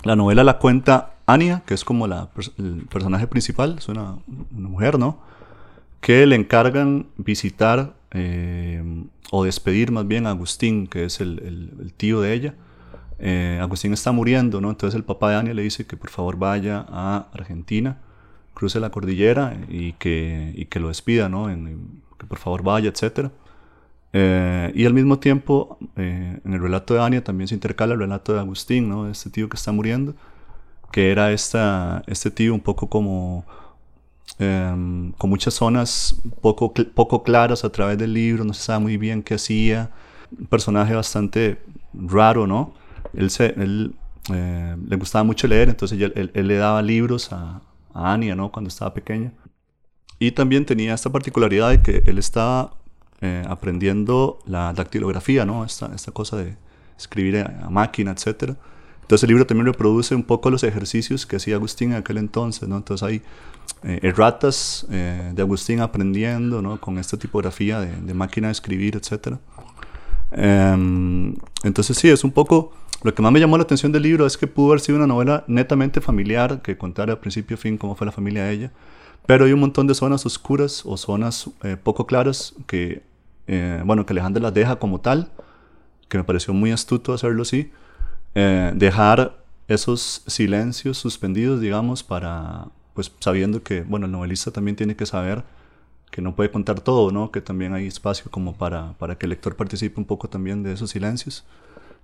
la 0.03 0.15
novela 0.15 0.43
la 0.43 0.57
cuenta 0.57 1.15
Ania, 1.33 1.63
que 1.65 1.73
es 1.73 1.83
como 1.85 2.07
la, 2.07 2.29
el 2.57 2.85
personaje 2.89 3.27
principal, 3.27 3.75
es 3.77 3.87
una, 3.87 4.17
una 4.55 4.69
mujer, 4.69 4.97
¿no? 4.99 5.19
Que 5.99 6.25
le 6.25 6.35
encargan 6.35 7.07
visitar 7.17 7.93
em, 8.11 9.05
o 9.31 9.43
despedir 9.43 9.91
más 9.91 10.07
bien 10.07 10.25
a 10.27 10.31
Agustín, 10.31 10.87
que 10.87 11.05
es 11.05 11.21
el, 11.21 11.39
el- 11.45 11.73
el 11.81 11.93
tío 11.93 12.21
de 12.21 12.33
ella. 12.33 12.53
Eh, 13.19 13.59
Agustín 13.61 13.93
está 13.93 14.11
muriendo, 14.11 14.59
¿no? 14.61 14.69
Entonces 14.71 14.95
el 14.97 15.03
papá 15.03 15.29
de 15.29 15.35
Ania 15.37 15.53
le 15.53 15.61
dice 15.63 15.85
que 15.85 15.95
por 15.97 16.09
favor 16.09 16.37
vaya 16.37 16.85
a 16.89 17.27
Argentina, 17.33 17.97
cruce 18.55 18.79
la 18.79 18.89
cordillera 18.89 19.55
y 19.69 19.93
que, 19.93 20.53
y 20.55 20.65
que 20.65 20.79
lo 20.79 20.87
despida, 20.89 21.29
¿no? 21.29 21.49
En- 21.49 22.01
que 22.19 22.25
por 22.25 22.37
favor 22.39 22.63
vaya, 22.63 22.89
etcétera. 22.89 23.31
Eh, 24.13 24.71
y 24.75 24.85
al 24.85 24.93
mismo 24.93 25.19
tiempo, 25.19 25.77
eh, 25.95 26.39
en 26.43 26.53
el 26.53 26.59
relato 26.61 26.93
de 26.93 27.01
Ania 27.01 27.23
también 27.23 27.47
se 27.47 27.53
intercala 27.55 27.93
el 27.93 27.99
relato 27.99 28.33
de 28.33 28.39
Agustín, 28.39 28.89
¿no? 28.89 29.09
Este 29.09 29.29
tío 29.29 29.47
que 29.49 29.55
está 29.57 29.71
muriendo, 29.71 30.15
que 30.91 31.11
era 31.11 31.31
esta, 31.31 32.03
este 32.07 32.31
tío 32.31 32.53
un 32.53 32.59
poco 32.59 32.87
como 32.87 33.45
em, 34.39 35.11
con 35.13 35.29
muchas 35.29 35.53
zonas 35.53 36.15
poco, 36.41 36.73
poco 36.73 37.23
claras 37.23 37.63
a 37.63 37.71
través 37.71 37.97
del 37.97 38.13
libro, 38.13 38.43
no 38.43 38.53
se 38.53 38.63
sabe 38.63 38.79
muy 38.79 38.97
bien 38.97 39.23
qué 39.23 39.35
hacía, 39.35 39.91
un 40.37 40.47
personaje 40.47 40.93
bastante 40.93 41.61
raro, 41.93 42.47
¿no? 42.47 42.73
Él, 43.13 43.29
se, 43.29 43.47
él 43.57 43.95
eh, 44.33 44.75
le 44.87 44.95
gustaba 44.95 45.23
mucho 45.23 45.47
leer, 45.47 45.69
entonces 45.69 45.99
él, 45.99 46.31
él, 46.33 46.47
le 46.47 46.55
daba 46.55 46.81
libros 46.81 47.31
a, 47.31 47.61
a, 47.93 48.17
¿no? 48.17 48.51
Cuando 48.51 48.69
estaba 48.69 48.93
pequeña. 48.93 49.33
Y 50.19 50.31
también 50.31 50.65
tenía 50.65 50.93
esta 50.93 51.09
particularidad 51.09 51.69
de 51.69 51.81
que 51.81 52.03
él 52.05 52.17
estaba 52.19 52.73
eh, 53.21 53.43
aprendiendo 53.47 54.39
la 54.45 54.71
dactilografía, 54.73 55.45
¿no? 55.45 55.65
Esta, 55.65 55.91
esta 55.95 56.11
cosa 56.11 56.37
de 56.37 56.55
escribir 56.97 57.37
a, 57.39 57.69
máquina, 57.69 58.11
etc. 58.11 58.55
Entonces 59.11 59.23
el 59.23 59.31
libro 59.31 59.45
también 59.45 59.65
reproduce 59.65 60.15
un 60.15 60.23
poco 60.23 60.49
los 60.49 60.63
ejercicios 60.63 61.25
que 61.25 61.35
hacía 61.35 61.55
Agustín 61.55 61.91
en 61.91 61.97
aquel 61.97 62.17
entonces, 62.17 62.69
¿no? 62.69 62.77
Entonces 62.77 63.05
hay 63.05 63.21
eh, 63.83 63.99
erratas 64.03 64.87
eh, 64.89 65.33
de 65.35 65.41
Agustín 65.41 65.81
aprendiendo, 65.81 66.61
¿no? 66.61 66.79
Con 66.79 66.97
esta 66.97 67.17
tipografía 67.17 67.81
de, 67.81 68.13
máquina 68.13 68.47
de 68.47 68.53
escribir, 68.53 68.95
etc. 68.95 69.35
Em, 70.31 71.35
entonces 71.61 71.97
sí, 71.97 72.07
es 72.07 72.23
un 72.23 72.31
poco... 72.31 72.71
Lo 73.03 73.13
que 73.13 73.21
más 73.21 73.33
me 73.33 73.41
llamó 73.41 73.57
la 73.57 73.63
atención 73.63 73.91
del 73.91 74.03
libro 74.03 74.25
es 74.25 74.37
que 74.37 74.47
pudo 74.47 74.67
haber 74.67 74.79
sido 74.79 74.97
una 74.97 75.07
novela 75.07 75.43
netamente 75.45 75.99
familiar, 75.99 76.61
que 76.61 76.77
contara 76.77 77.11
a 77.11 77.19
principio 77.19 77.55
a 77.55 77.57
fin 77.57 77.77
cómo 77.77 77.95
fue 77.95 78.05
la 78.05 78.13
familia 78.13 78.45
de 78.45 78.53
ella, 78.53 78.71
pero 79.25 79.43
hay 79.43 79.51
un 79.51 79.59
montón 79.59 79.87
de 79.87 79.93
zonas 79.93 80.25
oscuras 80.25 80.83
o 80.85 80.95
zonas 80.95 81.49
eh, 81.63 81.75
poco 81.75 82.07
claras 82.07 82.55
que, 82.65 83.03
eh, 83.47 83.81
bueno, 83.83 84.05
que 84.05 84.13
Alejandra 84.13 84.41
las 84.41 84.53
deja 84.53 84.77
como 84.77 85.01
tal, 85.01 85.33
que 86.07 86.17
me 86.17 86.23
pareció 86.23 86.53
muy 86.53 86.71
astuto 86.71 87.13
hacerlo 87.13 87.41
así, 87.41 87.71
eh, 88.35 88.71
dejar 88.75 89.43
esos 89.67 90.23
silencios 90.27 90.97
suspendidos, 90.97 91.61
digamos, 91.61 92.03
para, 92.03 92.67
pues 92.93 93.11
sabiendo 93.19 93.63
que, 93.63 93.81
bueno, 93.83 94.05
el 94.05 94.11
novelista 94.11 94.51
también 94.51 94.75
tiene 94.75 94.95
que 94.95 95.05
saber 95.05 95.43
que 96.11 96.21
no 96.21 96.35
puede 96.35 96.51
contar 96.51 96.81
todo, 96.81 97.11
¿no? 97.11 97.31
Que 97.31 97.41
también 97.41 97.73
hay 97.73 97.87
espacio 97.87 98.29
como 98.29 98.53
para, 98.53 98.93
para 98.93 99.17
que 99.17 99.25
el 99.25 99.29
lector 99.31 99.55
participe 99.55 99.99
un 99.99 100.05
poco 100.05 100.29
también 100.29 100.61
de 100.61 100.73
esos 100.73 100.91
silencios, 100.91 101.45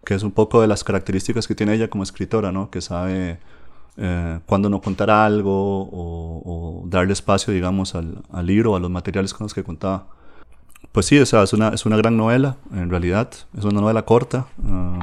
que 0.06 0.16
es 0.16 0.24
un 0.24 0.32
poco 0.32 0.62
de 0.62 0.68
las 0.68 0.84
características 0.84 1.48
que 1.48 1.56
tiene 1.56 1.74
ella 1.74 1.90
como 1.90 2.04
escritora, 2.04 2.52
¿no? 2.52 2.72
Que 2.72 2.80
sabe 2.80 3.40
eh, 3.98 4.40
cuándo 4.46 4.70
no 4.70 4.80
contar 4.82 5.10
algo 5.10 5.90
o, 5.92 6.84
darle 6.88 7.14
espacio, 7.14 7.54
digamos, 7.54 7.96
al, 7.96 8.24
al, 8.32 8.46
libro 8.46 8.72
o 8.72 8.76
a 8.78 8.80
los 8.80 8.90
materiales 8.90 9.34
con 9.34 9.46
los 9.46 9.54
que 9.54 9.64
contaba. 9.64 10.08
Pues 10.92 11.06
sí, 11.06 11.20
o 11.20 11.24
es 11.24 11.54
una, 11.54 11.70
es 11.70 11.86
una 11.86 11.98
gran 11.98 12.16
novela, 12.16 12.58
en 12.72 12.90
realidad, 12.90 13.30
es 13.58 13.66
una 13.66 13.82
novela 13.82 14.04
corta, 14.04 14.48
uh, 14.64 15.00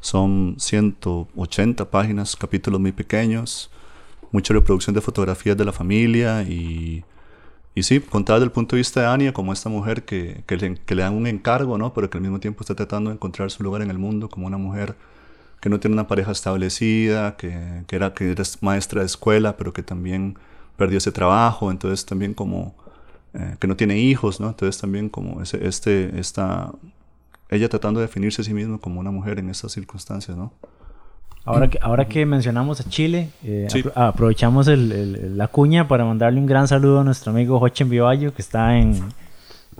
son 0.00 0.56
180 0.58 1.90
páginas, 1.90 2.36
capítulos 2.36 2.80
muy 2.80 2.92
pequeños, 2.92 3.70
mucha 4.32 4.54
reproducción 4.54 4.94
de 4.94 5.00
fotografías 5.00 5.56
de 5.56 5.64
la 5.64 5.72
familia 5.72 6.42
y 6.42 7.04
y 7.76 7.82
sí, 7.82 8.00
contar 8.00 8.36
desde 8.36 8.46
el 8.46 8.52
punto 8.52 8.74
de 8.74 8.80
vista 8.80 9.02
de 9.02 9.06
Anya 9.06 9.34
como 9.34 9.52
esta 9.52 9.68
mujer 9.68 10.06
que, 10.06 10.42
que, 10.46 10.56
le, 10.56 10.76
que, 10.76 10.94
dan 10.94 11.12
un 11.12 11.26
encargo, 11.26 11.76
¿no? 11.76 11.92
Pero 11.92 12.08
que 12.08 12.16
al 12.16 12.22
mismo 12.22 12.40
tiempo 12.40 12.62
está 12.62 12.74
tratando 12.74 13.10
de 13.10 13.16
encontrar 13.16 13.50
su 13.50 13.62
lugar 13.62 13.82
en 13.82 13.90
el 13.90 13.98
mundo 13.98 14.30
como 14.30 14.46
una 14.46 14.56
mujer 14.56 14.96
que 15.60 15.68
no 15.68 15.78
tiene 15.78 15.92
una 15.92 16.08
pareja 16.08 16.32
establecida, 16.32 17.36
que, 17.36 17.82
que 17.86 17.96
era, 17.96 18.14
que 18.14 18.32
era 18.32 18.44
maestra 18.62 19.00
de 19.00 19.06
escuela, 19.06 19.58
pero 19.58 19.74
que 19.74 19.82
también 19.82 20.38
perdió 20.78 20.96
ese 20.96 21.12
trabajo, 21.12 21.70
entonces 21.70 22.06
también 22.06 22.32
como 22.32 22.74
eh, 23.34 23.56
que 23.60 23.66
no 23.66 23.76
tiene 23.76 23.98
hijos, 23.98 24.40
¿no? 24.40 24.48
Entonces 24.48 24.80
también 24.80 25.10
como 25.10 25.42
ese, 25.42 25.66
este, 25.66 26.18
esta, 26.18 26.72
ella 27.48 27.68
tratando 27.68 28.00
de 28.00 28.06
definirse 28.06 28.42
a 28.42 28.44
sí 28.44 28.54
misma 28.54 28.78
como 28.78 29.00
una 29.00 29.10
mujer 29.10 29.38
en 29.38 29.50
estas 29.50 29.72
circunstancias, 29.72 30.36
¿no? 30.36 30.52
Ahora 31.44 31.70
que, 31.70 31.78
ahora 31.80 32.08
que 32.08 32.26
mencionamos 32.26 32.80
a 32.80 32.88
Chile, 32.88 33.30
eh, 33.44 33.68
sí. 33.70 33.78
apro 33.78 33.92
aprovechamos 34.02 34.66
el, 34.66 34.90
el, 34.90 35.38
la 35.38 35.46
cuña 35.46 35.86
para 35.86 36.04
mandarle 36.04 36.40
un 36.40 36.46
gran 36.46 36.66
saludo 36.66 37.00
a 37.00 37.04
nuestro 37.04 37.30
amigo 37.30 37.60
Jochen 37.60 37.88
Vivallo, 37.88 38.34
que 38.34 38.42
está 38.42 38.76
en, 38.78 39.00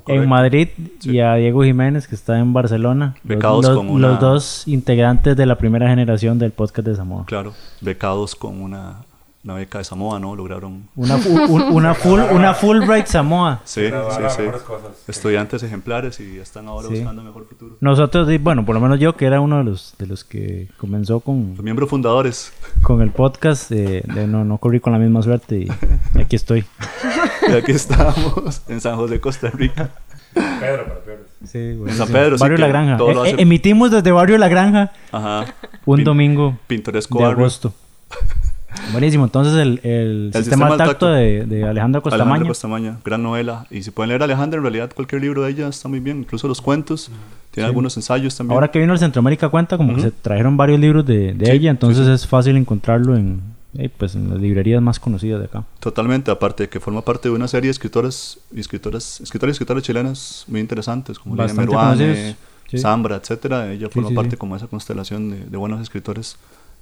en 0.06 0.28
Madrid, 0.28 0.68
sí. 1.00 1.10
y 1.10 1.20
a 1.20 1.34
Diego 1.34 1.64
Jiménez, 1.64 2.06
que 2.06 2.14
está 2.14 2.38
en 2.38 2.52
Barcelona. 2.52 3.16
Becados 3.24 3.66
los, 3.66 3.76
con 3.76 3.90
una... 3.90 4.08
los 4.10 4.20
dos 4.20 4.68
integrantes 4.68 5.36
de 5.36 5.44
la 5.44 5.58
primera 5.58 5.88
generación 5.88 6.38
del 6.38 6.52
podcast 6.52 6.86
de 6.86 6.94
Samoa. 6.94 7.24
Claro, 7.26 7.52
becados 7.80 8.36
con 8.36 8.62
una, 8.62 8.98
una 9.46 9.54
beca 9.54 9.78
de 9.78 9.84
Samoa, 9.84 10.18
¿no? 10.18 10.34
Lograron... 10.34 10.88
Una, 10.96 11.14
un, 11.16 11.62
una, 11.72 11.94
full, 11.94 12.18
una 12.32 12.52
Fulbright 12.52 13.06
Samoa. 13.06 13.60
Sí, 13.64 13.86
sí, 13.86 14.22
sí. 14.36 14.42
Estudiantes 15.06 15.62
ejemplares 15.62 16.18
y 16.18 16.38
están 16.40 16.66
ahora 16.66 16.88
sí. 16.88 16.94
buscando 16.96 17.22
mejor 17.22 17.46
futuro. 17.46 17.76
Nosotros, 17.80 18.28
bueno, 18.40 18.66
por 18.66 18.74
lo 18.74 18.80
menos 18.80 18.98
yo, 18.98 19.16
que 19.16 19.24
era 19.24 19.40
uno 19.40 19.58
de 19.58 19.64
los, 19.64 19.94
de 19.98 20.06
los 20.08 20.24
que 20.24 20.66
comenzó 20.78 21.20
con... 21.20 21.54
Los 21.54 21.62
miembros 21.64 21.88
fundadores. 21.88 22.52
Con 22.82 23.00
el 23.02 23.10
podcast, 23.12 23.70
eh, 23.70 24.02
de 24.04 24.26
no, 24.26 24.44
no 24.44 24.58
corrí 24.58 24.80
con 24.80 24.92
la 24.92 24.98
misma 24.98 25.22
suerte 25.22 25.58
y, 25.60 25.68
aquí 26.20 26.34
estoy. 26.34 26.64
y 27.48 27.52
aquí 27.52 27.70
estamos, 27.70 28.62
en 28.66 28.80
San 28.80 28.96
José, 28.96 29.20
Costa 29.20 29.48
Rica. 29.50 29.90
Pedro, 30.34 30.86
para 30.88 31.00
Pedro. 31.04 31.24
Sí, 31.44 31.74
bueno, 31.74 31.92
en 31.92 31.98
San 31.98 32.08
Pedro, 32.08 32.36
Barrio 32.36 32.56
sí, 32.56 32.60
La 32.62 32.68
Granja. 32.68 32.96
Eh, 33.00 33.14
hace- 33.20 33.30
eh, 33.30 33.34
emitimos 33.38 33.92
desde 33.92 34.10
Barrio 34.10 34.38
La 34.38 34.48
Granja 34.48 34.90
Ajá. 35.12 35.44
un 35.84 35.98
Pin- 35.98 36.04
domingo 36.04 36.58
Pintoresco 36.66 37.18
de 37.18 37.24
barrio. 37.24 37.38
agosto. 37.44 37.72
Buenísimo. 38.92 39.24
Entonces, 39.24 39.54
el, 39.54 39.80
el, 39.82 40.30
sistema, 40.34 40.66
al 40.68 40.76
tacto, 40.76 41.08
de, 41.08 41.44
de 41.46 41.64
Alejandra 41.64 42.00
Costamaña. 42.00 42.24
Alejandra 42.24 42.48
Costamaña, 42.48 42.98
gran 43.04 43.22
novela. 43.22 43.66
Y 43.70 43.82
si 43.82 43.90
pueden 43.90 44.08
leer 44.10 44.22
a 44.22 44.24
Alejandra, 44.24 44.58
en 44.58 44.62
realidad 44.62 44.90
cualquier 44.94 45.22
libro 45.22 45.42
de 45.42 45.50
ella 45.50 45.68
está 45.68 45.88
muy 45.88 46.00
bien, 46.00 46.18
incluso 46.18 46.48
los 46.48 46.60
cuentos. 46.60 47.10
Tiene 47.50 47.66
Sí. 47.66 47.70
algunos 47.70 47.96
ensayos 47.96 48.36
también. 48.36 48.54
Ahora 48.54 48.70
que 48.70 48.78
vino 48.78 48.92
el 48.92 48.98
Centroamérica 48.98 49.48
Cuenta, 49.48 49.76
como 49.76 49.94
que 49.94 50.02
se 50.02 50.10
trajeron 50.10 50.56
varios 50.56 50.78
libros 50.78 51.06
de, 51.06 51.32
de 51.32 51.46
Sí, 51.46 51.52
ella, 51.52 51.70
entonces 51.70 52.06
sí, 52.06 52.12
es 52.12 52.26
fácil 52.26 52.56
encontrarlo 52.56 53.16
en, 53.16 53.40
eh, 53.78 53.88
pues, 53.88 54.14
en 54.14 54.28
las 54.30 54.40
librerías 54.40 54.82
más 54.82 55.00
conocidas 55.00 55.40
de 55.40 55.46
acá. 55.46 55.64
Totalmente, 55.80 56.30
aparte 56.30 56.64
de 56.64 56.68
que 56.68 56.80
forma 56.80 57.00
parte 57.02 57.28
de 57.30 57.34
una 57.34 57.48
serie 57.48 57.68
de 57.68 57.72
escritoras 57.72 58.38
y 58.54 58.60
escritoras, 58.60 59.20
escritoras 59.20 59.52
y 59.52 59.54
escritoras 59.54 59.82
chilenas 59.82 60.44
muy 60.48 60.60
interesantes, 60.60 61.18
como 61.18 61.34
Lina 61.36 61.52
Meruane. 61.54 62.36
Zambra, 62.76 63.16
etcétera. 63.16 63.72
Ella 63.72 63.88
forma 63.88 64.10
parte 64.10 64.36
como 64.36 64.56
esa 64.56 64.66
constelación 64.66 65.30
de, 65.30 65.44
de 65.46 65.56
buenos 65.56 65.80
escritores 65.80 66.36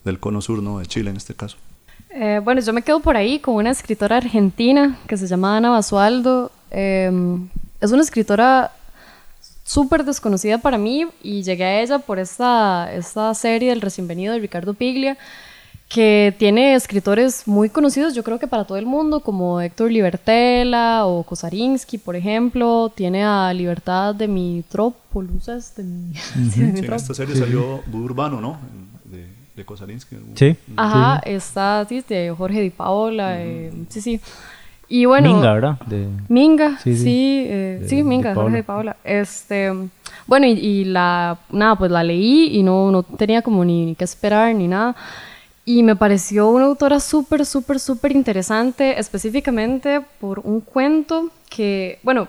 del 0.04 0.18
cono 0.18 0.40
sur, 0.40 0.62
¿no? 0.62 0.78
De 0.78 0.86
Chile 0.86 1.10
en 1.10 1.16
este 1.16 1.34
caso. 1.34 1.56
Eh, 2.14 2.40
bueno, 2.44 2.60
yo 2.60 2.72
me 2.72 2.82
quedo 2.82 3.00
por 3.00 3.16
ahí 3.16 3.40
con 3.40 3.54
una 3.56 3.70
escritora 3.70 4.16
argentina 4.18 4.96
que 5.08 5.16
se 5.16 5.26
llama 5.26 5.56
Ana 5.56 5.70
Basualdo. 5.70 6.52
Eh, 6.70 7.10
es 7.80 7.90
una 7.92 8.02
escritora 8.02 8.70
súper 9.64 10.04
desconocida 10.04 10.58
para 10.58 10.78
mí 10.78 11.06
y 11.22 11.42
llegué 11.42 11.64
a 11.64 11.80
ella 11.82 11.98
por 11.98 12.18
esta, 12.18 12.92
esta 12.92 13.34
serie 13.34 13.70
del 13.70 13.80
recién 13.80 14.06
venido 14.06 14.32
de 14.34 14.38
Ricardo 14.38 14.74
Piglia, 14.74 15.16
que 15.88 16.34
tiene 16.38 16.74
escritores 16.74 17.46
muy 17.46 17.68
conocidos, 17.68 18.14
yo 18.14 18.22
creo 18.24 18.38
que 18.38 18.46
para 18.46 18.64
todo 18.64 18.78
el 18.78 18.86
mundo, 18.86 19.20
como 19.20 19.60
Héctor 19.60 19.90
Libertela 19.90 21.06
o 21.06 21.22
Kosarinsky, 21.24 21.98
por 21.98 22.14
ejemplo. 22.16 22.92
Tiene 22.94 23.24
a 23.24 23.52
Libertad 23.52 24.14
de 24.14 24.28
Mitrópolis, 24.28 25.46
de, 25.76 25.82
mi- 25.82 26.14
sí, 26.14 26.40
de 26.40 26.50
Sí, 26.50 26.62
en 26.86 26.92
esta 26.92 27.12
serie 27.14 27.34
salió 27.36 27.82
Urbano, 27.92 28.40
¿no? 28.40 28.58
De 29.56 29.64
Kosarinsky. 29.64 30.16
Sí. 30.34 30.56
Ajá, 30.76 31.20
está 31.24 31.84
sí, 31.88 32.02
de 32.08 32.34
Jorge 32.36 32.60
Di 32.60 32.70
Paola, 32.70 33.40
eh, 33.40 33.72
sí, 33.88 34.00
sí. 34.00 34.20
Y 34.88 35.06
bueno, 35.06 35.32
Minga, 35.32 35.52
¿verdad? 35.54 35.78
De, 35.86 36.08
Minga, 36.28 36.78
sí, 36.78 36.96
Sí, 36.96 37.44
eh, 37.48 37.78
De- 37.82 37.88
sí, 37.88 37.96
de 37.96 38.04
Minga, 38.04 38.34
Paola. 38.34 38.42
Jorge 38.42 38.56
Di 38.56 38.62
Paola. 38.62 38.96
Este, 39.02 39.72
bueno, 40.26 40.46
y, 40.46 40.50
y 40.52 40.84
la, 40.84 41.38
nada, 41.50 41.76
pues 41.76 41.90
la 41.90 42.02
leí 42.04 42.56
y 42.58 42.62
no, 42.62 42.90
no 42.90 43.02
tenía 43.02 43.40
como 43.42 43.64
ni, 43.64 43.86
ni 43.86 43.94
qué 43.94 44.04
esperar 44.04 44.54
ni 44.54 44.68
nada. 44.68 44.94
Y 45.64 45.82
me 45.82 45.96
pareció 45.96 46.50
una 46.50 46.66
autora 46.66 47.00
súper, 47.00 47.46
súper, 47.46 47.80
súper 47.80 48.12
interesante, 48.12 48.98
específicamente 49.00 50.02
por 50.20 50.40
un 50.40 50.60
cuento 50.60 51.30
que, 51.48 51.98
bueno, 52.02 52.28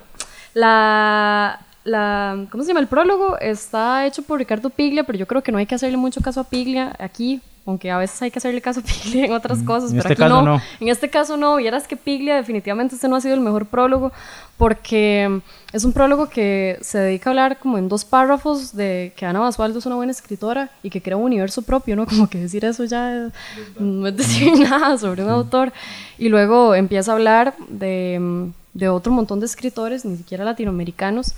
la, 0.54 1.60
la, 1.86 2.46
¿cómo 2.52 2.64
se 2.64 2.68
llama? 2.70 2.82
El 2.82 2.88
prólogo 2.88 3.38
está 3.40 4.06
hecho 4.06 4.22
por 4.24 4.40
Ricardo 4.40 4.70
Piglia, 4.70 5.04
pero 5.06 5.18
yo 5.18 5.28
creo 5.28 5.42
que 5.44 5.52
no 5.52 5.58
hay 5.60 5.66
que 5.66 5.76
hacerle 5.76 5.98
mucho 5.98 6.20
caso 6.20 6.42
a 6.42 6.44
Piglia 6.44 6.94
aquí, 7.00 7.40
aunque 7.68 7.90
a 7.90 7.98
veces 7.98 8.22
hay 8.22 8.30
que 8.32 8.40
hacerle 8.40 8.60
caso 8.62 8.80
a 8.82 8.84
Piglia 8.84 9.26
en 9.26 9.34
otras 9.34 9.62
cosas, 9.64 9.92
en 9.92 9.98
pero 9.98 10.10
este 10.10 10.14
aquí 10.14 10.30
caso 10.30 10.42
no. 10.42 10.56
no. 10.58 10.62
En 10.80 10.88
este 10.90 11.10
caso 11.10 11.38
no, 11.38 11.56
vieras 11.56 11.88
que 11.88 11.96
Piglia 11.96 12.36
definitivamente 12.36 12.96
este 12.96 13.08
no 13.08 13.16
ha 13.16 13.22
sido 13.22 13.36
el 13.36 13.40
mejor 13.40 13.66
prólogo 13.68 14.12
porque 14.58 15.42
es 15.74 15.84
un 15.84 15.92
prólogo 15.94 16.28
que 16.30 16.78
se 16.82 16.98
dedica 16.98 17.30
a 17.30 17.32
hablar 17.32 17.58
como 17.60 17.78
en 17.78 17.90
dos 17.90 18.06
párrafos 18.06 18.76
de 18.76 19.14
que 19.16 19.26
Ana 19.26 19.40
Basualdo 19.40 19.80
es 19.80 19.86
una 19.86 19.96
buena 19.96 20.12
escritora 20.12 20.70
y 20.82 20.90
que 20.90 21.02
crea 21.02 21.18
un 21.18 21.24
universo 21.24 21.62
propio, 21.62 21.96
¿no? 21.96 22.06
Como 22.06 22.28
que 22.30 22.40
decir 22.40 22.64
eso 22.66 22.84
ya 22.86 23.28
es- 23.28 23.34
no 23.80 24.08
es 24.08 24.16
decir 24.18 24.58
nada 24.60 24.98
sobre 24.98 25.24
un 25.24 25.30
autor. 25.30 25.74
Y 26.18 26.30
luego 26.30 26.74
empieza 26.76 27.12
a 27.12 27.16
hablar 27.16 27.56
de, 27.68 28.18
mm, 28.20 28.46
de 28.74 28.90
otro 28.90 29.12
montón 29.12 29.40
de 29.40 29.46
escritores, 29.46 30.06
ni 30.06 30.16
siquiera 30.18 30.46
latinoamericanos, 30.46 31.34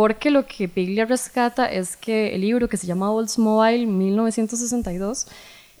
porque 0.00 0.30
lo 0.30 0.46
que 0.46 0.66
Piglia 0.66 1.04
rescata 1.04 1.70
es 1.70 1.94
que 1.94 2.34
el 2.34 2.40
libro 2.40 2.70
que 2.70 2.78
se 2.78 2.86
llama 2.86 3.12
Oldsmobile 3.12 3.84
1962 3.84 5.26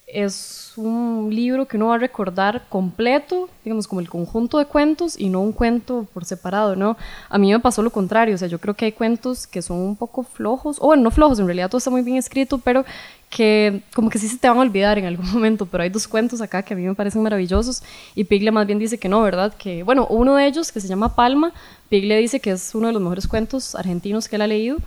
es 0.06 0.69
un 0.80 1.34
libro 1.34 1.66
que 1.66 1.76
uno 1.76 1.88
va 1.88 1.96
a 1.96 1.98
recordar 1.98 2.64
completo, 2.68 3.48
digamos, 3.64 3.86
como 3.86 4.00
el 4.00 4.08
conjunto 4.08 4.58
de 4.58 4.66
cuentos 4.66 5.18
y 5.18 5.28
no 5.28 5.40
un 5.40 5.52
cuento 5.52 6.06
por 6.12 6.24
separado, 6.24 6.76
¿no? 6.76 6.96
A 7.28 7.38
mí 7.38 7.52
me 7.52 7.60
pasó 7.60 7.82
lo 7.82 7.90
contrario, 7.90 8.34
o 8.34 8.38
sea, 8.38 8.48
yo 8.48 8.58
creo 8.58 8.74
que 8.74 8.86
hay 8.86 8.92
cuentos 8.92 9.46
que 9.46 9.62
son 9.62 9.78
un 9.78 9.96
poco 9.96 10.22
flojos, 10.22 10.78
o 10.80 10.86
bueno, 10.86 11.02
no 11.02 11.10
flojos, 11.10 11.38
en 11.38 11.46
realidad 11.46 11.68
todo 11.68 11.78
está 11.78 11.90
muy 11.90 12.02
bien 12.02 12.16
escrito, 12.16 12.58
pero 12.58 12.84
que 13.28 13.82
como 13.94 14.10
que 14.10 14.18
sí 14.18 14.26
se 14.26 14.36
te 14.36 14.48
van 14.48 14.58
a 14.58 14.62
olvidar 14.62 14.98
en 14.98 15.04
algún 15.04 15.30
momento, 15.32 15.66
pero 15.66 15.82
hay 15.82 15.90
dos 15.90 16.08
cuentos 16.08 16.40
acá 16.40 16.62
que 16.62 16.74
a 16.74 16.76
mí 16.76 16.82
me 16.82 16.94
parecen 16.94 17.22
maravillosos 17.22 17.82
y 18.14 18.24
Pigle 18.24 18.50
más 18.50 18.66
bien 18.66 18.78
dice 18.78 18.98
que 18.98 19.08
no, 19.08 19.22
¿verdad? 19.22 19.54
Que, 19.56 19.82
bueno, 19.82 20.06
uno 20.10 20.36
de 20.36 20.46
ellos 20.46 20.72
que 20.72 20.80
se 20.80 20.88
llama 20.88 21.14
Palma, 21.14 21.52
Pigle 21.88 22.16
dice 22.18 22.40
que 22.40 22.50
es 22.50 22.74
uno 22.74 22.88
de 22.88 22.92
los 22.92 23.02
mejores 23.02 23.28
cuentos 23.28 23.74
argentinos 23.74 24.28
que 24.28 24.36
él 24.36 24.42
ha 24.42 24.46
leído 24.46 24.78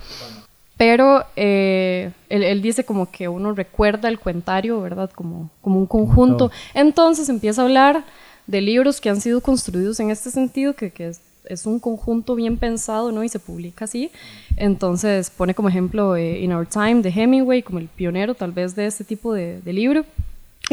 pero 0.83 1.23
eh, 1.37 2.11
él, 2.27 2.61
dice 2.61 2.83
como 2.83 3.09
que 3.09 3.29
uno 3.29 3.53
recuerda 3.53 4.09
el 4.09 4.19
cuentario, 4.19 4.81
¿verdad? 4.81 5.09
Como, 5.15 5.49
como 5.61 5.79
un 5.79 5.85
conjunto. 5.85 6.51
Entonces 6.73 7.29
empieza 7.29 7.61
a 7.61 7.63
hablar 7.63 8.03
de 8.47 8.59
libros 8.59 8.99
que 8.99 9.09
han 9.09 9.21
sido 9.21 9.39
construidos 9.39 10.01
en 10.01 10.11
este 10.11 10.29
sentido, 10.29 10.73
que, 10.73 10.91
que 10.91 11.07
es, 11.07 11.21
es, 11.45 11.65
un 11.65 11.79
conjunto 11.79 12.35
bien 12.35 12.57
pensado, 12.57 13.13
¿no? 13.13 13.23
Y 13.23 13.29
se 13.29 13.39
publica 13.39 13.85
así. 13.85 14.11
Entonces 14.57 15.29
pone 15.29 15.53
como 15.55 15.69
ejemplo 15.69 16.17
eh, 16.17 16.41
In 16.41 16.51
Our 16.51 16.67
Time 16.67 17.01
de 17.01 17.11
Hemingway, 17.11 17.63
como 17.63 17.79
el 17.79 17.87
pionero 17.87 18.35
tal 18.35 18.51
vez 18.51 18.75
de 18.75 18.85
este 18.85 19.05
tipo 19.05 19.33
de, 19.33 19.61
de 19.61 19.71
libro. 19.71 20.03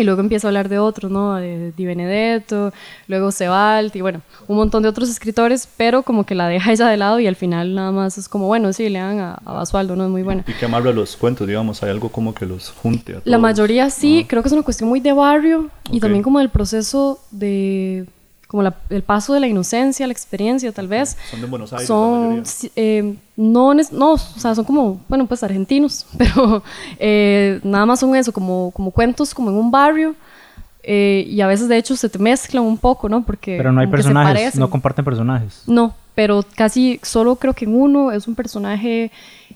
Y 0.01 0.05
luego 0.05 0.21
empieza 0.21 0.47
a 0.47 0.51
hablar 0.51 0.69
de 0.69 0.79
otros, 0.79 1.11
¿no? 1.11 1.35
De 1.35 1.73
Di 1.77 1.85
Benedetto, 1.85 2.73
luego 3.07 3.31
Sebald 3.31 3.95
y 3.95 4.01
bueno, 4.01 4.23
un 4.49 4.57
montón 4.57 4.83
de 4.83 4.89
otros 4.89 5.11
escritores, 5.11 5.69
pero 5.77 6.03
como 6.03 6.25
que 6.25 6.35
la 6.35 6.49
deja 6.49 6.73
ella 6.73 6.89
de 6.89 6.97
lado 6.97 7.21
y 7.21 7.27
al 7.27 7.37
final 7.37 7.75
nada 7.75 7.93
más 7.93 8.17
es 8.17 8.29
como, 8.29 8.47
bueno, 8.47 8.73
sí, 8.73 8.89
lean 8.89 9.19
a, 9.19 9.35
a 9.45 9.53
Basualdo, 9.53 9.97
¿no? 9.97 10.05
Es 10.05 10.11
muy 10.11 10.23
buena. 10.23 10.45
¿Y 10.47 10.55
qué 10.55 10.65
amarra 10.65 10.93
los 10.93 11.17
cuentos, 11.17 11.47
digamos? 11.47 11.83
¿Hay 11.83 11.91
algo 11.91 12.09
como 12.09 12.35
que 12.35 12.47
los 12.47 12.71
junte? 12.71 13.17
A 13.17 13.21
la 13.25 13.39
mayoría 13.39 13.91
sí, 13.91 14.25
creo 14.29 14.43
que 14.43 14.49
es 14.49 14.53
una 14.53 14.63
cuestión 14.63 14.89
muy 14.89 15.01
de 15.01 15.13
barrio 15.13 15.69
y 15.91 16.01
también 16.01 16.23
como 16.23 16.39
del 16.39 16.49
proceso 16.49 17.21
de 17.31 18.07
como 18.51 18.65
el 18.89 19.03
paso 19.05 19.33
de 19.33 19.39
la 19.39 19.47
inocencia, 19.47 20.05
la 20.09 20.13
experiencia, 20.13 20.73
tal 20.73 20.89
vez. 20.89 21.17
Son 21.31 21.41
de 21.41 21.47
Buenos 21.47 21.73
Aires. 21.73 21.87
Son, 21.87 22.43
eh, 22.75 23.15
no, 23.37 23.73
no, 23.93 24.13
o 24.15 24.19
sea, 24.19 24.57
son 24.57 24.65
como, 24.65 25.01
bueno, 25.09 25.27
pues 25.27 25.45
argentinos, 25.45 26.05
pero 26.19 26.61
eh, 26.99 27.61
nada 27.63 27.87
más 27.87 28.01
son 28.01 28.17
eso, 28.17 28.33
como, 28.33 28.73
como 28.73 28.91
cuentos, 28.91 29.35
como 29.35 29.51
en 29.51 29.57
un 29.57 29.71
barrio. 29.71 30.17
Eh, 30.83 31.27
y 31.29 31.41
a 31.43 31.47
veces, 31.47 31.69
de 31.69 31.77
hecho, 31.77 31.95
se 31.95 32.09
te 32.09 32.19
mezclan 32.19 32.65
un 32.65 32.77
poco, 32.77 33.09
¿no? 33.09 33.23
Porque. 33.23 33.57
Pero 33.57 33.71
no 33.71 33.83
hay 33.83 33.87
personajes, 33.87 34.57
no 34.57 34.69
comparten 34.69 35.05
personajes. 35.05 35.63
No, 35.69 35.95
pero 36.17 36.45
casi 36.57 36.99
solo 37.05 37.37
creo 37.37 37.55
que 37.55 37.67
en 37.67 37.81
uno 37.81 38.11
es 38.11 38.27
un 38.27 38.35
personaje 38.35 39.13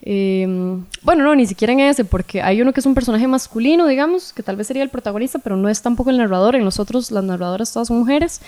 Em, 0.07 0.84
bueno, 1.02 1.24
no, 1.24 1.34
ni 1.34 1.46
siquiera 1.46 1.72
en 1.72 1.80
ese, 1.80 2.05
porque 2.05 2.42
hay 2.42 2.61
uno 2.61 2.74
que 2.74 2.80
es 2.80 2.86
un 2.86 2.94
personaje 2.94 3.26
masculino, 3.26 3.86
digamos, 3.86 4.34
que 4.34 4.42
tal 4.42 4.57
vez 4.57 4.66
sería 4.66 4.82
el 4.82 4.90
protagonista, 4.90 5.38
pero 5.38 5.57
no 5.57 5.70
es 5.70 5.80
tampoco 5.80 6.11
el 6.11 6.18
narrador. 6.18 6.57
En 6.57 6.64
los 6.64 6.78
otros, 6.78 7.11
las 7.11 7.24
narradoras 7.24 7.72
todas 7.72 7.88
son 7.88 7.98
mujeres. 7.98 8.42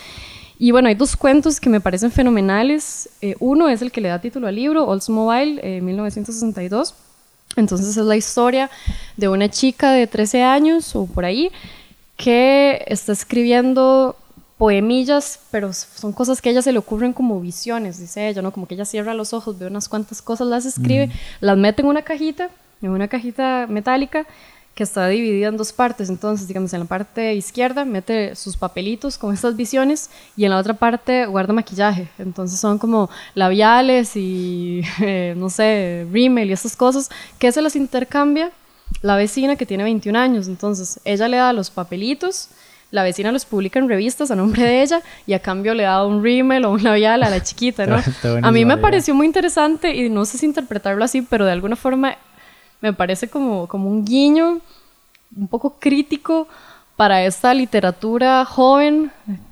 Y 0.59 0.71
bueno, 0.71 0.89
hay 0.89 0.95
dos 0.95 1.17
cuentos 1.17 1.59
que 1.59 1.71
me 1.71 1.81
parecen 1.81 2.11
fenomenales. 2.11 3.09
Eh, 3.23 3.37
uno 3.41 3.71
es 3.71 3.81
el 3.81 3.91
que 3.91 4.03
le 4.03 4.09
da 4.09 4.21
título 4.21 4.49
al 4.49 4.55
libro, 4.55 4.87
Oldsmobile, 4.87 5.61
eh, 5.63 5.81
1962. 5.81 6.95
Entonces 7.57 7.97
es 7.97 8.05
la 8.05 8.17
historia 8.17 8.71
de 9.17 9.29
una 9.29 9.49
chica 9.49 9.93
de 9.93 10.07
13 10.07 10.43
años 10.43 10.95
o 10.95 11.07
por 11.07 11.25
ahí 11.25 11.51
que 12.17 12.85
está 12.87 13.13
escribiendo 13.13 14.17
poemillas, 14.59 15.41
pero 15.51 15.73
son 15.73 16.13
cosas 16.13 16.41
que 16.41 16.49
a 16.49 16.53
ella 16.53 16.63
se 16.63 16.73
le 16.73 16.79
ocurren 16.79 17.13
como 17.13 17.41
visiones, 17.41 17.99
dice 17.99 18.29
ella, 18.29 18.41
¿no? 18.43 18.53
Como 18.53 18.67
que 18.67 18.75
ella 18.75 18.87
cierra 18.87 19.13
los 19.13 19.33
ojos, 19.35 19.59
ve 19.59 19.67
unas 19.67 19.89
cuantas 19.89 20.23
cosas, 20.23 20.47
las 20.47 20.65
escribe, 20.65 21.11
las 21.41 21.59
mete 21.59 21.83
en 21.83 21.89
una 21.89 22.03
cajita, 22.03 22.49
en 22.81 22.91
una 22.91 23.09
cajita 23.09 23.67
metálica 23.69 24.27
que 24.75 24.83
está 24.83 25.09
dividida 25.09 25.49
en 25.49 25.57
dos 25.57 25.73
partes. 25.73 26.11
Entonces, 26.11 26.49
digamos, 26.49 26.73
en 26.75 26.81
la 26.81 26.87
parte 26.87 27.35
izquierda 27.35 27.85
mete 27.85 28.35
sus 28.35 28.57
papelitos 28.57 29.17
con 29.19 29.33
estas 29.33 29.57
visiones 29.57 30.11
y 30.37 30.45
en 30.45 30.51
la 30.51 30.59
otra 30.59 30.75
parte 30.75 31.27
guarda 31.27 31.55
maquillaje. 31.55 32.09
Entonces 32.19 32.61
son 32.61 32.79
como 32.79 33.11
labiales 33.35 34.17
y, 34.17 34.83
eh, 35.01 35.35
no 35.37 35.51
sé, 35.51 36.07
rímel 36.13 36.51
y 36.51 36.53
esas 36.53 36.77
cosas 36.77 37.11
que 37.39 37.53
se 37.53 37.63
las 37.63 37.75
intercambia 37.75 38.53
la 39.03 39.17
vecina 39.17 39.57
que 39.57 39.67
tiene 39.67 39.83
21 39.85 40.19
años. 40.19 40.47
Entonces, 40.47 41.01
ella 41.05 41.27
le 41.27 41.39
da 41.39 41.53
los 41.53 41.71
papelitos 41.71 42.51
la 42.91 43.03
vecina 43.03 43.33
los 43.33 43.45
publica 43.45 43.79
en 43.79 43.89
revistas 43.89 44.31
a 44.31 44.37
nombre 44.37 44.63
de 44.63 44.83
ella 44.83 45.01
y 45.27 45.33
a 45.33 45.41
cambio 45.41 45.75
le 45.75 45.83
da 45.83 46.05
un 46.07 46.23
rímel 46.23 46.65
o 46.65 46.73
un 46.73 46.83
labial 46.83 47.23
a 47.23 47.31
la 47.31 47.43
chiquita, 47.43 47.87
¿no? 47.87 47.97
a 48.43 48.53
mí 48.53 48.65
me 48.65 48.77
pareció 48.77 49.15
muy 49.15 49.27
interesante 49.27 49.95
y 49.95 50.09
no 50.09 50.25
sé 50.25 50.39
si 50.39 50.47
interpretarlo 50.47 51.05
así, 51.05 51.23
pero 51.23 51.45
de 51.45 51.53
alguna 51.53 51.77
forma 51.77 52.17
me 52.81 52.93
parece 52.93 53.29
como, 53.29 53.67
como 53.67 53.91
un 53.91 54.05
guiño 54.05 54.61
un 55.37 55.49
poco 55.49 55.79
crítico 55.79 56.49
para 56.97 57.25
esta 57.25 57.53
literatura 57.53 58.45
joven 58.45 59.11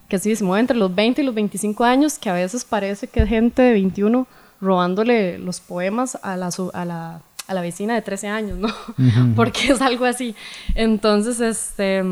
que 0.08 0.18
sí 0.18 0.34
se 0.36 0.44
mueve 0.44 0.60
entre 0.60 0.76
los 0.76 0.94
20 0.94 1.22
y 1.22 1.24
los 1.24 1.34
25 1.34 1.84
años, 1.84 2.18
que 2.18 2.30
a 2.30 2.34
veces 2.34 2.64
parece 2.64 3.08
que 3.08 3.22
es 3.22 3.28
gente 3.28 3.62
de 3.62 3.72
21 3.72 4.26
robándole 4.60 5.38
los 5.38 5.60
poemas 5.60 6.16
a 6.22 6.36
la, 6.36 6.50
a 6.72 6.84
la, 6.84 7.20
a 7.46 7.54
la 7.54 7.60
vecina 7.60 7.94
de 7.94 8.02
13 8.02 8.28
años, 8.28 8.58
¿no? 8.58 8.68
Porque 9.36 9.72
es 9.72 9.80
algo 9.82 10.04
así. 10.04 10.34
Entonces, 10.74 11.40
este 11.40 12.02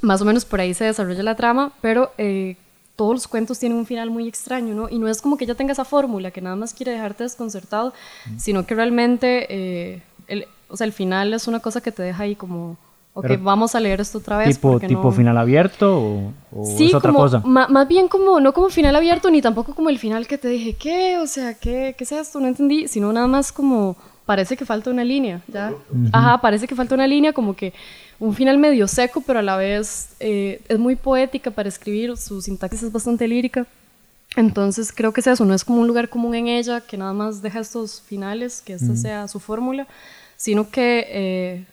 más 0.00 0.20
o 0.20 0.24
menos 0.24 0.44
por 0.44 0.60
ahí 0.60 0.74
se 0.74 0.84
desarrolla 0.84 1.22
la 1.22 1.34
trama, 1.34 1.72
pero 1.80 2.12
eh, 2.18 2.56
todos 2.96 3.14
los 3.14 3.28
cuentos 3.28 3.58
tienen 3.58 3.78
un 3.78 3.86
final 3.86 4.10
muy 4.10 4.26
extraño, 4.26 4.74
¿no? 4.74 4.88
Y 4.88 4.98
no 4.98 5.08
es 5.08 5.22
como 5.22 5.36
que 5.36 5.44
ella 5.44 5.54
tenga 5.54 5.72
esa 5.72 5.84
fórmula 5.84 6.30
que 6.30 6.40
nada 6.40 6.56
más 6.56 6.74
quiere 6.74 6.92
dejarte 6.92 7.24
desconcertado, 7.24 7.92
sino 8.36 8.66
que 8.66 8.74
realmente, 8.74 9.46
eh, 9.48 10.02
el, 10.26 10.46
o 10.68 10.76
sea, 10.76 10.84
el 10.84 10.92
final 10.92 11.32
es 11.32 11.46
una 11.46 11.60
cosa 11.60 11.80
que 11.80 11.92
te 11.92 12.02
deja 12.02 12.24
ahí 12.24 12.34
como, 12.34 12.76
ok, 13.14 13.26
vamos 13.40 13.74
a 13.74 13.80
leer 13.80 14.00
esto 14.00 14.18
otra 14.18 14.38
vez. 14.38 14.56
¿Tipo, 14.56 14.80
tipo 14.80 15.12
final 15.12 15.38
abierto 15.38 16.32
o, 16.52 16.64
es 16.80 16.94
otra 16.94 17.12
cosa? 17.12 17.40
Más 17.44 17.86
bien 17.88 18.08
como, 18.08 18.40
no 18.40 18.52
como 18.52 18.68
final 18.68 18.94
abierto, 18.96 19.30
ni 19.30 19.42
tampoco 19.42 19.74
como 19.74 19.90
el 19.90 19.98
final 19.98 20.26
que 20.26 20.38
te 20.38 20.48
dije, 20.48 20.74
¿qué? 20.74 21.18
O 21.18 21.26
sea, 21.26 21.54
¿qué, 21.54 21.94
qué 21.96 22.04
es 22.04 22.12
esto? 22.12 22.40
No 22.40 22.48
entendí, 22.48 22.88
sino 22.88 23.12
nada 23.12 23.26
más 23.26 23.52
como, 23.52 23.96
parece 24.26 24.56
que 24.56 24.66
falta 24.66 24.90
una 24.90 25.04
línea, 25.04 25.40
¿ya? 25.48 25.72
Ajá, 26.12 26.40
parece 26.40 26.66
que 26.68 26.74
falta 26.74 26.94
una 26.94 27.06
línea 27.06 27.32
como 27.32 27.54
que 27.56 27.72
un 28.20 28.34
final 28.34 28.58
medio 28.58 28.88
seco, 28.88 29.20
pero 29.20 29.38
a 29.38 29.42
la 29.42 29.56
vez 29.56 30.10
eh, 30.20 30.60
es 30.68 30.78
muy 30.78 30.96
poética 30.96 31.50
para 31.50 31.68
escribir, 31.68 32.16
su 32.16 32.42
sintaxis 32.42 32.84
es 32.84 32.92
bastante 32.92 33.28
lírica. 33.28 33.66
Entonces 34.36 34.92
creo 34.92 35.12
que 35.12 35.20
es 35.20 35.26
eso, 35.26 35.44
no 35.44 35.54
es 35.54 35.64
como 35.64 35.80
un 35.80 35.86
lugar 35.86 36.08
común 36.08 36.34
en 36.34 36.48
ella 36.48 36.80
que 36.80 36.96
nada 36.96 37.12
más 37.12 37.40
deja 37.40 37.60
estos 37.60 38.02
finales, 38.02 38.60
que 38.60 38.74
esta 38.74 38.94
sea 38.94 39.26
su 39.26 39.40
fórmula, 39.40 39.86
sino 40.36 40.70
que 40.70 41.06
eh, 41.08 41.64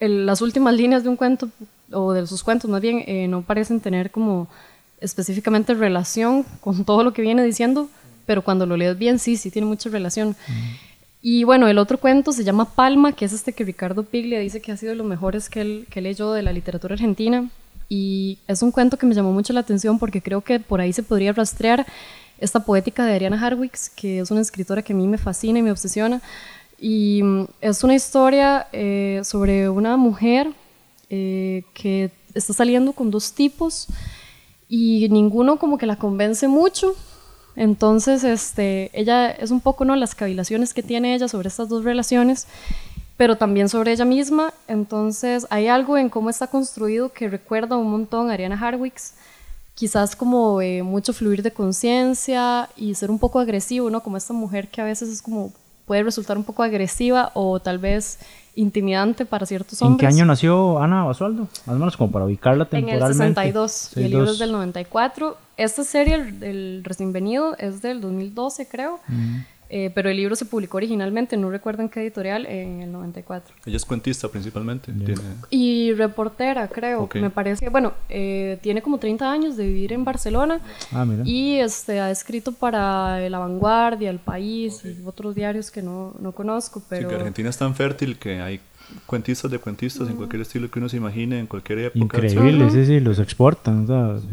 las 0.00 0.40
últimas 0.40 0.74
líneas 0.74 1.02
de 1.02 1.10
un 1.10 1.16
cuento, 1.16 1.50
o 1.92 2.12
de 2.12 2.26
sus 2.26 2.42
cuentos 2.42 2.70
más 2.70 2.80
bien, 2.80 3.04
eh, 3.06 3.28
no 3.28 3.42
parecen 3.42 3.80
tener 3.80 4.10
como 4.10 4.48
específicamente 5.00 5.74
relación 5.74 6.44
con 6.60 6.84
todo 6.84 7.04
lo 7.04 7.12
que 7.12 7.22
viene 7.22 7.44
diciendo, 7.44 7.88
pero 8.26 8.42
cuando 8.42 8.66
lo 8.66 8.76
lees 8.76 8.98
bien 8.98 9.18
sí, 9.18 9.36
sí 9.36 9.50
tiene 9.50 9.66
mucha 9.66 9.90
relación. 9.90 10.34
Y 11.20 11.44
bueno, 11.44 11.66
el 11.68 11.78
otro 11.78 11.98
cuento 11.98 12.32
se 12.32 12.44
llama 12.44 12.74
Palma, 12.74 13.12
que 13.12 13.24
es 13.24 13.32
este 13.32 13.52
que 13.52 13.64
Ricardo 13.64 14.04
Piglia 14.04 14.38
dice 14.38 14.60
que 14.60 14.70
ha 14.70 14.76
sido 14.76 14.90
de 14.90 14.96
los 14.96 15.06
mejores 15.06 15.48
que 15.48 15.60
él, 15.60 15.86
que 15.90 16.00
leyó 16.00 16.32
de 16.32 16.42
la 16.42 16.52
literatura 16.52 16.94
argentina. 16.94 17.50
Y 17.88 18.38
es 18.46 18.62
un 18.62 18.70
cuento 18.70 18.96
que 18.98 19.06
me 19.06 19.14
llamó 19.14 19.32
mucho 19.32 19.52
la 19.52 19.60
atención 19.60 19.98
porque 19.98 20.22
creo 20.22 20.42
que 20.42 20.60
por 20.60 20.80
ahí 20.80 20.92
se 20.92 21.02
podría 21.02 21.32
rastrear 21.32 21.86
esta 22.38 22.60
poética 22.60 23.04
de 23.04 23.14
Ariana 23.14 23.44
Harwicks, 23.44 23.90
que 23.90 24.20
es 24.20 24.30
una 24.30 24.40
escritora 24.40 24.82
que 24.82 24.92
a 24.92 24.96
mí 24.96 25.08
me 25.08 25.18
fascina 25.18 25.58
y 25.58 25.62
me 25.62 25.72
obsesiona. 25.72 26.22
Y 26.78 27.22
mm, 27.22 27.46
es 27.60 27.82
una 27.82 27.94
historia 27.94 28.68
eh, 28.72 29.22
sobre 29.24 29.68
una 29.68 29.96
mujer 29.96 30.48
eh, 31.10 31.64
que 31.74 32.10
está 32.34 32.52
saliendo 32.52 32.92
con 32.92 33.10
dos 33.10 33.32
tipos 33.32 33.88
y 34.68 35.08
ninguno 35.08 35.58
como 35.58 35.78
que 35.78 35.86
la 35.86 35.96
convence 35.96 36.46
mucho 36.46 36.94
entonces, 37.58 38.22
este, 38.22 38.88
ella 38.92 39.32
es 39.32 39.50
un 39.50 39.60
poco, 39.60 39.84
¿no? 39.84 39.96
Las 39.96 40.14
cavilaciones 40.14 40.72
que 40.72 40.84
tiene 40.84 41.16
ella 41.16 41.26
sobre 41.26 41.48
estas 41.48 41.68
dos 41.68 41.82
relaciones, 41.82 42.46
pero 43.16 43.36
también 43.36 43.68
sobre 43.68 43.90
ella 43.90 44.04
misma. 44.04 44.54
Entonces, 44.68 45.44
hay 45.50 45.66
algo 45.66 45.98
en 45.98 46.08
cómo 46.08 46.30
está 46.30 46.46
construido 46.46 47.12
que 47.12 47.28
recuerda 47.28 47.76
un 47.76 47.90
montón 47.90 48.30
a 48.30 48.34
Ariana 48.34 48.56
Harwicks, 48.56 49.14
quizás 49.74 50.14
como 50.14 50.62
eh, 50.62 50.84
mucho 50.84 51.12
fluir 51.12 51.42
de 51.42 51.50
conciencia 51.50 52.68
y 52.76 52.94
ser 52.94 53.10
un 53.10 53.18
poco 53.18 53.40
agresivo, 53.40 53.90
¿no? 53.90 54.04
Como 54.04 54.16
esta 54.16 54.32
mujer 54.32 54.68
que 54.68 54.80
a 54.80 54.84
veces 54.84 55.08
es 55.08 55.20
como 55.20 55.52
puede 55.84 56.04
resultar 56.04 56.36
un 56.36 56.44
poco 56.44 56.62
agresiva 56.62 57.32
o 57.34 57.58
tal 57.58 57.78
vez 57.78 58.18
intimidante 58.58 59.24
para 59.24 59.46
ciertos 59.46 59.80
hombres. 59.82 60.02
¿En 60.02 60.08
qué 60.08 60.14
año 60.14 60.26
nació 60.26 60.80
Ana 60.80 61.04
Basualdo? 61.04 61.48
Más 61.66 61.76
o 61.76 61.78
menos 61.78 61.96
como 61.96 62.10
para 62.10 62.24
ubicarla 62.24 62.64
temporalmente. 62.64 63.24
En 63.24 63.38
el 63.38 63.68
62, 63.68 63.90
y 63.96 64.02
el 64.02 64.10
libro 64.10 64.30
es 64.30 64.38
del 64.38 64.52
94. 64.52 65.36
Esta 65.56 65.84
serie, 65.84 66.14
el, 66.14 66.82
recién 66.84 67.12
venido, 67.12 67.56
es 67.58 67.82
del 67.82 68.00
2012, 68.00 68.68
creo. 68.68 69.00
Eh, 69.70 69.90
pero 69.94 70.08
el 70.08 70.16
libro 70.16 70.34
se 70.34 70.46
publicó 70.46 70.78
originalmente, 70.78 71.36
no 71.36 71.50
recuerdo 71.50 71.82
en 71.82 71.90
qué 71.90 72.00
editorial, 72.00 72.46
en 72.46 72.80
el 72.80 72.90
94. 72.90 73.54
Ella 73.66 73.76
es 73.76 73.84
cuentista 73.84 74.28
principalmente. 74.28 74.90
Tiene... 74.92 75.20
Y 75.50 75.92
reportera, 75.92 76.66
creo. 76.68 77.02
Ok. 77.02 77.16
Me 77.16 77.28
parece, 77.28 77.68
bueno, 77.68 77.92
eh, 78.08 78.58
tiene 78.62 78.80
como 78.80 78.96
30 78.98 79.30
años 79.30 79.56
de 79.58 79.66
vivir 79.66 79.92
en 79.92 80.04
Barcelona 80.04 80.60
Ah, 80.90 81.04
mira. 81.04 81.22
y 81.26 81.56
este, 81.58 82.00
ha 82.00 82.10
escrito 82.10 82.52
para 82.52 83.20
La 83.28 83.38
Vanguardia, 83.38 84.08
El 84.08 84.20
País 84.20 84.82
y 84.86 85.04
otros 85.04 85.34
diarios 85.34 85.70
que 85.70 85.82
no, 85.82 86.14
no 86.18 86.32
conozco, 86.32 86.80
Sí, 86.80 86.86
pero... 86.88 87.08
que 87.10 87.14
Argentina 87.16 87.50
es 87.50 87.58
tan 87.58 87.74
fértil 87.74 88.18
que 88.18 88.40
hay 88.40 88.60
cuentistas 89.04 89.50
de 89.50 89.58
cuentistas 89.58 90.08
en 90.08 90.16
cualquier 90.16 90.40
estilo 90.40 90.70
que 90.70 90.78
uno 90.78 90.88
se 90.88 90.96
imagine, 90.96 91.38
en 91.40 91.46
cualquier 91.46 91.78
época. 91.80 91.98
Increíble, 92.02 92.70
sí, 92.70 92.86
sí, 92.86 93.00
los 93.00 93.18
exportan. 93.18 93.84
o 93.84 93.86
sea, 93.86 94.28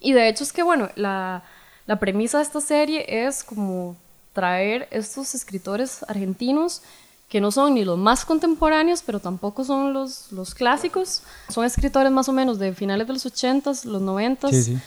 Y 0.00 0.12
de 0.12 0.28
hecho 0.28 0.44
es 0.44 0.52
que, 0.52 0.62
bueno, 0.62 0.90
la, 0.96 1.44
la 1.86 1.98
premisa 1.98 2.36
de 2.38 2.44
esta 2.44 2.60
serie 2.60 3.06
es 3.26 3.42
como 3.42 3.96
traer 4.34 4.86
estos 4.90 5.34
escritores 5.34 6.04
argentinos 6.08 6.82
que 7.30 7.40
no 7.40 7.50
son 7.50 7.74
ni 7.74 7.84
los 7.84 7.96
más 7.98 8.24
contemporáneos, 8.26 9.02
pero 9.04 9.18
tampoco 9.18 9.64
son 9.64 9.92
los, 9.94 10.30
los 10.30 10.54
clásicos. 10.54 11.22
Son 11.48 11.64
escritores 11.64 12.12
más 12.12 12.28
o 12.28 12.32
menos 12.32 12.58
de 12.58 12.74
finales 12.74 13.06
de 13.06 13.12
los 13.14 13.24
80s, 13.24 13.84
los 13.86 14.02
90s, 14.02 14.50
Sí, 14.50 14.62
sí. 14.62 14.78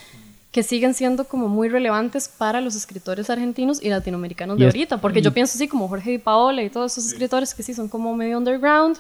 que 0.52 0.64
siguen 0.64 0.94
siendo 0.94 1.26
como 1.28 1.48
muy 1.50 1.68
relevantes 1.68 2.30
para 2.30 2.62
los 2.62 2.76
escritores 2.76 3.30
argentinos 3.30 3.82
y 3.84 3.90
latinoamericanos 3.90 4.58
Y 4.58 4.62
de 4.62 4.68
es- 4.68 4.74
ahorita. 4.74 5.02
Porque 5.02 5.22
yo 5.22 5.34
pienso 5.34 5.58
así 5.58 5.68
como 5.68 5.88
Jorge 5.90 6.12
Di 6.12 6.18
Paola 6.20 6.62
y 6.64 6.70
todos 6.70 6.94
esos 6.98 7.12
escritores 7.12 7.54
que 7.54 7.64
sí 7.64 7.74
son 7.74 7.90
como 7.90 8.16
medio 8.16 8.38
underground, 8.38 8.98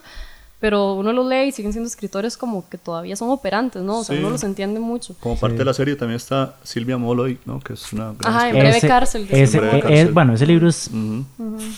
pero 0.59 0.93
uno 0.95 1.13
los 1.13 1.27
lee 1.27 1.47
y 1.47 1.51
siguen 1.51 1.71
siendo 1.71 1.87
escritores 1.87 2.35
como 2.37 2.67
que 2.67 2.77
todavía 2.77 3.15
son 3.15 3.29
operantes, 3.29 3.83
¿no? 3.83 3.99
O 3.99 4.03
sea, 4.03 4.15
Sí. 4.15 4.19
uno 4.21 4.31
los 4.31 4.43
entiende 4.43 4.79
mucho. 4.79 5.15
Como 5.19 5.35
parte 5.37 5.57
de 5.57 5.65
la 5.65 5.73
serie 5.73 5.95
también 5.95 6.15
está 6.17 6.55
Silvia 6.63 6.97
Moloy, 6.97 7.37
¿no? 7.45 7.59
que 7.59 7.73
es 7.73 7.93
una 7.93 8.13
gran 8.19 8.33
Ajá, 8.35 8.49
en 8.49 8.55
breve 8.59 8.81
cárcel. 8.81 9.27
de 9.27 9.43
ese- 9.43 9.59
Breve 9.59 9.77
eh, 9.77 9.81
cárcel. 9.81 10.07
eh, 10.07 10.11
bueno, 10.11 10.33
ese 10.33 10.45
libro 10.47 10.67
es 10.67 10.87
Ujú. 10.91 11.25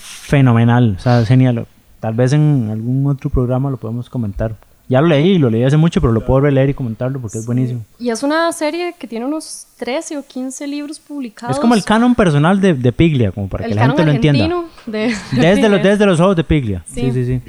fenomenal, 0.02 0.96
o 0.98 1.02
sea, 1.02 1.22
es 1.22 1.28
genial. 1.28 1.66
Tal 2.00 2.14
vez 2.14 2.34
en 2.34 2.70
algún 2.72 3.08
otro 3.08 3.30
programa 3.30 3.70
lo 3.70 3.78
podemos 3.78 4.10
comentar. 4.10 4.56
Ya 4.88 5.02
lo 5.02 5.08
leí, 5.08 5.38
lo 5.38 5.52
leí 5.52 5.64
hace 5.64 5.78
mucho, 5.78 6.02
pero 6.02 6.12
lo 6.14 6.26
puedo 6.26 6.40
releer 6.40 6.70
y 6.72 6.74
comentarlo 6.74 7.20
porque 7.22 7.38
es 7.38 7.46
buenísimo. 7.46 7.82
Y 8.00 8.10
es 8.10 8.24
una 8.24 8.52
serie 8.54 8.96
que 8.98 9.08
tiene 9.08 9.26
unos 9.26 9.68
13 9.78 10.18
o 10.18 10.24
15 10.26 10.66
libros 10.66 11.00
publicados. 11.00 11.56
Es 11.58 11.60
como 11.62 11.76
el 11.76 11.84
canon 11.84 12.16
personal 12.16 12.60
de, 12.60 12.74
de 12.74 12.92
Piglia, 12.92 13.32
como 13.32 13.48
para 13.50 13.66
que 13.66 13.72
El 13.72 13.76
la 13.76 13.86
gente 13.86 14.04
lo 14.04 14.12
entienda. 14.12 14.46
argentino 14.46 14.70
de- 14.88 15.14
Desde 15.40 15.70
los, 15.70 15.84
de- 15.84 15.90
desde 15.90 16.06
los 16.08 16.20
ojos 16.20 16.36
de 16.36 16.44
Piglia. 16.44 16.84
Sí, 16.88 17.02
Sí. 17.02 17.12
sí, 17.12 17.26
sí. 17.26 17.42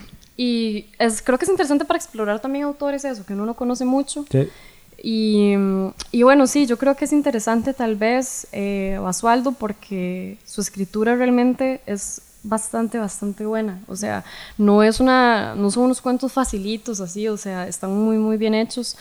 Y 0.43 0.87
es, 0.99 1.21
creo 1.21 1.37
que 1.37 1.45
es 1.45 1.51
interesante 1.51 1.85
para 1.85 1.99
explorar 1.99 2.41
también 2.41 2.65
autores 2.65 3.05
eso, 3.05 3.27
que 3.27 3.35
uno 3.35 3.45
no 3.45 3.53
conoce 3.53 3.85
mucho. 3.85 4.25
Sí. 4.33 4.49
Y, 5.03 5.53
y 6.13 6.23
bueno, 6.23 6.47
sí, 6.47 6.65
yo 6.65 6.79
creo 6.79 6.97
que 6.97 7.05
es 7.05 7.13
interesante 7.13 7.75
tal 7.75 7.95
vez 7.95 8.47
eh, 8.53 8.99
Basualdo 9.03 9.53
porque 9.53 10.39
su 10.47 10.63
escritura 10.63 11.15
realmente 11.15 11.83
es 11.85 12.23
bastante, 12.43 12.99
bastante 12.99 13.45
buena. 13.45 13.83
O 13.87 13.97
sea, 13.97 14.25
no, 14.57 14.83
es 14.83 14.99
una, 14.99 15.55
no 15.57 15.71
son 15.71 15.83
unos 15.83 16.01
cuentos 16.01 16.33
facilitos 16.33 17.03
así, 17.03 17.29
o 17.29 17.37
sea, 17.37 17.69
están 17.69 17.95
muy, 17.95 18.17
muy 18.17 18.39
bien 18.39 18.55
hechos. 18.55 18.97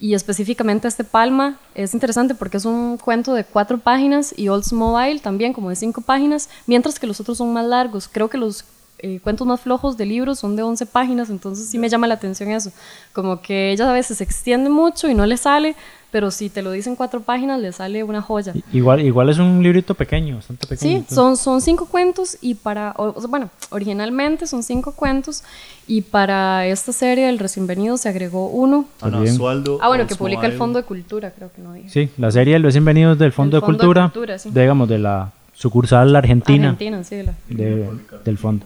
Y 0.00 0.14
específicamente 0.14 0.88
este 0.88 1.04
Palma 1.04 1.60
es 1.76 1.94
interesante 1.94 2.34
porque 2.34 2.56
es 2.56 2.64
un 2.64 2.96
cuento 2.96 3.32
de 3.34 3.44
cuatro 3.44 3.78
páginas 3.78 4.34
y 4.36 4.48
Oldsmobile 4.48 5.20
también 5.20 5.52
como 5.52 5.68
de 5.70 5.76
cinco 5.76 6.00
páginas, 6.00 6.48
mientras 6.66 6.98
que 6.98 7.06
los 7.06 7.20
otros 7.20 7.38
son 7.38 7.52
más 7.52 7.64
largos. 7.64 8.08
Creo 8.08 8.28
que 8.28 8.38
los 8.38 8.64
eh, 9.02 9.20
cuentos 9.22 9.46
más 9.46 9.60
flojos 9.60 9.96
de 9.96 10.06
libros 10.06 10.38
son 10.38 10.56
de 10.56 10.62
11 10.62 10.86
páginas, 10.86 11.30
entonces 11.30 11.68
sí 11.68 11.78
me 11.78 11.88
llama 11.88 12.06
la 12.06 12.14
atención 12.14 12.50
eso. 12.50 12.70
Como 13.12 13.40
que 13.40 13.72
ella 13.72 13.88
a 13.88 13.92
veces 13.92 14.18
se 14.18 14.24
extiende 14.24 14.70
mucho 14.70 15.08
y 15.08 15.14
no 15.14 15.26
le 15.26 15.36
sale, 15.36 15.74
pero 16.10 16.32
si 16.32 16.50
te 16.50 16.60
lo 16.60 16.72
dicen 16.72 16.96
cuatro 16.96 17.20
páginas, 17.20 17.60
le 17.60 17.70
sale 17.72 18.02
una 18.02 18.20
joya. 18.20 18.52
Igual, 18.72 19.00
igual 19.02 19.28
es 19.28 19.38
un 19.38 19.62
librito 19.62 19.94
pequeño, 19.94 20.36
bastante 20.36 20.66
pequeño. 20.66 20.80
Sí, 20.90 20.96
entonces- 20.96 21.14
son, 21.14 21.36
son 21.36 21.60
cinco 21.60 21.86
cuentos 21.86 22.36
y 22.40 22.54
para, 22.56 22.92
o- 22.96 23.12
o 23.16 23.20
sea, 23.20 23.28
bueno, 23.30 23.48
originalmente 23.70 24.46
son 24.48 24.62
cinco 24.64 24.92
cuentos 24.92 25.44
y 25.86 26.02
para 26.02 26.66
esta 26.66 26.92
serie 26.92 27.28
El 27.28 27.38
recién 27.38 27.66
venido 27.68 27.96
se 27.96 28.08
agregó 28.08 28.48
uno. 28.48 28.86
Ana 29.00 29.20
bien. 29.20 29.34
Basualdo, 29.34 29.78
Ah, 29.80 29.88
bueno, 29.88 30.06
que 30.08 30.16
publica 30.16 30.46
el. 30.46 30.52
Fondo 30.58 30.80
de 30.80 30.84
Cultura, 30.84 31.30
creo 31.30 31.50
que 31.54 31.62
no 31.62 31.74
dije. 31.74 31.88
Sí, 31.88 32.10
la 32.18 32.30
serie 32.32 32.56
El 32.56 32.62
recién 32.64 32.84
venido 32.84 33.14
del 33.14 33.30
Fondo, 33.32 33.56
Del 33.56 33.60
de, 33.60 33.66
Fondo 33.66 33.78
de 33.78 33.84
Cultura, 33.86 34.02
Cultura, 34.10 34.38
sí. 34.38 34.50
digamos, 34.52 34.88
de 34.88 34.98
la 34.98 35.30
sucursal 35.54 36.14
argentina, 36.16 36.70
Argentina, 36.70 37.04
sí. 37.04 37.22
la- 37.22 37.34
de- 37.48 37.88
del 38.24 38.36
fondo. 38.38 38.64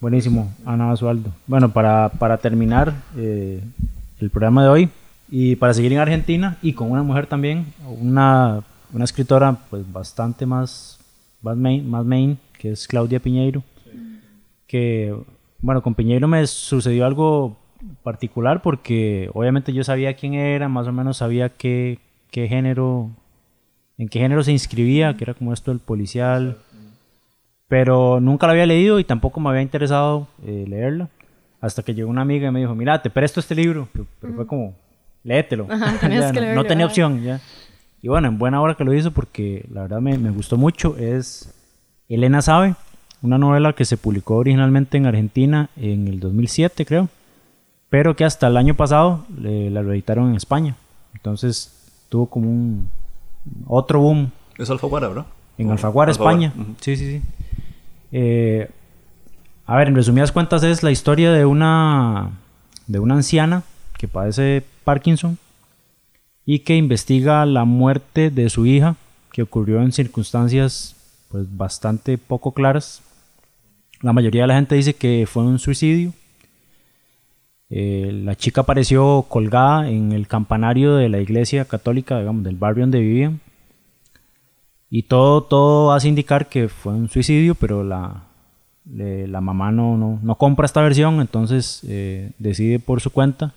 Buenísimo, 0.00 0.52
Ana 0.66 0.86
Basualdo. 0.86 1.30
Bueno, 1.46 1.72
para, 1.72 2.10
para 2.10 2.36
terminar 2.36 2.94
eh, 3.16 3.62
el 4.20 4.30
programa 4.30 4.62
de 4.62 4.68
hoy 4.68 4.88
y 5.30 5.56
para 5.56 5.72
seguir 5.72 5.92
en 5.92 5.98
Argentina 5.98 6.58
y 6.62 6.74
con 6.74 6.90
una 6.90 7.02
mujer 7.02 7.26
también, 7.26 7.66
una, 8.00 8.62
una 8.92 9.04
escritora 9.04 9.56
pues 9.70 9.90
bastante 9.90 10.46
más, 10.46 10.98
más, 11.42 11.56
main, 11.56 11.88
más 11.88 12.04
main, 12.04 12.38
que 12.58 12.72
es 12.72 12.86
Claudia 12.86 13.20
Piñeiro, 13.20 13.62
que, 14.66 15.14
bueno, 15.60 15.82
con 15.82 15.94
Piñeiro 15.94 16.28
me 16.28 16.46
sucedió 16.46 17.06
algo 17.06 17.56
particular 18.02 18.62
porque 18.62 19.30
obviamente 19.32 19.72
yo 19.72 19.84
sabía 19.84 20.14
quién 20.14 20.34
era, 20.34 20.68
más 20.68 20.86
o 20.86 20.92
menos 20.92 21.18
sabía 21.18 21.48
qué, 21.48 21.98
qué 22.30 22.48
género, 22.48 23.10
en 23.96 24.08
qué 24.08 24.20
género 24.20 24.42
se 24.42 24.52
inscribía, 24.52 25.16
que 25.16 25.24
era 25.24 25.34
como 25.34 25.52
esto 25.52 25.70
del 25.70 25.80
policial, 25.80 26.58
pero 27.68 28.20
nunca 28.20 28.46
la 28.46 28.52
había 28.52 28.66
leído 28.66 28.98
y 28.98 29.04
tampoco 29.04 29.40
me 29.40 29.50
había 29.50 29.62
interesado 29.62 30.28
eh, 30.44 30.64
leerla. 30.68 31.08
Hasta 31.60 31.82
que 31.82 31.94
llegó 31.94 32.10
una 32.10 32.22
amiga 32.22 32.48
y 32.48 32.50
me 32.50 32.60
dijo, 32.60 32.74
mira, 32.74 33.00
te 33.00 33.08
presto 33.10 33.40
este 33.40 33.54
libro. 33.54 33.88
Pero, 33.92 34.06
pero 34.20 34.34
fue 34.34 34.46
como, 34.46 34.74
léetelo. 35.22 35.66
Ajá, 35.70 35.96
tenías 36.00 36.26
Ya, 36.26 36.32
que 36.32 36.34
no, 36.34 36.40
leerlo, 36.42 36.62
no 36.62 36.68
tenía 36.68 36.86
opción 36.86 37.22
ya. 37.22 37.40
Y 38.02 38.08
bueno, 38.08 38.28
en 38.28 38.38
buena 38.38 38.60
hora 38.60 38.74
que 38.74 38.84
lo 38.84 38.92
hizo 38.92 39.12
porque 39.12 39.64
la 39.72 39.82
verdad 39.82 40.00
me, 40.00 40.18
me 40.18 40.30
gustó 40.30 40.58
mucho. 40.58 40.96
Es 40.98 41.54
Elena 42.08 42.42
Sabe, 42.42 42.74
una 43.22 43.38
novela 43.38 43.72
que 43.72 43.86
se 43.86 43.96
publicó 43.96 44.36
originalmente 44.36 44.98
en 44.98 45.06
Argentina 45.06 45.70
en 45.76 46.06
el 46.08 46.20
2007 46.20 46.84
creo, 46.84 47.08
pero 47.88 48.14
que 48.14 48.26
hasta 48.26 48.48
el 48.48 48.58
año 48.58 48.74
pasado 48.74 49.24
eh, 49.42 49.70
la 49.72 49.80
reeditaron 49.82 50.28
en 50.28 50.36
España. 50.36 50.76
Entonces 51.14 51.72
tuvo 52.10 52.26
como 52.26 52.50
un 52.50 52.90
otro 53.66 54.00
boom 54.00 54.30
Es 54.58 54.68
Alfaguara, 54.68 55.08
¿verdad? 55.08 55.26
en 55.56 55.70
Alfaguara, 55.70 56.12
España. 56.12 56.52
Sí, 56.80 56.96
sí, 56.96 57.06
sí. 57.06 57.22
Eh, 58.16 58.70
a 59.66 59.76
ver, 59.76 59.88
en 59.88 59.96
resumidas 59.96 60.30
cuentas 60.30 60.62
es 60.62 60.84
la 60.84 60.92
historia 60.92 61.32
de 61.32 61.44
una, 61.44 62.30
de 62.86 63.00
una 63.00 63.16
anciana 63.16 63.64
que 63.98 64.06
padece 64.06 64.62
Parkinson 64.84 65.36
y 66.46 66.60
que 66.60 66.76
investiga 66.76 67.44
la 67.44 67.64
muerte 67.64 68.30
de 68.30 68.48
su 68.50 68.66
hija 68.66 68.94
que 69.32 69.42
ocurrió 69.42 69.82
en 69.82 69.90
circunstancias 69.90 70.94
pues 71.28 71.44
bastante 71.56 72.16
poco 72.16 72.52
claras. 72.52 73.02
La 74.00 74.12
mayoría 74.12 74.42
de 74.42 74.48
la 74.48 74.54
gente 74.54 74.76
dice 74.76 74.94
que 74.94 75.26
fue 75.28 75.42
un 75.42 75.58
suicidio. 75.58 76.12
Eh, 77.68 78.12
la 78.12 78.36
chica 78.36 78.60
apareció 78.60 79.26
colgada 79.28 79.90
en 79.90 80.12
el 80.12 80.28
campanario 80.28 80.94
de 80.94 81.08
la 81.08 81.18
iglesia 81.18 81.64
católica, 81.64 82.20
digamos, 82.20 82.44
del 82.44 82.54
barrio 82.54 82.84
donde 82.84 83.00
vivían. 83.00 83.40
Y 84.96 85.02
todo, 85.02 85.42
todo 85.42 85.90
hace 85.92 86.06
indicar 86.06 86.48
que 86.48 86.68
fue 86.68 86.92
un 86.92 87.08
suicidio, 87.08 87.56
pero 87.56 87.82
la, 87.82 88.22
la 88.86 89.40
mamá 89.40 89.72
no, 89.72 89.96
no, 89.96 90.20
no 90.22 90.34
compra 90.36 90.66
esta 90.66 90.82
versión, 90.82 91.20
entonces 91.20 91.80
eh, 91.88 92.30
decide 92.38 92.78
por 92.78 93.00
su 93.00 93.10
cuenta 93.10 93.52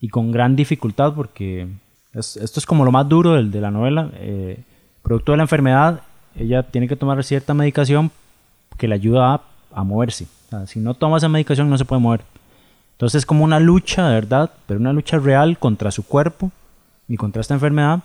y 0.00 0.08
con 0.08 0.32
gran 0.32 0.56
dificultad, 0.56 1.12
porque 1.14 1.68
es- 2.14 2.36
esto 2.36 2.58
es 2.58 2.66
como 2.66 2.84
lo 2.84 2.90
más 2.90 3.08
duro 3.08 3.34
del- 3.34 3.52
de, 3.52 3.60
la 3.60 3.70
novela. 3.70 4.10
eh, 4.14 4.64
producto 5.04 5.30
de 5.30 5.36
la 5.38 5.44
enfermedad, 5.44 6.00
ella 6.34 6.64
tiene 6.64 6.88
que 6.88 6.96
tomar 6.96 7.22
cierta 7.22 7.54
medicación 7.54 8.10
que 8.76 8.88
le 8.88 8.96
ayuda 8.96 9.34
a, 9.34 9.40
a 9.72 9.84
moverse. 9.84 10.26
Si 10.66 10.80
no 10.80 10.94
toma 10.94 11.18
esa 11.18 11.28
medicación 11.28 11.70
no 11.70 11.78
se 11.78 11.84
puede 11.84 12.02
mover. 12.02 12.22
Entonces 12.94 13.20
es 13.20 13.26
como 13.26 13.44
una 13.44 13.60
lucha, 13.60 14.08
de 14.08 14.14
verdad, 14.14 14.50
pero 14.66 14.80
una 14.80 14.92
lucha 14.92 15.18
real 15.20 15.58
contra 15.58 15.92
su 15.92 16.02
cuerpo 16.04 16.50
y 17.06 17.16
contra 17.16 17.40
esta 17.40 17.54
enfermedad 17.54 18.00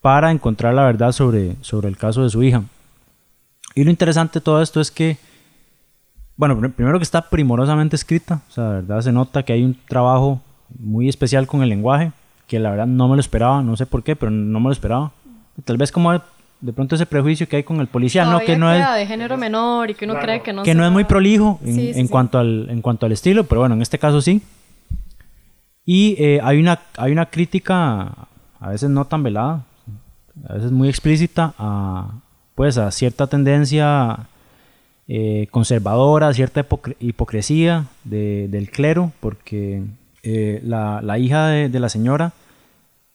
para 0.00 0.30
encontrar 0.30 0.74
la 0.74 0.84
verdad 0.84 1.12
sobre, 1.12 1.56
sobre 1.60 1.88
el 1.88 1.96
caso 1.96 2.22
de 2.22 2.30
su 2.30 2.42
hija. 2.42 2.62
Y 3.74 3.84
lo 3.84 3.90
interesante 3.90 4.38
de 4.38 4.44
todo 4.44 4.62
esto 4.62 4.80
es 4.80 4.90
que, 4.90 5.16
bueno, 6.36 6.56
pr- 6.58 6.72
primero 6.72 6.98
que 6.98 7.02
está 7.04 7.28
primorosamente 7.28 7.96
escrita, 7.96 8.40
o 8.48 8.52
sea, 8.52 8.64
de 8.64 8.74
verdad 8.82 9.00
se 9.02 9.12
nota 9.12 9.42
que 9.42 9.52
hay 9.52 9.62
un 9.64 9.76
trabajo 9.88 10.40
muy 10.78 11.08
especial 11.08 11.46
con 11.46 11.62
el 11.62 11.68
lenguaje, 11.68 12.12
que 12.46 12.58
la 12.58 12.70
verdad 12.70 12.86
no 12.86 13.08
me 13.08 13.16
lo 13.16 13.20
esperaba, 13.20 13.62
no 13.62 13.76
sé 13.76 13.86
por 13.86 14.02
qué, 14.02 14.16
pero 14.16 14.30
no 14.30 14.58
me 14.58 14.66
lo 14.66 14.72
esperaba. 14.72 15.12
Tal 15.64 15.76
vez 15.76 15.92
como 15.92 16.12
de, 16.12 16.72
pronto 16.72 16.94
ese 16.94 17.06
prejuicio 17.06 17.46
que 17.48 17.56
hay 17.56 17.62
con 17.62 17.80
el 17.80 17.86
policial, 17.86 18.26
¿no? 18.26 18.32
Todavía 18.32 18.54
Que 18.54 18.58
no 18.58 18.72
es, 18.72 18.94
de 18.94 19.06
género 19.06 19.36
menor 19.36 19.90
y 19.90 19.94
que 19.94 20.04
uno 20.06 20.18
cree 20.18 20.42
que 20.42 20.52
no 20.52 20.62
que 20.62 20.74
no 20.74 20.84
es 20.84 20.90
muy 20.90 21.04
prolijo 21.04 21.60
en, 21.64 21.74
Sí, 21.74 21.92
sí, 21.92 22.00
en 22.00 22.06
sí. 22.06 22.10
Cuanto 22.10 22.38
al, 22.38 22.68
en 22.70 22.80
cuanto 22.82 23.06
al 23.06 23.12
estilo, 23.12 23.44
pero 23.44 23.60
bueno, 23.60 23.74
en 23.74 23.82
este 23.82 23.98
caso 23.98 24.20
sí. 24.20 24.42
Y 25.84 26.14
eh, 26.18 26.40
hay, 26.42 26.58
una, 26.60 26.80
hay 26.96 27.12
una 27.12 27.26
crítica, 27.26 28.12
a 28.60 28.68
veces 28.70 28.90
no 28.90 29.04
tan 29.04 29.22
velada, 29.22 29.64
a 30.48 30.54
veces 30.54 30.70
muy 30.70 30.88
explícita, 30.88 31.54
a, 31.58 32.20
pues, 32.54 32.78
a 32.78 32.90
cierta 32.90 33.26
tendencia 33.26 34.28
eh, 35.08 35.48
conservadora, 35.50 36.32
cierta 36.34 36.60
hipocre- 36.60 36.96
hipocresía 37.00 37.86
de- 38.04 38.48
del 38.48 38.70
clero, 38.70 39.12
porque 39.20 39.82
eh, 40.22 40.60
la, 40.64 41.00
la 41.02 41.18
hija 41.18 41.48
de, 41.48 41.80
la 41.80 41.88
señora 41.88 42.32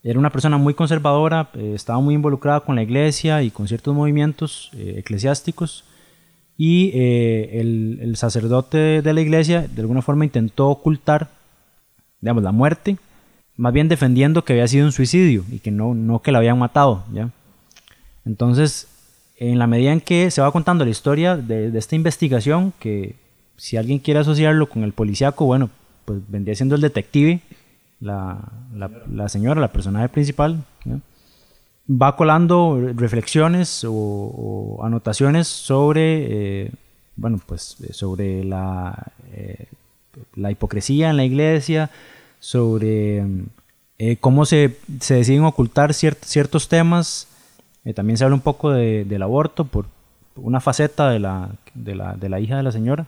era 0.04 0.20
una 0.20 0.30
persona 0.30 0.58
muy 0.58 0.74
conservadora, 0.74 1.50
eh, 1.54 1.74
estaba 1.76 2.00
muy 2.00 2.14
involucrada 2.16 2.60
con 2.60 2.76
la 2.76 2.84
iglesia 2.84 3.42
y 3.44 3.50
con 3.52 3.68
ciertos 3.68 3.96
movimientos 3.96 4.72
eclesiásticos. 4.74 5.86
Y 6.58 6.92
el, 6.98 8.00
el, 8.02 8.16
sacerdote 8.16 9.02
de 9.02 9.14
la 9.14 9.20
iglesia 9.20 9.68
de 9.68 9.82
alguna 9.82 10.02
forma 10.02 10.24
intentó 10.24 10.70
ocultar, 10.70 11.28
digamos, 12.22 12.44
la 12.44 12.54
muerte, 12.54 12.98
más 13.58 13.74
bien 13.74 13.88
defendiendo 13.88 14.44
que 14.44 14.54
había 14.54 14.68
sido 14.68 14.86
un 14.86 14.92
suicidio 14.92 15.44
y 15.50 15.60
que 15.60 15.72
no, 15.72 15.94
no 15.94 16.22
que 16.22 16.32
la 16.32 16.40
habían 16.40 16.60
matado. 16.60 17.04
¿ya? 17.14 17.30
Entonces, 18.26 18.88
en 19.38 19.60
la 19.60 19.68
medida 19.68 19.92
en 19.92 20.02
que 20.02 20.32
se 20.32 20.42
va 20.42 20.52
contando 20.52 20.84
la 20.84 20.92
historia 20.92 21.38
de, 21.38 21.78
esta 21.78 21.96
investigación, 21.96 22.74
que 22.80 23.16
si 23.58 23.78
alguien 23.78 24.00
quiere 24.00 24.20
asociarlo 24.20 24.68
con 24.68 24.84
el 24.84 24.94
policíaco, 24.94 25.46
bueno, 25.46 25.70
pues 26.06 26.20
vendría 26.28 26.56
siendo 26.56 26.76
el 26.76 26.82
detective, 26.82 27.42
la, 28.00 28.40
la, 28.74 28.92
la 29.12 29.30
señora, 29.30 29.62
la 29.62 29.72
personaje 29.72 30.10
principal, 30.10 30.64
va 31.90 32.16
colando 32.16 32.80
reflexiones 32.96 33.86
o, 33.88 34.80
anotaciones 34.84 35.48
sobre, 35.48 36.64
eh, 36.64 36.72
bueno, 37.16 37.40
pues 37.46 37.78
sobre 37.92 38.44
la, 38.44 39.12
eh, 39.34 39.68
la 40.36 40.52
hipocresía 40.52 41.10
en 41.10 41.18
la 41.18 41.26
iglesia, 41.26 41.92
sobre 42.40 43.24
eh, 43.98 44.18
cómo 44.20 44.46
se, 44.46 44.78
se, 45.00 45.16
deciden 45.16 45.44
ocultar 45.44 45.94
ciert, 45.94 46.24
ciertos 46.24 46.68
temas. 46.68 47.28
Eh, 47.84 47.94
también 47.94 48.18
se 48.18 48.24
habla 48.24 48.36
un 48.36 48.42
poco 48.42 48.72
de, 48.72 49.06
del 49.06 49.22
aborto 49.22 49.66
por 49.66 49.86
una 50.36 50.60
faceta 50.60 51.10
de 51.10 51.20
la, 51.20 51.50
de, 51.74 51.96
la, 51.96 52.14
de 52.14 52.30
la 52.30 52.40
hija 52.40 52.58
de 52.58 52.64
la 52.64 52.72
señora. 52.72 53.08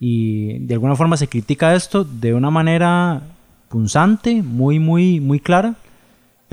Y 0.00 0.58
de 0.60 0.74
alguna 0.74 0.96
forma 0.96 1.16
se 1.16 1.28
critica 1.28 1.74
esto 1.74 2.04
de 2.04 2.34
una 2.34 2.50
manera 2.50 3.22
punzante, 3.68 4.42
muy, 4.42 4.78
muy, 4.78 5.20
muy 5.20 5.40
clara 5.40 5.76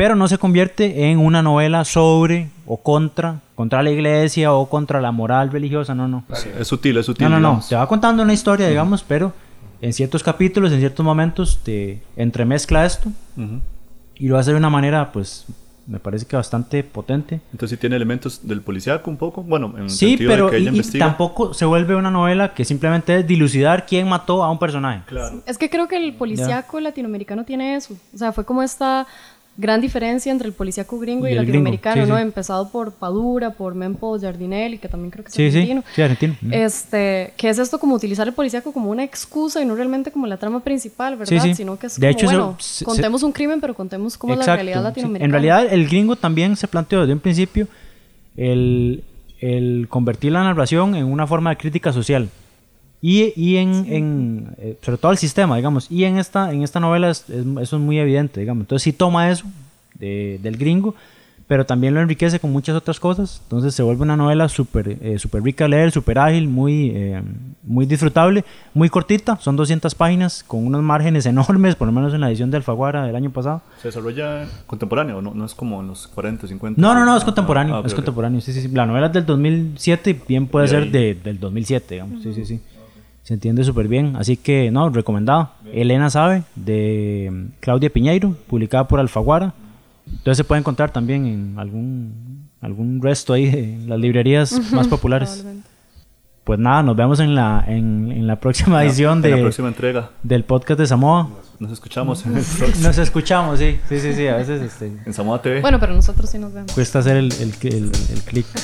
pero 0.01 0.15
no 0.15 0.27
se 0.27 0.39
convierte 0.39 1.11
en 1.11 1.19
una 1.19 1.43
novela 1.43 1.85
sobre 1.85 2.49
o 2.65 2.77
contra, 2.77 3.41
contra 3.53 3.83
la 3.83 3.91
iglesia 3.91 4.51
o 4.51 4.67
contra 4.67 4.99
la 4.99 5.11
moral 5.11 5.51
religiosa, 5.51 5.93
no, 5.93 6.07
no. 6.07 6.23
Es 6.59 6.67
sutil, 6.67 6.97
es 6.97 7.05
sutil. 7.05 7.29
No, 7.29 7.39
no, 7.39 7.39
no, 7.39 7.63
te 7.69 7.75
va 7.75 7.87
contando 7.87 8.23
una 8.23 8.33
historia, 8.33 8.67
digamos, 8.67 9.03
pero 9.03 9.31
en 9.81 9.93
ciertos 9.93 10.23
capítulos, 10.23 10.71
en 10.71 10.79
ciertos 10.79 11.05
momentos, 11.05 11.59
te 11.63 12.01
entremezcla 12.15 12.85
esto 12.85 13.09
uh 13.37 13.41
-huh. 13.41 13.61
y 14.15 14.27
lo 14.27 14.37
hace 14.37 14.51
de 14.51 14.57
una 14.57 14.69
manera, 14.69 15.11
pues, 15.11 15.45
me 15.87 15.99
parece 15.99 16.25
que 16.25 16.35
bastante 16.35 16.83
potente. 16.83 17.41
Entonces 17.51 17.77
sí 17.77 17.81
tiene 17.81 17.95
elementos 17.95 18.47
del 18.47 18.61
policíaco 18.61 19.09
un 19.09 19.17
poco, 19.17 19.41
bueno, 19.43 19.73
en 19.75 19.83
el 19.83 19.89
sí, 19.89 20.11
sentido 20.11 20.31
pero 20.31 20.45
de 20.45 20.51
que 20.51 20.57
ella 20.57 20.69
y, 20.69 20.73
investiga. 20.75 21.05
tampoco 21.07 21.53
se 21.53 21.65
vuelve 21.65 21.95
una 21.95 22.11
novela 22.11 22.53
que 22.53 22.63
simplemente 22.63 23.17
es 23.17 23.27
dilucidar 23.27 23.85
quién 23.85 24.07
mató 24.07 24.43
a 24.43 24.51
un 24.51 24.59
personaje. 24.59 25.01
Claro. 25.07 25.41
Es 25.45 25.57
que 25.57 25.69
creo 25.69 25.87
que 25.87 25.97
el 25.97 26.13
policíaco 26.13 26.79
latinoamericano 26.79 27.43
tiene 27.43 27.75
eso, 27.75 27.95
o 28.13 28.17
sea, 28.17 28.31
fue 28.31 28.45
como 28.45 28.61
esta 28.61 29.07
gran 29.57 29.81
diferencia 29.81 30.31
entre 30.31 30.47
el 30.47 30.53
policíaco 30.53 30.97
gringo 30.97 31.27
y, 31.27 31.29
Y 31.29 31.33
el 31.33 31.39
latinoamericano, 31.39 32.03
sí, 32.05 32.09
¿no? 32.09 32.15
sí. 32.15 32.21
Empezado 32.23 32.69
por 32.69 32.93
Padura, 32.93 33.51
por 33.51 33.75
Mempo 33.75 34.17
Giardinelli, 34.17 34.77
que 34.77 34.87
también 34.87 35.11
creo 35.11 35.23
que 35.25 35.29
es 35.29 35.35
Sí, 35.35 35.45
argentino. 35.47 35.83
sí, 35.93 36.01
argentino. 36.01 36.35
Este, 36.51 37.33
que 37.37 37.49
es 37.49 37.59
esto 37.59 37.77
como 37.77 37.93
utilizar 37.95 38.27
el 38.27 38.33
policíaco 38.33 38.71
como 38.71 38.89
una 38.89 39.03
excusa 39.03 39.61
y 39.61 39.65
no 39.65 39.75
realmente 39.75 40.09
como 40.11 40.25
la 40.25 40.37
trama 40.37 40.61
principal, 40.61 41.17
¿verdad? 41.17 41.53
Sino 41.53 41.77
que 41.77 41.87
es 41.87 41.99
De 41.99 42.07
como, 42.07 42.17
hecho, 42.17 42.25
bueno, 42.25 42.55
se- 42.59 42.85
contemos 42.85 43.23
un 43.23 43.31
crimen, 43.33 43.59
pero 43.61 43.73
contemos 43.75 44.17
cómo 44.17 44.33
es 44.33 44.39
la 44.39 44.55
realidad 44.55 44.81
latinoamericana. 44.83 45.25
En 45.25 45.31
realidad, 45.31 45.73
el 45.73 45.85
gringo 45.87 46.15
también 46.15 46.55
se 46.55 46.67
planteó 46.67 47.01
desde 47.01 47.13
un 47.13 47.19
principio 47.19 47.67
el, 48.37 49.03
el 49.39 49.87
convertir 49.89 50.31
la 50.31 50.43
narración 50.43 50.95
en 50.95 51.05
una 51.05 51.27
forma 51.27 51.49
de 51.51 51.57
crítica 51.57 51.91
social. 51.93 52.29
Y, 53.01 53.33
y 53.35 53.57
en, 53.57 53.85
en, 53.87 54.47
eh, 54.59 54.77
sobre 54.81 54.97
todo 54.99 55.11
el 55.11 55.17
sistema, 55.17 55.55
digamos. 55.55 55.89
Y 55.89 56.03
en 56.03 56.17
esta, 56.19 56.51
en 56.53 56.61
esta 56.63 56.79
novela 56.79 57.09
es- 57.09 57.27
es- 57.29 57.45
eso 57.61 57.75
es 57.77 57.81
muy 57.81 57.97
evidente, 57.97 58.39
digamos. 58.41 58.61
Entonces 58.61 58.83
sí 58.83 58.93
toma 58.93 59.31
eso 59.31 59.45
de- 59.97 60.39
del 60.43 60.55
gringo, 60.57 60.93
pero 61.47 61.65
también 61.65 61.93
lo 61.95 61.99
enriquece 61.99 62.39
con 62.39 62.51
muchas 62.51 62.75
otras 62.75 62.99
cosas. 62.99 63.41
Entonces 63.43 63.73
se 63.75 63.81
vuelve 63.83 64.03
una 64.03 64.15
novela 64.15 64.47
súper 64.47 64.97
eh, 65.01 65.17
súper 65.19 65.41
rica 65.43 65.63
de 65.65 65.69
leer, 65.71 65.91
súper 65.91 66.19
ágil, 66.19 66.47
muy, 66.47 66.91
eh, 66.93 67.21
muy 67.63 67.85
disfrutable, 67.87 68.45
muy 68.75 68.87
cortita. 68.89 69.35
Son 69.41 69.55
200 69.57 69.93
páginas 69.95 70.43
con 70.47 70.65
unos 70.65 70.81
márgenes 70.83 71.25
enormes, 71.33 71.75
por 71.75 71.87
lo 71.87 71.91
menos 71.93 72.13
en 72.13 72.21
la 72.21 72.29
edición 72.29 72.51
de 72.51 72.57
Alfaguara 72.57 73.03
del 73.07 73.15
año 73.15 73.31
pasado. 73.31 73.63
¿Se 73.81 73.87
desarrolla 73.87 74.47
contemporáneo? 74.67 75.21
¿No, 75.23 75.33
no 75.33 75.43
es 75.43 75.55
como 75.55 75.81
en 75.81 75.87
los 75.87 76.07
40, 76.07 76.47
50? 76.47 76.79
No, 76.79 76.93
no, 76.93 77.03
no, 77.03 77.17
es 77.17 77.23
contemporáneo. 77.23 77.75
ah, 77.77 77.81
es 77.83 77.91
ok. 77.93 77.95
contemporáneo, 77.97 78.39
sí, 78.41 78.53
sí, 78.53 78.61
sí. 78.61 78.67
La 78.69 78.85
novela 78.85 79.07
es 79.07 79.13
del 79.13 79.25
2007 79.25 80.11
y 80.11 80.19
bien 80.27 80.45
puede 80.47 80.67
De 80.67 80.69
ser 80.71 80.91
de, 80.91 81.15
del 81.15 81.39
2007, 81.39 81.95
digamos. 81.95 82.21
Sí, 82.21 82.31
sí, 82.33 82.45
sí. 82.45 82.59
Se 83.23 83.33
entiende 83.35 83.63
súper 83.63 83.87
bien. 83.87 84.15
Así 84.15 84.35
que, 84.37 84.71
no, 84.71 84.89
recomendado. 84.89 85.51
Elena 85.71 86.09
Sabe, 86.09 86.43
de 86.55 87.29
mm, 87.31 87.45
Claudia 87.59 87.89
Piñeiro, 87.89 88.35
publicada 88.47 88.87
por 88.87 88.99
Alfaguara. 88.99 89.53
Entonces 90.07 90.37
se 90.37 90.43
puede 90.43 90.59
encontrar 90.59 90.91
también 90.91 91.25
en 91.27 91.53
algún, 91.59 92.49
algún 92.59 93.01
resto 93.01 93.33
ahí 93.33 93.45
de 93.49 93.77
las 93.87 93.99
librerías 93.99 94.59
más 94.73 94.87
populares. 94.87 95.45
Pues 96.43 96.57
nada, 96.59 96.81
nos 96.81 96.95
vemos 96.95 97.19
en 97.19 97.35
la, 97.35 97.63
en, 97.67 98.11
en 98.11 98.25
la 98.25 98.37
próxima 98.39 98.83
edición 98.83 99.17
En 99.17 99.21
de, 99.21 99.29
la 99.31 99.37
próxima 99.41 99.67
entrega. 99.67 100.09
del 100.23 100.43
podcast 100.43 100.79
de 100.79 100.87
Samoa. 100.87 101.29
Nos 101.59 101.71
escuchamos 101.71 102.25
en, 102.25 102.35
el 102.35 102.43
próximo- 102.57 102.87
Nos 102.87 102.97
escuchamos, 102.97 103.59
sí. 103.59 103.79
Sí, 103.87 103.99
sí, 103.99 104.13
sí. 104.15 104.27
A 104.27 104.37
veces 104.37 104.59
este, 104.63 104.91
en 105.05 105.13
Samoa 105.13 105.39
TV. 105.41 105.61
Bueno, 105.61 105.79
pero 105.79 105.93
nosotros 105.93 106.27
sí 106.29 106.39
nos 106.39 106.51
vemos. 106.51 106.71
cuesta 106.73 106.99
hacer 106.99 107.17
el, 107.17 107.31
el, 107.33 107.53
el, 107.61 107.91
el 108.11 108.21
clic. 108.25 108.47